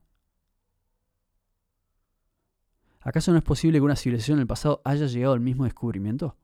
¿acaso 3.09 3.33
no 3.33 3.39
es 3.39 3.45
posible 3.45 3.79
que 3.79 3.85
una 3.85 3.97
civilización 3.97 4.39
en 4.39 4.43
el 4.43 4.47
pasado 4.47 4.83
haya 4.85 5.07
llegado 5.07 5.35
al 5.35 5.41
mismo 5.41 5.65
descubrimiento? 5.65 6.37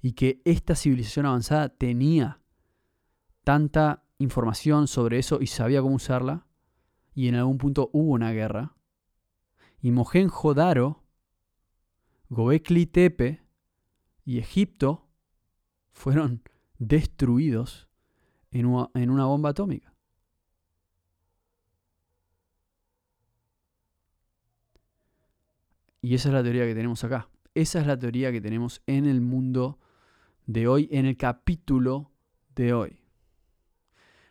Y 0.00 0.12
que 0.12 0.40
esta 0.44 0.74
civilización 0.74 1.26
avanzada 1.26 1.68
tenía 1.68 2.40
tanta 3.44 4.04
información 4.18 4.88
sobre 4.88 5.18
eso 5.18 5.40
y 5.40 5.46
sabía 5.46 5.82
cómo 5.82 5.96
usarla, 5.96 6.46
y 7.14 7.28
en 7.28 7.34
algún 7.34 7.58
punto 7.58 7.90
hubo 7.92 8.12
una 8.12 8.32
guerra, 8.32 8.74
y 9.80 9.90
Mohenjo-Daro, 9.90 11.02
Gobekli 12.28 12.86
Tepe 12.86 13.42
y 14.24 14.38
Egipto 14.38 15.08
fueron 15.90 16.42
destruidos 16.78 17.88
en 18.50 18.66
una 18.66 19.26
bomba 19.26 19.50
atómica. 19.50 19.91
Y 26.02 26.16
esa 26.16 26.28
es 26.28 26.34
la 26.34 26.42
teoría 26.42 26.66
que 26.66 26.74
tenemos 26.74 27.04
acá. 27.04 27.28
Esa 27.54 27.80
es 27.80 27.86
la 27.86 27.96
teoría 27.96 28.32
que 28.32 28.40
tenemos 28.40 28.82
en 28.86 29.06
el 29.06 29.20
mundo 29.20 29.78
de 30.46 30.66
hoy, 30.66 30.88
en 30.90 31.06
el 31.06 31.16
capítulo 31.16 32.10
de 32.56 32.72
hoy. 32.72 32.98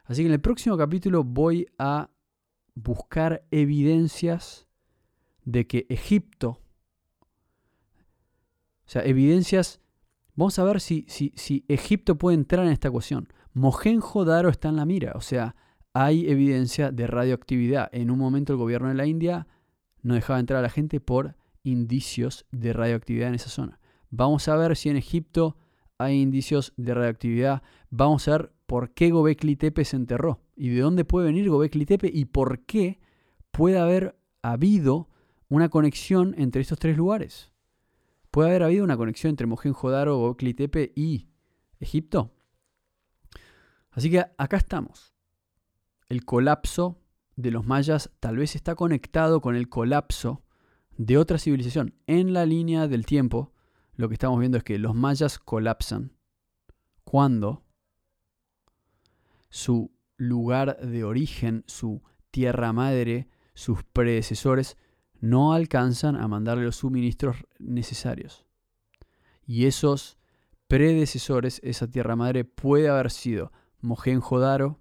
Así 0.04 0.22
que 0.22 0.28
en 0.28 0.34
el 0.34 0.42
próximo 0.42 0.78
capítulo 0.78 1.24
voy 1.24 1.68
a 1.78 2.10
buscar 2.76 3.46
evidencias 3.52 4.68
de 5.46 5.66
que 5.66 5.86
Egipto, 5.90 6.60
o 8.86 8.90
sea, 8.92 9.04
evidencias, 9.06 9.80
vamos 10.36 10.60
a 10.60 10.66
ver 10.66 10.82
si, 10.82 11.06
si, 11.08 11.32
si 11.38 11.64
Egipto 11.70 12.18
puede 12.18 12.36
entrar 12.36 12.66
en 12.66 12.74
esta 12.74 12.90
ecuación. 12.90 13.30
Mohenjo-Daro 13.54 14.50
está 14.50 14.68
en 14.68 14.76
la 14.76 14.86
mira, 14.86 15.14
o 15.16 15.22
sea, 15.22 15.56
hay 15.94 16.30
evidencia 16.30 16.92
de 16.92 17.08
radioactividad. 17.08 17.90
En 17.94 18.12
un 18.12 18.20
momento 18.20 18.52
el 18.52 18.60
gobierno 18.60 18.90
de 18.90 18.96
la 18.96 19.06
India 19.06 19.48
no 20.02 20.16
dejaba 20.16 20.40
entrar 20.40 20.60
a 20.60 20.64
la 20.64 20.70
gente 20.70 21.00
por 21.00 21.36
indicios 21.64 22.46
de 22.52 22.74
radioactividad 22.74 23.30
en 23.30 23.36
esa 23.36 23.50
zona. 23.50 23.80
Vamos 24.10 24.48
a 24.48 24.56
ver 24.56 24.76
si 24.76 24.90
en 24.90 24.98
Egipto 24.98 25.58
hay 25.98 26.22
indicios 26.22 26.74
de 26.78 26.94
radioactividad. 26.94 27.62
Vamos 27.90 28.28
a 28.28 28.32
ver 28.32 28.54
por 28.66 28.94
qué 28.94 29.12
Gobekli 29.12 29.56
Tepe 29.56 29.86
se 29.86 29.96
enterró 29.96 30.42
y 30.56 30.70
de 30.70 30.82
dónde 30.82 31.06
puede 31.06 31.28
venir 31.28 31.50
Gobekli 31.50 31.86
Tepe 31.86 32.10
y 32.14 32.26
por 32.26 32.66
qué 32.66 33.00
puede 33.52 33.80
haber 33.80 34.20
habido 34.42 35.10
una 35.50 35.70
conexión 35.70 36.34
entre 36.38 36.62
estos 36.62 36.80
tres 36.80 36.98
lugares. 36.98 37.52
¿Puede 38.32 38.50
haber 38.50 38.64
habido 38.64 38.84
una 38.84 38.98
conexión 38.98 39.32
entre 39.32 39.48
Mohenjo-Daro, 39.48 40.18
Gobekli 40.18 40.54
Tepe 40.54 40.94
y 40.96 41.28
Egipto? 41.80 42.34
Así 43.92 44.10
que 44.10 44.26
acá 44.38 44.58
estamos. 44.58 45.14
El 46.08 46.24
colapso 46.26 46.98
de 47.36 47.52
los 47.52 47.66
mayas 47.66 48.12
tal 48.20 48.38
vez 48.38 48.56
está 48.56 48.76
conectado 48.76 49.42
con 49.42 49.56
el 49.56 49.70
colapso 49.70 50.44
de 50.98 51.18
otra 51.18 51.38
civilización. 51.38 51.96
En 52.08 52.34
la 52.34 52.46
línea 52.46 52.88
del 52.88 53.06
tiempo, 53.06 53.54
lo 53.96 54.08
que 54.08 54.16
estamos 54.16 54.40
viendo 54.40 54.58
es 54.58 54.64
que 54.64 54.78
los 54.78 54.96
mayas 54.96 55.40
colapsan 55.40 56.14
cuando 57.04 57.64
su 59.50 59.92
lugar 60.18 60.80
de 60.80 61.04
origen, 61.04 61.64
su 61.68 62.02
tierra 62.32 62.74
madre, 62.74 63.28
sus 63.54 63.84
predecesores, 63.84 64.78
no 65.20 65.54
alcanzan 65.54 66.16
a 66.16 66.28
mandarle 66.28 66.66
los 66.66 66.78
suministros 66.78 67.38
necesarios. 67.60 68.46
Y 69.46 69.66
esos 69.66 70.18
predecesores, 70.68 71.60
esa 71.64 71.88
tierra 71.90 72.16
madre, 72.16 72.46
puede 72.46 72.88
haber 72.90 73.12
sido 73.12 73.52
Mohenjo-Daro, 73.82 74.80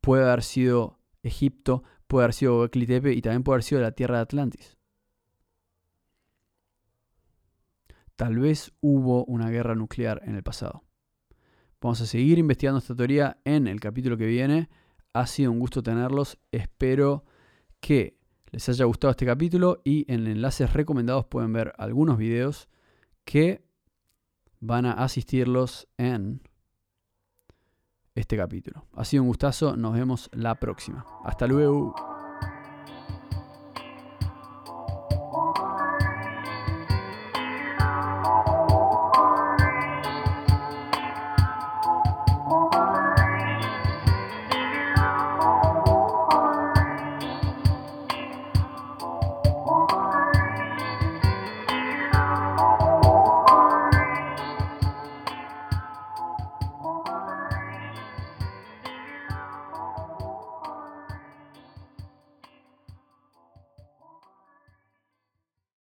puede 0.00 0.24
haber 0.24 0.42
sido 0.42 0.98
Egipto, 1.22 1.84
puede 2.08 2.24
haber 2.24 2.34
sido 2.34 2.68
Tepe 2.68 3.12
y 3.12 3.22
también 3.22 3.44
puede 3.44 3.56
haber 3.56 3.64
sido 3.64 3.80
la 3.80 3.92
tierra 3.92 4.16
de 4.16 4.22
Atlantis. 4.22 4.76
Tal 8.16 8.38
vez 8.38 8.72
hubo 8.80 9.24
una 9.24 9.50
guerra 9.50 9.74
nuclear 9.74 10.22
en 10.24 10.34
el 10.34 10.42
pasado. 10.42 10.84
Vamos 11.80 12.00
a 12.00 12.06
seguir 12.06 12.38
investigando 12.38 12.78
esta 12.78 12.94
teoría 12.94 13.38
en 13.44 13.66
el 13.66 13.80
capítulo 13.80 14.16
que 14.16 14.26
viene. 14.26 14.68
Ha 15.12 15.26
sido 15.26 15.50
un 15.50 15.58
gusto 15.58 15.82
tenerlos. 15.82 16.38
Espero 16.52 17.24
que 17.80 18.16
les 18.50 18.68
haya 18.68 18.84
gustado 18.84 19.10
este 19.10 19.26
capítulo 19.26 19.80
y 19.82 20.04
en 20.12 20.26
enlaces 20.26 20.72
recomendados 20.72 21.26
pueden 21.26 21.52
ver 21.52 21.72
algunos 21.78 22.18
videos 22.18 22.68
que 23.24 23.64
van 24.60 24.86
a 24.86 24.92
asistirlos 24.92 25.88
en 25.96 26.42
este 28.14 28.36
capítulo. 28.36 28.86
Ha 28.94 29.04
sido 29.04 29.22
un 29.22 29.28
gustazo. 29.28 29.76
Nos 29.76 29.94
vemos 29.94 30.30
la 30.32 30.54
próxima. 30.54 31.04
Hasta 31.24 31.46
luego. 31.46 32.11